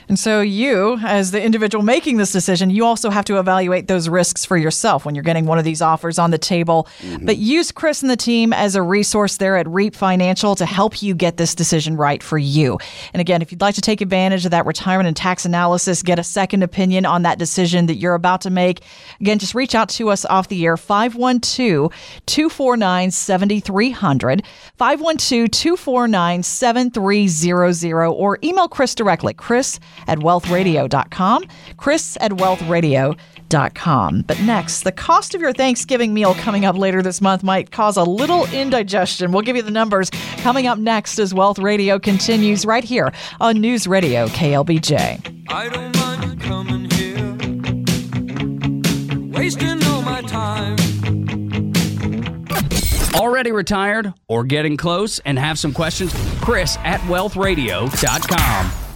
And 0.10 0.18
so, 0.18 0.40
you, 0.42 0.98
as 1.04 1.32
the 1.32 1.44
individual 1.44 1.84
making 1.84 2.18
this 2.18 2.32
decision, 2.32 2.70
you 2.70 2.86
also 2.86 3.10
have 3.10 3.26
to 3.26 3.40
evaluate 3.40 3.88
those 3.88 4.08
risks 4.08 4.46
for 4.46 4.56
yourself 4.56 5.06
when 5.06 5.16
you're 5.16 5.24
getting 5.24 5.46
one 5.46 5.58
of 5.58 5.66
these 5.66 5.82
offers 5.82 6.18
on 6.18 6.32
the 6.32 6.38
table. 6.38 6.88
Mm-hmm. 7.00 7.26
But 7.26 7.38
use 7.38 7.72
Chris 7.72 8.02
and 8.02 8.10
the 8.10 8.16
team 8.16 8.54
as 8.54 8.76
a 8.76 8.82
resource 8.82 9.38
there 9.38 9.58
at 9.58 9.68
REAP 9.68 9.96
Financial 9.96 10.56
to 10.56 10.66
help 10.66 11.02
you 11.02 11.14
get 11.14 11.38
this 11.38 11.54
decision 11.54 11.98
right 11.98 12.24
for 12.24 12.38
you. 12.38 12.78
And 13.14 13.20
again, 13.20 13.42
if 13.42 13.52
you'd 13.52 13.62
like 13.62 13.76
to 13.76 13.82
take 13.82 14.00
advantage 14.00 14.46
of 14.46 14.52
that 14.52 14.66
retirement 14.66 15.08
and 15.08 15.18
tax 15.18 15.44
analysis, 15.46 16.02
get 16.04 16.20
a 16.20 16.24
second 16.24 16.64
opinion 16.64 17.06
on 17.06 17.24
that 17.24 17.38
decision 17.38 17.88
that 17.88 17.96
you're 17.96 18.16
about 18.16 18.42
to 18.42 18.50
make, 18.50 18.82
again, 19.20 19.40
just 19.40 19.56
reach 19.56 19.76
out 19.76 19.90
to 19.90 20.10
us 20.10 20.24
off 20.26 20.48
the 20.48 20.66
air 20.66 20.78
512 20.78 21.92
249 22.26 23.12
7300, 23.12 24.44
512 24.78 25.52
249 25.52 26.44
7300, 26.44 28.06
or 28.08 28.40
email 28.44 28.68
Chris 28.70 28.96
directly, 28.96 29.34
Chris 29.34 29.80
at 30.08 30.20
wealthradio.com, 30.20 31.46
Chris 31.78 32.18
at 32.22 32.32
wealthradio.com. 32.32 34.22
But 34.28 34.40
next, 34.42 34.84
the 34.84 34.92
cost 34.92 35.34
of 35.36 35.42
your 35.42 35.54
Thanksgiving 35.54 36.14
meal 36.14 36.34
coming 36.36 36.66
up 36.66 36.78
later 36.78 37.02
this 37.02 37.22
month 37.22 37.44
might 37.44 37.72
cause 37.72 37.98
a 37.98 38.04
little 38.04 38.46
indigestion. 38.54 39.32
We'll 39.32 39.42
give 39.42 39.56
you 39.56 39.62
the 39.64 39.72
numbers 39.72 40.10
coming 40.38 40.68
up 40.68 40.78
next 40.78 41.18
as 41.20 41.34
Wealth 41.34 41.60
Radio 41.60 41.98
continues 42.00 42.66
right 42.66 42.84
here 42.84 43.12
on 43.40 43.60
News 43.60 43.88
Radio 43.88 44.28
KLBJ. 44.28 45.46
I 45.50 45.70
don't 45.70 45.96
mind 45.98 46.42
coming 46.42 46.90
here, 46.92 47.36
wasting 49.32 49.84
all 49.86 50.02
my 50.02 50.22
time. 50.22 50.76
Already 53.16 53.52
retired 53.52 54.14
or 54.28 54.44
getting 54.44 54.78
close 54.78 55.20
and 55.20 55.40
have 55.40 55.58
some 55.58 55.74
questions? 55.74 56.14
Chris 56.42 56.78
at 56.84 57.00
wealthradio.com. 57.02 58.87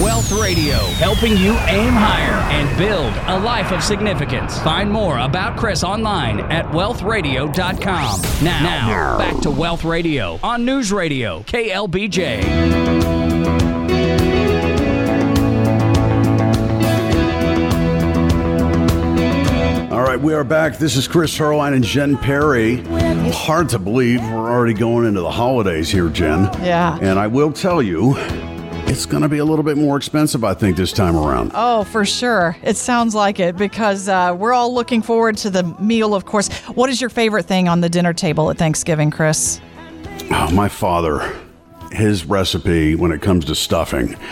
Wealth 0.00 0.32
Radio, 0.32 0.78
helping 0.96 1.36
you 1.36 1.52
aim 1.68 1.92
higher 1.92 2.40
and 2.50 2.78
build 2.78 3.12
a 3.26 3.38
life 3.44 3.72
of 3.72 3.82
significance. 3.84 4.58
Find 4.60 4.90
more 4.90 5.18
about 5.18 5.58
Chris 5.58 5.84
online 5.84 6.40
at 6.40 6.64
wealthradio.com. 6.66 8.22
Now, 8.42 8.62
now 8.62 9.18
back 9.18 9.38
to 9.42 9.50
Wealth 9.50 9.84
Radio 9.84 10.40
on 10.42 10.64
News 10.64 10.92
Radio, 10.92 11.42
KLBJ. 11.42 12.42
All 19.92 20.02
right, 20.02 20.18
we 20.18 20.32
are 20.32 20.42
back. 20.42 20.78
This 20.78 20.96
is 20.96 21.06
Chris 21.06 21.36
Heerlein 21.36 21.74
and 21.74 21.84
Jen 21.84 22.16
Perry. 22.16 22.76
Hard 23.30 23.68
to 23.68 23.78
believe 23.78 24.22
we're 24.22 24.50
already 24.50 24.72
going 24.72 25.04
into 25.06 25.20
the 25.20 25.30
holidays 25.30 25.90
here, 25.90 26.08
Jen. 26.08 26.44
Yeah. 26.64 26.98
And 27.02 27.18
I 27.18 27.26
will 27.26 27.52
tell 27.52 27.82
you, 27.82 28.16
it's 28.92 29.06
going 29.06 29.22
to 29.22 29.28
be 29.28 29.38
a 29.38 29.44
little 29.44 29.62
bit 29.62 29.78
more 29.78 29.96
expensive, 29.96 30.44
I 30.44 30.52
think, 30.52 30.76
this 30.76 30.92
time 30.92 31.16
around. 31.16 31.52
Oh, 31.54 31.84
for 31.84 32.04
sure. 32.04 32.56
It 32.62 32.76
sounds 32.76 33.14
like 33.14 33.40
it 33.40 33.56
because 33.56 34.06
uh, 34.06 34.36
we're 34.38 34.52
all 34.52 34.72
looking 34.72 35.00
forward 35.00 35.38
to 35.38 35.50
the 35.50 35.62
meal, 35.80 36.14
of 36.14 36.26
course. 36.26 36.52
What 36.68 36.90
is 36.90 37.00
your 37.00 37.08
favorite 37.08 37.46
thing 37.46 37.68
on 37.68 37.80
the 37.80 37.88
dinner 37.88 38.12
table 38.12 38.50
at 38.50 38.58
Thanksgiving, 38.58 39.10
Chris? 39.10 39.62
Oh, 40.30 40.50
my 40.52 40.68
father, 40.68 41.34
his 41.90 42.26
recipe 42.26 42.94
when 42.94 43.12
it 43.12 43.22
comes 43.22 43.46
to 43.46 43.54
stuffing, 43.54 44.14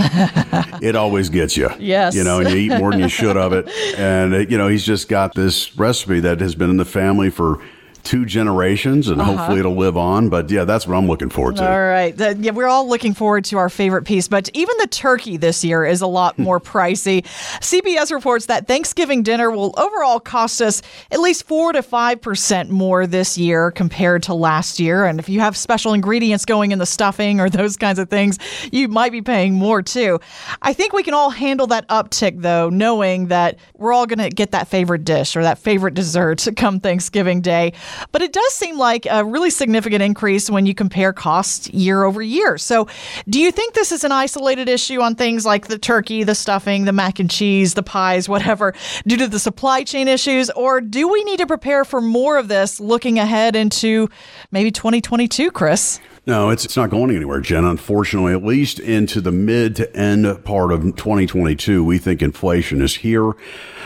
it 0.82 0.94
always 0.94 1.30
gets 1.30 1.56
you. 1.56 1.70
Yes. 1.78 2.14
You 2.14 2.22
know, 2.22 2.40
and 2.40 2.50
you 2.50 2.56
eat 2.56 2.78
more 2.78 2.90
than 2.90 3.00
you 3.00 3.08
should 3.08 3.38
of 3.38 3.54
it. 3.54 3.68
And, 3.98 4.34
it, 4.34 4.50
you 4.50 4.58
know, 4.58 4.68
he's 4.68 4.84
just 4.84 5.08
got 5.08 5.34
this 5.34 5.76
recipe 5.76 6.20
that 6.20 6.40
has 6.40 6.54
been 6.54 6.70
in 6.70 6.76
the 6.76 6.84
family 6.84 7.30
for 7.30 7.62
two 8.02 8.24
generations 8.24 9.08
and 9.08 9.20
Uh-huh. 9.20 9.32
hopefully 9.36 9.60
it'll 9.60 9.76
live 9.76 9.96
on. 9.96 10.28
But 10.28 10.50
yeah, 10.50 10.64
that's 10.64 10.86
what 10.86 10.96
I'm 10.96 11.06
looking 11.06 11.28
forward 11.30 11.56
to. 11.56 11.70
All 11.70 11.80
right. 11.80 12.16
The- 12.16 12.36
yeah, 12.40 12.50
we're 12.52 12.66
all 12.68 12.88
looking 12.88 13.14
forward 13.14 13.44
to 13.46 13.58
our 13.58 13.68
favorite 13.68 14.04
piece, 14.04 14.28
but 14.28 14.48
even 14.54 14.74
the 14.78 14.86
turkey 14.86 15.36
this 15.36 15.64
year 15.64 15.84
is 15.84 16.00
a 16.00 16.06
lot 16.06 16.38
more 16.38 16.60
pricey. 16.60 17.24
CBS 17.60 18.12
reports 18.12 18.46
that 18.46 18.66
Thanksgiving 18.66 19.22
dinner 19.22 19.50
will 19.50 19.74
overall 19.78 20.20
cost 20.20 20.60
us 20.62 20.82
at 21.10 21.20
least 21.20 21.46
4 21.46 21.72
to 21.72 21.82
5% 21.82 22.68
more 22.70 23.06
this 23.06 23.36
year 23.38 23.70
compared 23.70 24.22
to 24.24 24.34
last 24.34 24.80
year. 24.80 25.04
And 25.04 25.18
if 25.18 25.28
you 25.28 25.40
have 25.40 25.56
special 25.56 25.92
ingredients 25.92 26.44
going 26.44 26.72
in 26.72 26.78
the 26.78 26.86
stuffing 26.86 27.40
or 27.40 27.48
those 27.50 27.76
kinds 27.76 27.98
of 27.98 28.08
things, 28.08 28.38
you 28.72 28.88
might 28.88 29.12
be 29.12 29.22
paying 29.22 29.54
more 29.54 29.82
too. 29.82 30.20
I 30.62 30.72
think 30.72 30.92
we 30.92 31.02
can 31.02 31.14
all 31.14 31.30
handle 31.30 31.66
that 31.68 31.86
uptick 31.88 32.40
though, 32.40 32.68
knowing 32.70 33.28
that 33.28 33.58
we're 33.76 33.92
all 33.92 34.06
going 34.06 34.18
to 34.18 34.30
get 34.30 34.50
that 34.52 34.68
favorite 34.68 35.04
dish 35.04 35.36
or 35.36 35.42
that 35.42 35.58
favorite 35.58 35.94
dessert 35.94 36.46
come 36.56 36.80
Thanksgiving 36.80 37.40
Day. 37.40 37.72
But 38.12 38.22
it 38.22 38.32
does 38.32 38.52
seem 38.52 38.78
like 38.78 39.06
a 39.10 39.24
really 39.24 39.50
significant 39.50 40.02
increase 40.02 40.50
when 40.50 40.66
you 40.66 40.74
compare 40.74 41.12
costs 41.12 41.68
year 41.70 42.04
over 42.04 42.22
year. 42.22 42.58
So, 42.58 42.88
do 43.28 43.40
you 43.40 43.50
think 43.50 43.74
this 43.74 43.92
is 43.92 44.04
an 44.04 44.12
isolated 44.12 44.68
issue 44.68 45.00
on 45.00 45.14
things 45.14 45.44
like 45.44 45.68
the 45.68 45.78
turkey, 45.78 46.24
the 46.24 46.34
stuffing, 46.34 46.84
the 46.84 46.92
mac 46.92 47.18
and 47.18 47.30
cheese, 47.30 47.74
the 47.74 47.82
pies, 47.82 48.28
whatever, 48.28 48.74
due 49.06 49.16
to 49.16 49.28
the 49.28 49.38
supply 49.38 49.84
chain 49.84 50.08
issues? 50.08 50.50
Or 50.50 50.80
do 50.80 51.08
we 51.08 51.24
need 51.24 51.38
to 51.38 51.46
prepare 51.46 51.84
for 51.84 52.00
more 52.00 52.38
of 52.38 52.48
this 52.48 52.80
looking 52.80 53.18
ahead 53.18 53.56
into 53.56 54.08
maybe 54.50 54.70
2022, 54.70 55.50
Chris? 55.50 56.00
No, 56.26 56.50
it's, 56.50 56.66
it's 56.66 56.76
not 56.76 56.90
going 56.90 57.14
anywhere, 57.14 57.40
Jen. 57.40 57.64
Unfortunately, 57.64 58.32
at 58.32 58.44
least 58.44 58.78
into 58.78 59.20
the 59.22 59.32
mid 59.32 59.74
to 59.76 59.96
end 59.96 60.44
part 60.44 60.70
of 60.70 60.82
2022, 60.82 61.82
we 61.82 61.96
think 61.96 62.20
inflation 62.20 62.82
is 62.82 62.96
here. 62.96 63.32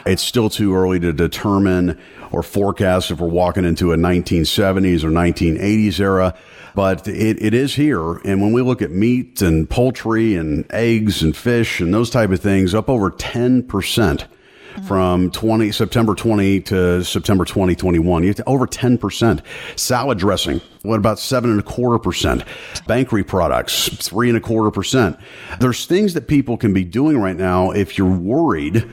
It's 0.04 0.22
still 0.22 0.50
too 0.50 0.74
early 0.74 0.98
to 1.00 1.12
determine 1.12 1.98
or 2.32 2.42
forecast 2.42 3.12
if 3.12 3.20
we're 3.20 3.28
walking 3.28 3.64
into 3.64 3.92
a 3.92 3.96
1970s 3.96 5.04
or 5.04 5.10
1980s 5.10 6.00
era, 6.00 6.34
but 6.74 7.06
it, 7.06 7.40
it 7.40 7.54
is 7.54 7.76
here. 7.76 8.14
And 8.24 8.42
when 8.42 8.52
we 8.52 8.62
look 8.62 8.82
at 8.82 8.90
meat 8.90 9.40
and 9.40 9.70
poultry 9.70 10.34
and 10.34 10.66
eggs 10.70 11.22
and 11.22 11.36
fish 11.36 11.80
and 11.80 11.94
those 11.94 12.10
type 12.10 12.30
of 12.30 12.40
things, 12.40 12.74
up 12.74 12.88
over 12.88 13.12
10% 13.12 14.24
Mm-hmm. 14.74 14.86
from 14.86 15.30
20 15.30 15.70
September 15.70 16.16
20 16.16 16.60
to 16.62 17.04
September 17.04 17.44
2021. 17.44 18.22
You 18.22 18.28
have 18.30 18.36
to, 18.36 18.44
over 18.48 18.66
10%. 18.66 19.40
Salad 19.78 20.18
dressing, 20.18 20.60
what 20.82 20.98
about 20.98 21.20
seven 21.20 21.50
and 21.50 21.60
a 21.60 21.62
quarter 21.62 22.00
percent? 22.00 22.42
Bakery 22.88 23.22
products, 23.22 23.88
three 24.04 24.28
and 24.28 24.36
a 24.36 24.40
quarter 24.40 24.72
percent. 24.72 25.16
There's 25.60 25.86
things 25.86 26.14
that 26.14 26.26
people 26.26 26.56
can 26.56 26.72
be 26.72 26.82
doing 26.82 27.18
right 27.18 27.36
now 27.36 27.70
if 27.70 27.96
you're 27.96 28.10
worried 28.10 28.92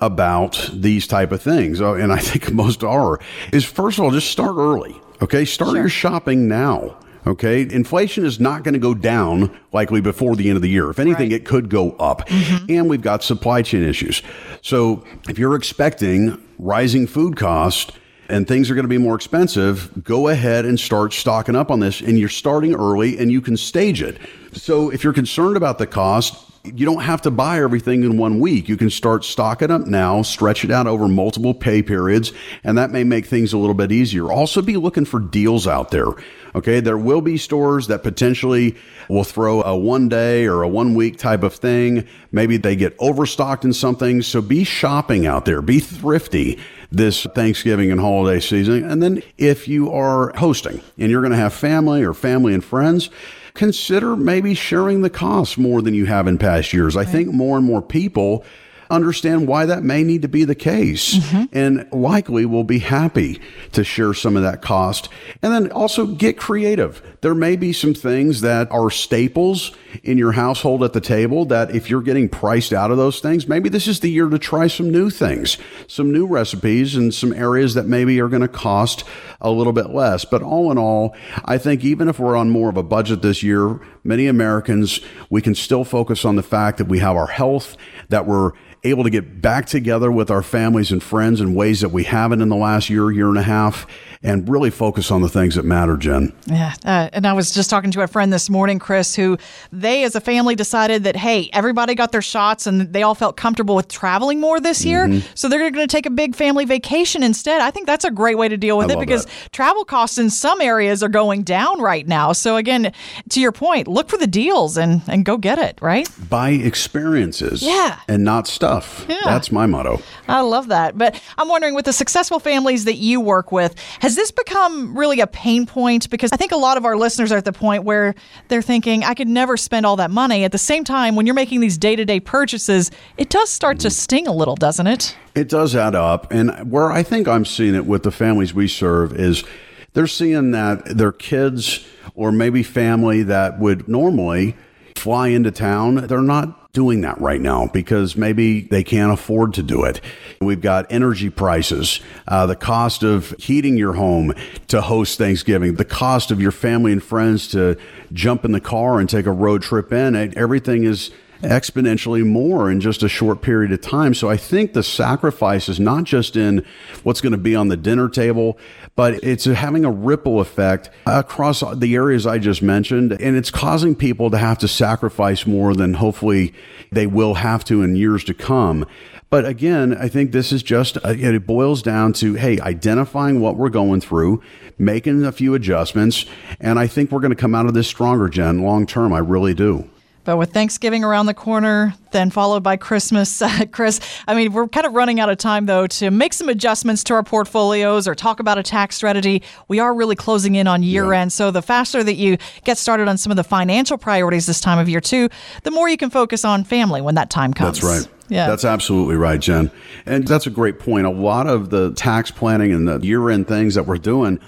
about 0.00 0.68
these 0.72 1.06
type 1.06 1.30
of 1.30 1.40
things. 1.40 1.80
Oh, 1.80 1.94
And 1.94 2.12
I 2.12 2.18
think 2.18 2.52
most 2.52 2.82
are 2.82 3.20
is 3.52 3.64
first 3.64 3.98
of 3.98 4.04
all, 4.04 4.10
just 4.10 4.30
start 4.30 4.56
early. 4.56 5.00
Okay. 5.22 5.44
Start 5.44 5.76
your 5.76 5.88
shopping 5.88 6.48
now. 6.48 6.96
Okay. 7.26 7.62
Inflation 7.62 8.24
is 8.24 8.40
not 8.40 8.64
going 8.64 8.74
to 8.74 8.80
go 8.80 8.94
down 8.94 9.56
likely 9.72 10.00
before 10.00 10.36
the 10.36 10.48
end 10.48 10.56
of 10.56 10.62
the 10.62 10.68
year. 10.68 10.90
If 10.90 10.98
anything, 10.98 11.32
it 11.32 11.44
could 11.44 11.68
go 11.68 11.92
up. 11.92 12.26
Mm-hmm. 12.28 12.66
And 12.70 12.90
we've 12.90 13.02
got 13.02 13.22
supply 13.22 13.62
chain 13.62 13.82
issues. 13.82 14.22
So 14.62 15.04
if 15.28 15.38
you're 15.38 15.54
expecting 15.54 16.42
rising 16.58 17.06
food 17.06 17.36
costs, 17.36 17.92
and 18.28 18.46
things 18.46 18.70
are 18.70 18.74
going 18.74 18.84
to 18.84 18.88
be 18.88 18.98
more 18.98 19.16
expensive, 19.16 20.04
go 20.04 20.28
ahead 20.28 20.64
and 20.64 20.78
start 20.78 21.12
stocking 21.12 21.56
up 21.56 21.70
on 21.70 21.80
this. 21.80 22.00
And 22.00 22.18
you're 22.18 22.28
starting 22.28 22.74
early 22.74 23.18
and 23.18 23.30
you 23.32 23.40
can 23.40 23.56
stage 23.56 24.00
it. 24.00 24.18
So 24.52 24.90
if 24.90 25.02
you're 25.02 25.12
concerned 25.12 25.56
about 25.56 25.78
the 25.78 25.86
cost, 25.86 26.49
you 26.64 26.84
don't 26.84 27.02
have 27.02 27.22
to 27.22 27.30
buy 27.30 27.62
everything 27.62 28.02
in 28.02 28.18
one 28.18 28.38
week. 28.38 28.68
You 28.68 28.76
can 28.76 28.90
start 28.90 29.24
stocking 29.24 29.70
up 29.70 29.86
now, 29.86 30.20
stretch 30.22 30.62
it 30.64 30.70
out 30.70 30.86
over 30.86 31.08
multiple 31.08 31.54
pay 31.54 31.82
periods, 31.82 32.32
and 32.64 32.76
that 32.76 32.90
may 32.90 33.02
make 33.02 33.26
things 33.26 33.52
a 33.52 33.58
little 33.58 33.74
bit 33.74 33.90
easier. 33.90 34.30
Also, 34.30 34.60
be 34.60 34.76
looking 34.76 35.06
for 35.06 35.20
deals 35.20 35.66
out 35.66 35.90
there. 35.90 36.08
Okay, 36.54 36.80
there 36.80 36.98
will 36.98 37.20
be 37.20 37.38
stores 37.38 37.86
that 37.86 38.02
potentially 38.02 38.76
will 39.08 39.24
throw 39.24 39.62
a 39.62 39.76
one 39.76 40.08
day 40.08 40.46
or 40.46 40.62
a 40.62 40.68
one 40.68 40.94
week 40.94 41.16
type 41.16 41.42
of 41.42 41.54
thing. 41.54 42.06
Maybe 42.32 42.56
they 42.56 42.76
get 42.76 42.94
overstocked 42.98 43.64
in 43.64 43.72
something. 43.72 44.20
So 44.20 44.42
be 44.42 44.64
shopping 44.64 45.26
out 45.26 45.44
there, 45.44 45.62
be 45.62 45.80
thrifty 45.80 46.58
this 46.92 47.24
Thanksgiving 47.24 47.92
and 47.92 48.00
holiday 48.00 48.40
season. 48.40 48.84
And 48.84 49.02
then 49.02 49.22
if 49.38 49.68
you 49.68 49.92
are 49.92 50.36
hosting 50.36 50.82
and 50.98 51.10
you're 51.10 51.22
going 51.22 51.32
to 51.32 51.38
have 51.38 51.54
family 51.54 52.02
or 52.02 52.12
family 52.12 52.52
and 52.52 52.64
friends, 52.64 53.10
consider 53.54 54.16
maybe 54.16 54.54
sharing 54.54 55.02
the 55.02 55.10
costs 55.10 55.58
more 55.58 55.82
than 55.82 55.94
you 55.94 56.06
have 56.06 56.26
in 56.26 56.38
past 56.38 56.72
years. 56.72 56.96
I 56.96 57.04
think 57.04 57.32
more 57.32 57.56
and 57.56 57.66
more 57.66 57.82
people 57.82 58.44
understand 58.90 59.48
why 59.48 59.66
that 59.66 59.82
may 59.82 60.02
need 60.02 60.22
to 60.22 60.28
be 60.28 60.44
the 60.44 60.54
case 60.54 61.14
mm-hmm. 61.14 61.44
and 61.52 61.88
likely 61.92 62.44
will 62.44 62.64
be 62.64 62.80
happy 62.80 63.40
to 63.72 63.84
share 63.84 64.12
some 64.12 64.36
of 64.36 64.42
that 64.42 64.62
cost. 64.62 65.08
And 65.42 65.52
then 65.52 65.72
also 65.72 66.06
get 66.06 66.36
creative. 66.36 67.02
There 67.20 67.34
may 67.34 67.56
be 67.56 67.72
some 67.72 67.94
things 67.94 68.40
that 68.40 68.70
are 68.70 68.90
staples 68.90 69.72
in 70.02 70.18
your 70.18 70.32
household 70.32 70.82
at 70.82 70.92
the 70.92 71.00
table 71.00 71.44
that 71.46 71.74
if 71.74 71.90
you're 71.90 72.02
getting 72.02 72.28
priced 72.28 72.72
out 72.72 72.90
of 72.90 72.96
those 72.96 73.20
things, 73.20 73.48
maybe 73.48 73.68
this 73.68 73.86
is 73.86 74.00
the 74.00 74.10
year 74.10 74.28
to 74.28 74.38
try 74.38 74.66
some 74.66 74.90
new 74.90 75.10
things, 75.10 75.58
some 75.86 76.12
new 76.12 76.26
recipes 76.26 76.94
and 76.96 77.12
some 77.12 77.32
areas 77.32 77.74
that 77.74 77.86
maybe 77.86 78.20
are 78.20 78.28
going 78.28 78.42
to 78.42 78.48
cost 78.48 79.04
a 79.40 79.50
little 79.50 79.72
bit 79.72 79.90
less. 79.90 80.24
But 80.24 80.42
all 80.42 80.70
in 80.70 80.78
all, 80.78 81.14
I 81.44 81.58
think 81.58 81.84
even 81.84 82.08
if 82.08 82.18
we're 82.18 82.36
on 82.36 82.50
more 82.50 82.68
of 82.68 82.76
a 82.76 82.82
budget 82.82 83.22
this 83.22 83.42
year, 83.42 83.80
many 84.04 84.26
Americans, 84.26 85.00
we 85.28 85.42
can 85.42 85.54
still 85.54 85.84
focus 85.84 86.24
on 86.24 86.36
the 86.36 86.42
fact 86.42 86.78
that 86.78 86.86
we 86.86 86.98
have 86.98 87.16
our 87.16 87.26
health, 87.26 87.76
that 88.08 88.26
we're 88.26 88.52
able 88.82 89.04
to 89.04 89.10
get 89.10 89.42
back 89.42 89.66
together 89.66 90.10
with 90.10 90.30
our 90.30 90.42
families 90.42 90.90
and 90.90 91.02
friends 91.02 91.40
in 91.40 91.54
ways 91.54 91.80
that 91.80 91.90
we 91.90 92.04
haven't 92.04 92.40
in 92.40 92.48
the 92.48 92.56
last 92.56 92.88
year, 92.88 93.10
year 93.10 93.28
and 93.28 93.38
a 93.38 93.42
half, 93.42 93.86
and 94.22 94.46
really 94.50 94.68
focus 94.68 95.10
on 95.10 95.22
the 95.22 95.28
things 95.30 95.54
that 95.54 95.64
matter, 95.64 95.96
Jen. 95.96 96.34
Yeah. 96.46 96.74
Uh, 96.84 97.08
and 97.14 97.26
I 97.26 97.32
was 97.32 97.52
just 97.52 97.70
talking 97.70 97.90
to 97.92 98.02
a 98.02 98.06
friend 98.06 98.30
this 98.30 98.50
morning, 98.50 98.78
Chris, 98.78 99.16
who 99.16 99.38
they 99.72 100.04
as 100.04 100.14
a 100.14 100.20
family 100.20 100.54
decided 100.54 101.04
that, 101.04 101.16
hey, 101.16 101.48
everybody 101.54 101.94
got 101.94 102.12
their 102.12 102.20
shots 102.20 102.66
and 102.66 102.92
they 102.92 103.02
all 103.02 103.14
felt 103.14 103.38
comfortable 103.38 103.74
with 103.74 103.88
traveling 103.88 104.38
more 104.38 104.60
this 104.60 104.84
year. 104.84 105.06
Mm-hmm. 105.06 105.26
So 105.34 105.48
they're 105.48 105.70
going 105.70 105.88
to 105.88 105.90
take 105.90 106.04
a 106.04 106.10
big 106.10 106.36
family 106.36 106.66
vacation 106.66 107.22
instead. 107.22 107.62
I 107.62 107.70
think 107.70 107.86
that's 107.86 108.04
a 108.04 108.10
great 108.10 108.36
way 108.36 108.46
to 108.48 108.58
deal 108.58 108.76
with 108.76 108.90
I 108.90 108.94
it 108.94 109.00
because 109.00 109.24
that. 109.24 109.52
travel 109.52 109.86
costs 109.86 110.18
in 110.18 110.28
some 110.28 110.60
areas 110.60 111.02
are 111.02 111.08
going 111.08 111.42
down 111.42 111.80
right 111.80 112.06
now. 112.06 112.32
So 112.32 112.56
again, 112.56 112.92
to 113.30 113.40
your 113.40 113.52
point, 113.52 113.88
look 113.88 114.10
for 114.10 114.18
the 114.18 114.26
deals 114.26 114.76
and, 114.76 115.00
and 115.08 115.24
go 115.24 115.38
get 115.38 115.58
it, 115.58 115.78
right? 115.80 116.06
Buy 116.28 116.50
experiences 116.50 117.62
Yeah. 117.62 117.98
and 118.06 118.22
not 118.22 118.46
stuff. 118.46 119.06
Yeah. 119.08 119.16
That's 119.24 119.50
my 119.50 119.64
motto. 119.64 120.02
I 120.28 120.40
love 120.42 120.68
that. 120.68 120.98
But 120.98 121.18
I'm 121.38 121.48
wondering 121.48 121.74
with 121.74 121.86
the 121.86 121.92
successful 121.94 122.38
families 122.38 122.84
that 122.84 122.96
you 122.96 123.18
work 123.20 123.50
with, 123.50 123.74
has 124.00 124.09
this 124.16 124.30
become 124.30 124.96
really 124.96 125.20
a 125.20 125.26
pain 125.26 125.66
point? 125.66 126.08
Because 126.10 126.32
I 126.32 126.36
think 126.36 126.52
a 126.52 126.56
lot 126.56 126.76
of 126.76 126.84
our 126.84 126.96
listeners 126.96 127.32
are 127.32 127.36
at 127.36 127.44
the 127.44 127.52
point 127.52 127.84
where 127.84 128.14
they're 128.48 128.62
thinking, 128.62 129.04
I 129.04 129.14
could 129.14 129.28
never 129.28 129.56
spend 129.56 129.86
all 129.86 129.96
that 129.96 130.10
money. 130.10 130.44
At 130.44 130.52
the 130.52 130.58
same 130.58 130.84
time, 130.84 131.16
when 131.16 131.26
you're 131.26 131.34
making 131.34 131.60
these 131.60 131.78
day 131.78 131.96
to 131.96 132.04
day 132.04 132.20
purchases, 132.20 132.90
it 133.16 133.28
does 133.28 133.50
start 133.50 133.80
to 133.80 133.90
sting 133.90 134.26
a 134.26 134.32
little, 134.32 134.54
doesn't 134.54 134.86
it? 134.86 135.16
It 135.34 135.48
does 135.48 135.74
add 135.74 135.94
up. 135.94 136.30
And 136.32 136.70
where 136.70 136.90
I 136.92 137.02
think 137.02 137.28
I'm 137.28 137.44
seeing 137.44 137.74
it 137.74 137.86
with 137.86 138.02
the 138.02 138.10
families 138.10 138.54
we 138.54 138.68
serve 138.68 139.12
is 139.14 139.44
they're 139.92 140.06
seeing 140.06 140.52
that 140.52 140.84
their 140.84 141.12
kids 141.12 141.86
or 142.14 142.32
maybe 142.32 142.62
family 142.62 143.22
that 143.24 143.58
would 143.58 143.88
normally 143.88 144.56
fly 144.96 145.28
into 145.28 145.50
town, 145.50 146.06
they're 146.06 146.20
not 146.20 146.59
doing 146.72 147.00
that 147.00 147.20
right 147.20 147.40
now 147.40 147.66
because 147.66 148.16
maybe 148.16 148.62
they 148.62 148.84
can't 148.84 149.12
afford 149.12 149.54
to 149.54 149.62
do 149.62 149.84
it. 149.84 150.00
We've 150.40 150.60
got 150.60 150.86
energy 150.90 151.30
prices, 151.30 152.00
uh, 152.28 152.46
the 152.46 152.56
cost 152.56 153.02
of 153.02 153.34
heating 153.38 153.76
your 153.76 153.94
home 153.94 154.34
to 154.68 154.80
host 154.80 155.18
Thanksgiving, 155.18 155.74
the 155.74 155.84
cost 155.84 156.30
of 156.30 156.40
your 156.40 156.52
family 156.52 156.92
and 156.92 157.02
friends 157.02 157.48
to 157.48 157.76
jump 158.12 158.44
in 158.44 158.52
the 158.52 158.60
car 158.60 159.00
and 159.00 159.08
take 159.08 159.26
a 159.26 159.32
road 159.32 159.62
trip 159.62 159.92
in. 159.92 160.14
Everything 160.36 160.84
is 160.84 161.10
exponentially 161.42 162.26
more 162.26 162.70
in 162.70 162.80
just 162.80 163.02
a 163.02 163.08
short 163.08 163.42
period 163.42 163.72
of 163.72 163.80
time. 163.80 164.14
So 164.14 164.28
I 164.28 164.36
think 164.36 164.72
the 164.72 164.82
sacrifice 164.82 165.68
is 165.68 165.80
not 165.80 166.04
just 166.04 166.36
in 166.36 166.64
what's 167.02 167.20
going 167.20 167.32
to 167.32 167.38
be 167.38 167.56
on 167.56 167.68
the 167.68 167.76
dinner 167.76 168.08
table, 168.08 168.58
but 168.96 169.14
it's 169.24 169.44
having 169.44 169.84
a 169.84 169.90
ripple 169.90 170.40
effect 170.40 170.90
across 171.06 171.62
the 171.74 171.94
areas 171.94 172.26
I 172.26 172.38
just 172.38 172.62
mentioned. 172.62 173.12
And 173.12 173.36
it's 173.36 173.50
causing 173.50 173.94
people 173.94 174.30
to 174.30 174.38
have 174.38 174.58
to 174.58 174.68
sacrifice 174.68 175.46
more 175.46 175.74
than 175.74 175.94
hopefully 175.94 176.54
they 176.92 177.06
will 177.06 177.34
have 177.34 177.64
to 177.66 177.82
in 177.82 177.96
years 177.96 178.24
to 178.24 178.34
come. 178.34 178.86
But 179.30 179.46
again, 179.46 179.96
I 179.96 180.08
think 180.08 180.32
this 180.32 180.50
is 180.50 180.62
just, 180.62 180.96
uh, 180.98 181.14
it 181.16 181.46
boils 181.46 181.82
down 181.82 182.12
to, 182.14 182.34
hey, 182.34 182.58
identifying 182.58 183.40
what 183.40 183.56
we're 183.56 183.68
going 183.68 184.00
through, 184.00 184.42
making 184.76 185.24
a 185.24 185.30
few 185.30 185.54
adjustments. 185.54 186.26
And 186.60 186.78
I 186.80 186.88
think 186.88 187.12
we're 187.12 187.20
going 187.20 187.30
to 187.30 187.36
come 187.36 187.54
out 187.54 187.66
of 187.66 187.74
this 187.74 187.86
stronger, 187.86 188.28
Jen, 188.28 188.62
long 188.62 188.86
term. 188.86 189.12
I 189.12 189.18
really 189.18 189.54
do. 189.54 189.89
But 190.24 190.36
with 190.36 190.52
Thanksgiving 190.52 191.02
around 191.02 191.26
the 191.26 191.34
corner, 191.34 191.94
then 192.10 192.30
followed 192.30 192.62
by 192.62 192.76
Christmas, 192.76 193.40
uh, 193.42 193.64
Chris, 193.72 194.00
I 194.26 194.34
mean, 194.34 194.52
we're 194.52 194.68
kind 194.68 194.86
of 194.86 194.92
running 194.92 195.20
out 195.20 195.30
of 195.30 195.38
time, 195.38 195.66
though, 195.66 195.86
to 195.86 196.10
make 196.10 196.32
some 196.32 196.48
adjustments 196.48 197.02
to 197.04 197.14
our 197.14 197.22
portfolios 197.22 198.06
or 198.06 198.14
talk 198.14 198.40
about 198.40 198.58
a 198.58 198.62
tax 198.62 198.96
strategy. 198.96 199.42
We 199.68 199.80
are 199.80 199.94
really 199.94 200.16
closing 200.16 200.54
in 200.54 200.66
on 200.66 200.82
year 200.82 201.12
yeah. 201.12 201.20
end. 201.20 201.32
So 201.32 201.50
the 201.50 201.62
faster 201.62 202.04
that 202.04 202.14
you 202.14 202.36
get 202.64 202.78
started 202.78 203.08
on 203.08 203.16
some 203.18 203.30
of 203.30 203.36
the 203.36 203.44
financial 203.44 203.96
priorities 203.98 204.46
this 204.46 204.60
time 204.60 204.78
of 204.78 204.88
year, 204.88 205.00
too, 205.00 205.28
the 205.62 205.70
more 205.70 205.88
you 205.88 205.96
can 205.96 206.10
focus 206.10 206.44
on 206.44 206.64
family 206.64 207.00
when 207.00 207.14
that 207.14 207.30
time 207.30 207.54
comes. 207.54 207.80
That's 207.80 208.06
right. 208.06 208.14
Yeah. 208.30 208.46
That's 208.46 208.64
absolutely 208.64 209.16
right, 209.16 209.40
Jen. 209.40 209.72
And 210.06 210.26
that's 210.26 210.46
a 210.46 210.50
great 210.50 210.78
point. 210.78 211.04
A 211.04 211.10
lot 211.10 211.48
of 211.48 211.70
the 211.70 211.92
tax 211.94 212.30
planning 212.30 212.72
and 212.72 212.86
the 212.86 212.98
year 213.00 213.28
end 213.28 213.48
things 213.48 213.74
that 213.74 213.86
we're 213.86 213.98
doing 213.98 214.38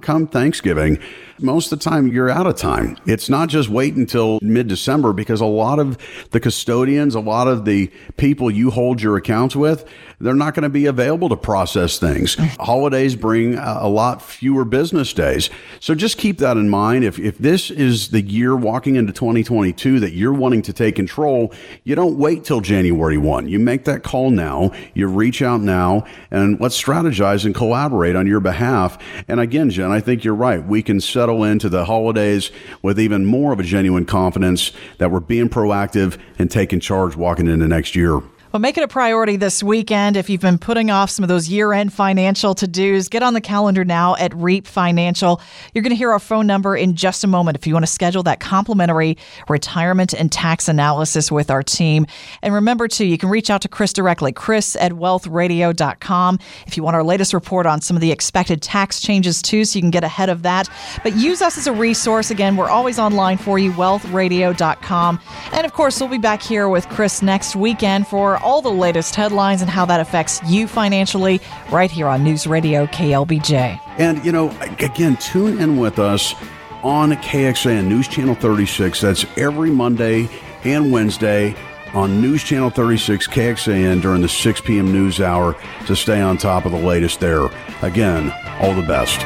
come 0.00 0.28
Thanksgiving 0.28 0.98
most 1.42 1.72
of 1.72 1.78
the 1.78 1.84
time 1.84 2.08
you're 2.08 2.30
out 2.30 2.46
of 2.46 2.56
time. 2.56 2.96
It's 3.06 3.28
not 3.28 3.48
just 3.48 3.68
wait 3.68 3.94
until 3.94 4.38
mid 4.42 4.68
December 4.68 5.12
because 5.12 5.40
a 5.40 5.46
lot 5.46 5.78
of 5.78 5.98
the 6.30 6.40
custodians, 6.40 7.14
a 7.14 7.20
lot 7.20 7.48
of 7.48 7.64
the 7.64 7.90
people 8.16 8.50
you 8.50 8.70
hold 8.70 9.02
your 9.02 9.16
accounts 9.16 9.56
with, 9.56 9.88
they're 10.20 10.34
not 10.34 10.54
going 10.54 10.62
to 10.62 10.68
be 10.68 10.86
available 10.86 11.28
to 11.28 11.36
process 11.36 11.98
things. 11.98 12.34
Holidays 12.60 13.16
bring 13.16 13.56
a 13.56 13.88
lot 13.88 14.22
fewer 14.22 14.64
business 14.64 15.12
days. 15.12 15.50
So 15.80 15.94
just 15.94 16.16
keep 16.16 16.38
that 16.38 16.56
in 16.56 16.68
mind. 16.68 17.04
If, 17.04 17.18
if 17.18 17.38
this 17.38 17.70
is 17.70 18.10
the 18.10 18.20
year 18.20 18.54
walking 18.54 18.94
into 18.94 19.12
2022 19.12 19.98
that 20.00 20.12
you're 20.12 20.32
wanting 20.32 20.62
to 20.62 20.72
take 20.72 20.94
control, 20.94 21.52
you 21.82 21.96
don't 21.96 22.18
wait 22.18 22.44
till 22.44 22.60
January 22.60 23.18
1. 23.18 23.48
You 23.48 23.58
make 23.58 23.84
that 23.84 24.04
call 24.04 24.30
now, 24.30 24.70
you 24.94 25.08
reach 25.08 25.42
out 25.42 25.60
now, 25.60 26.04
and 26.30 26.60
let's 26.60 26.80
strategize 26.80 27.44
and 27.44 27.54
collaborate 27.54 28.14
on 28.14 28.26
your 28.26 28.40
behalf. 28.40 28.98
And 29.26 29.40
again, 29.40 29.70
Jen, 29.70 29.90
I 29.90 30.00
think 30.00 30.22
you're 30.22 30.34
right. 30.34 30.64
We 30.64 30.82
can 30.82 31.00
settle 31.00 31.31
into 31.40 31.68
the 31.68 31.84
holidays 31.84 32.50
with 32.82 33.00
even 33.00 33.24
more 33.24 33.52
of 33.52 33.60
a 33.60 33.62
genuine 33.62 34.04
confidence 34.04 34.72
that 34.98 35.10
we're 35.10 35.20
being 35.20 35.48
proactive 35.48 36.18
and 36.38 36.50
taking 36.50 36.80
charge 36.80 37.16
walking 37.16 37.48
into 37.48 37.66
next 37.66 37.96
year. 37.96 38.20
Well, 38.52 38.60
make 38.60 38.76
it 38.76 38.84
a 38.84 38.88
priority 38.88 39.36
this 39.36 39.62
weekend. 39.62 40.14
If 40.14 40.28
you've 40.28 40.42
been 40.42 40.58
putting 40.58 40.90
off 40.90 41.08
some 41.08 41.22
of 41.22 41.30
those 41.30 41.48
year 41.48 41.72
end 41.72 41.90
financial 41.90 42.54
to 42.56 42.68
dos, 42.68 43.08
get 43.08 43.22
on 43.22 43.32
the 43.32 43.40
calendar 43.40 43.82
now 43.82 44.14
at 44.16 44.34
REAP 44.34 44.66
Financial. 44.66 45.40
You're 45.72 45.80
going 45.80 45.88
to 45.88 45.96
hear 45.96 46.10
our 46.10 46.18
phone 46.18 46.46
number 46.46 46.76
in 46.76 46.94
just 46.94 47.24
a 47.24 47.26
moment 47.26 47.56
if 47.56 47.66
you 47.66 47.72
want 47.72 47.86
to 47.86 47.90
schedule 47.90 48.22
that 48.24 48.40
complimentary 48.40 49.16
retirement 49.48 50.12
and 50.12 50.30
tax 50.30 50.68
analysis 50.68 51.32
with 51.32 51.50
our 51.50 51.62
team. 51.62 52.06
And 52.42 52.52
remember, 52.52 52.88
too, 52.88 53.06
you 53.06 53.16
can 53.16 53.30
reach 53.30 53.48
out 53.48 53.62
to 53.62 53.68
Chris 53.68 53.94
directly, 53.94 54.32
chris 54.32 54.76
at 54.76 54.92
wealthradio.com, 54.92 56.38
if 56.66 56.76
you 56.76 56.82
want 56.82 56.94
our 56.94 57.04
latest 57.04 57.32
report 57.32 57.64
on 57.64 57.80
some 57.80 57.96
of 57.96 58.02
the 58.02 58.12
expected 58.12 58.60
tax 58.60 59.00
changes, 59.00 59.40
too, 59.40 59.64
so 59.64 59.78
you 59.78 59.80
can 59.80 59.90
get 59.90 60.04
ahead 60.04 60.28
of 60.28 60.42
that. 60.42 60.68
But 61.02 61.16
use 61.16 61.40
us 61.40 61.56
as 61.56 61.68
a 61.68 61.72
resource. 61.72 62.30
Again, 62.30 62.56
we're 62.56 62.68
always 62.68 62.98
online 62.98 63.38
for 63.38 63.58
you, 63.58 63.72
wealthradio.com. 63.72 65.20
And 65.54 65.64
of 65.64 65.72
course, 65.72 65.98
we'll 65.98 66.10
be 66.10 66.18
back 66.18 66.42
here 66.42 66.68
with 66.68 66.86
Chris 66.90 67.22
next 67.22 67.56
weekend 67.56 68.06
for 68.06 68.41
all 68.42 68.62
the 68.62 68.70
latest 68.70 69.14
headlines 69.14 69.62
and 69.62 69.70
how 69.70 69.84
that 69.86 70.00
affects 70.00 70.40
you 70.46 70.66
financially 70.66 71.40
right 71.70 71.90
here 71.90 72.08
on 72.08 72.22
News 72.22 72.46
Radio 72.46 72.86
KLBJ. 72.86 73.80
And, 73.98 74.24
you 74.24 74.32
know, 74.32 74.50
again, 74.78 75.16
tune 75.16 75.60
in 75.60 75.76
with 75.76 75.98
us 75.98 76.34
on 76.82 77.12
KXAN 77.12 77.86
News 77.86 78.08
Channel 78.08 78.34
36. 78.34 79.00
That's 79.00 79.24
every 79.36 79.70
Monday 79.70 80.28
and 80.64 80.92
Wednesday 80.92 81.54
on 81.94 82.20
News 82.20 82.42
Channel 82.42 82.70
36 82.70 83.28
KXAN 83.28 84.00
during 84.00 84.22
the 84.22 84.28
6 84.28 84.60
p.m. 84.62 84.92
news 84.92 85.20
hour 85.20 85.56
to 85.86 85.94
stay 85.94 86.20
on 86.20 86.38
top 86.38 86.64
of 86.64 86.72
the 86.72 86.78
latest 86.78 87.20
there. 87.20 87.48
Again, 87.82 88.32
all 88.60 88.74
the 88.74 88.86
best. 88.86 89.20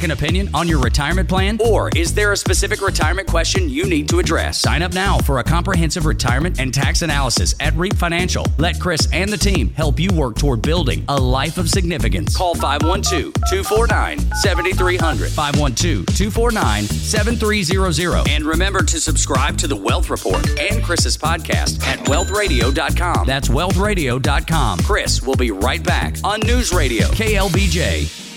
Second 0.00 0.12
opinion 0.12 0.48
on 0.54 0.66
your 0.66 0.80
retirement 0.80 1.28
plan? 1.28 1.58
Or 1.60 1.90
is 1.94 2.14
there 2.14 2.32
a 2.32 2.36
specific 2.36 2.80
retirement 2.80 3.28
question 3.28 3.68
you 3.68 3.84
need 3.84 4.08
to 4.08 4.18
address? 4.18 4.58
Sign 4.58 4.80
up 4.80 4.94
now 4.94 5.18
for 5.18 5.40
a 5.40 5.44
comprehensive 5.44 6.06
retirement 6.06 6.58
and 6.58 6.72
tax 6.72 7.02
analysis 7.02 7.54
at 7.60 7.74
REAP 7.76 7.96
Financial. 7.96 8.46
Let 8.56 8.80
Chris 8.80 9.06
and 9.12 9.30
the 9.30 9.36
team 9.36 9.68
help 9.74 10.00
you 10.00 10.08
work 10.14 10.36
toward 10.36 10.62
building 10.62 11.04
a 11.10 11.20
life 11.20 11.58
of 11.58 11.68
significance. 11.68 12.34
Call 12.34 12.54
512 12.54 13.34
249 13.50 14.20
7300. 14.36 15.28
512 15.28 16.06
249 16.06 16.84
7300. 16.84 18.28
And 18.30 18.44
remember 18.44 18.82
to 18.82 18.98
subscribe 18.98 19.58
to 19.58 19.68
the 19.68 19.76
Wealth 19.76 20.08
Report 20.08 20.48
and 20.58 20.82
Chris's 20.82 21.18
podcast 21.18 21.82
at 21.82 21.98
wealthradio.com. 22.06 23.26
That's 23.26 23.48
wealthradio.com. 23.48 24.78
Chris 24.78 25.20
will 25.22 25.36
be 25.36 25.50
right 25.50 25.84
back 25.84 26.16
on 26.24 26.40
News 26.40 26.72
Radio, 26.72 27.06
KLBJ. 27.08 28.29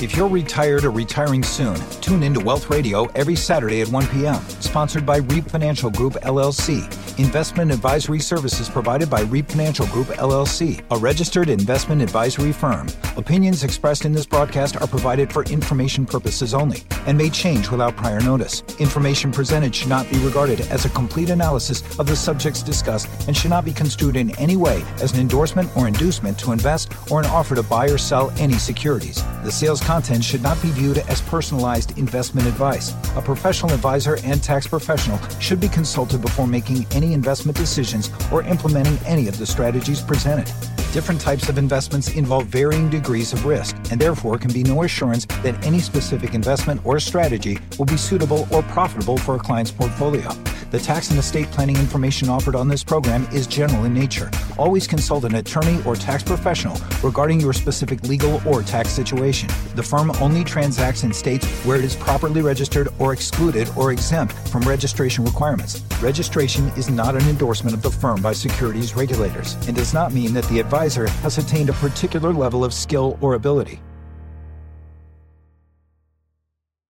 If 0.00 0.16
you're 0.16 0.28
retired 0.28 0.84
or 0.84 0.92
retiring 0.92 1.42
soon, 1.42 1.74
tune 2.00 2.22
into 2.22 2.38
Wealth 2.38 2.70
Radio 2.70 3.06
every 3.16 3.34
Saturday 3.34 3.80
at 3.80 3.88
1 3.88 4.06
p.m. 4.06 4.40
Sponsored 4.60 5.04
by 5.04 5.16
REAP 5.16 5.50
Financial 5.50 5.90
Group 5.90 6.12
LLC. 6.22 6.86
Investment 7.18 7.72
advisory 7.72 8.20
services 8.20 8.68
provided 8.68 9.10
by 9.10 9.22
REAP 9.22 9.48
Financial 9.48 9.88
Group 9.88 10.06
LLC, 10.06 10.84
a 10.92 10.96
registered 10.96 11.48
investment 11.48 12.00
advisory 12.00 12.52
firm. 12.52 12.86
Opinions 13.16 13.64
expressed 13.64 14.04
in 14.04 14.12
this 14.12 14.24
broadcast 14.24 14.76
are 14.76 14.86
provided 14.86 15.32
for 15.32 15.42
information 15.46 16.06
purposes 16.06 16.54
only 16.54 16.84
and 17.08 17.18
may 17.18 17.28
change 17.28 17.68
without 17.68 17.96
prior 17.96 18.20
notice. 18.20 18.62
Information 18.78 19.32
presented 19.32 19.74
should 19.74 19.88
not 19.88 20.08
be 20.12 20.18
regarded 20.18 20.60
as 20.70 20.84
a 20.84 20.90
complete 20.90 21.30
analysis 21.30 21.82
of 21.98 22.06
the 22.06 22.14
subjects 22.14 22.62
discussed 22.62 23.08
and 23.26 23.36
should 23.36 23.50
not 23.50 23.64
be 23.64 23.72
construed 23.72 24.14
in 24.14 24.30
any 24.38 24.54
way 24.54 24.84
as 25.02 25.12
an 25.12 25.18
endorsement 25.18 25.68
or 25.76 25.88
inducement 25.88 26.38
to 26.38 26.52
invest 26.52 26.92
or 27.10 27.18
an 27.18 27.26
offer 27.26 27.56
to 27.56 27.64
buy 27.64 27.86
or 27.86 27.98
sell 27.98 28.30
any 28.38 28.58
securities. 28.58 29.24
The 29.42 29.50
sales 29.50 29.80
content 29.88 30.22
should 30.22 30.42
not 30.42 30.60
be 30.60 30.68
viewed 30.68 30.98
as 31.08 31.22
personalized 31.22 31.96
investment 31.96 32.46
advice. 32.46 32.92
A 33.16 33.22
professional 33.22 33.72
advisor 33.72 34.18
and 34.22 34.42
tax 34.42 34.66
professional 34.66 35.18
should 35.40 35.60
be 35.60 35.68
consulted 35.70 36.20
before 36.20 36.46
making 36.46 36.86
any 36.92 37.14
investment 37.14 37.56
decisions 37.56 38.10
or 38.30 38.42
implementing 38.42 38.98
any 39.06 39.28
of 39.28 39.38
the 39.38 39.46
strategies 39.46 40.02
presented. 40.02 40.52
Different 40.92 41.20
types 41.20 41.50
of 41.50 41.58
investments 41.58 42.14
involve 42.14 42.46
varying 42.46 42.88
degrees 42.88 43.34
of 43.34 43.44
risk, 43.44 43.76
and 43.90 44.00
therefore 44.00 44.38
can 44.38 44.50
be 44.50 44.62
no 44.62 44.84
assurance 44.84 45.26
that 45.42 45.62
any 45.66 45.80
specific 45.80 46.32
investment 46.32 46.80
or 46.82 46.98
strategy 46.98 47.58
will 47.78 47.84
be 47.84 47.98
suitable 47.98 48.48
or 48.50 48.62
profitable 48.62 49.18
for 49.18 49.36
a 49.36 49.38
client's 49.38 49.70
portfolio. 49.70 50.30
The 50.70 50.78
tax 50.78 51.08
and 51.08 51.18
estate 51.18 51.50
planning 51.50 51.76
information 51.76 52.28
offered 52.28 52.54
on 52.54 52.68
this 52.68 52.84
program 52.84 53.26
is 53.32 53.46
general 53.46 53.84
in 53.84 53.94
nature. 53.94 54.30
Always 54.58 54.86
consult 54.86 55.24
an 55.24 55.36
attorney 55.36 55.82
or 55.86 55.96
tax 55.96 56.22
professional 56.22 56.76
regarding 57.02 57.40
your 57.40 57.54
specific 57.54 58.02
legal 58.02 58.42
or 58.46 58.62
tax 58.62 58.90
situation. 58.90 59.48
The 59.76 59.82
firm 59.82 60.10
only 60.20 60.44
transacts 60.44 61.04
in 61.04 61.12
states 61.14 61.46
where 61.64 61.78
it 61.78 61.84
is 61.84 61.96
properly 61.96 62.42
registered 62.42 62.88
or 62.98 63.14
excluded 63.14 63.70
or 63.76 63.92
exempt 63.92 64.34
from 64.50 64.60
registration 64.62 65.24
requirements. 65.24 65.82
Registration 66.02 66.68
is 66.76 66.90
not 66.90 67.14
an 67.14 67.26
endorsement 67.28 67.74
of 67.74 67.80
the 67.80 67.90
firm 67.90 68.20
by 68.20 68.34
securities 68.34 68.94
regulators 68.94 69.54
and 69.66 69.74
does 69.74 69.94
not 69.94 70.12
mean 70.12 70.34
that 70.34 70.44
the 70.48 70.58
advisor 70.78 71.08
has 71.22 71.38
attained 71.38 71.68
a 71.70 71.72
particular 71.72 72.32
level 72.32 72.64
of 72.64 72.72
skill 72.72 73.18
or 73.20 73.34
ability. 73.34 73.80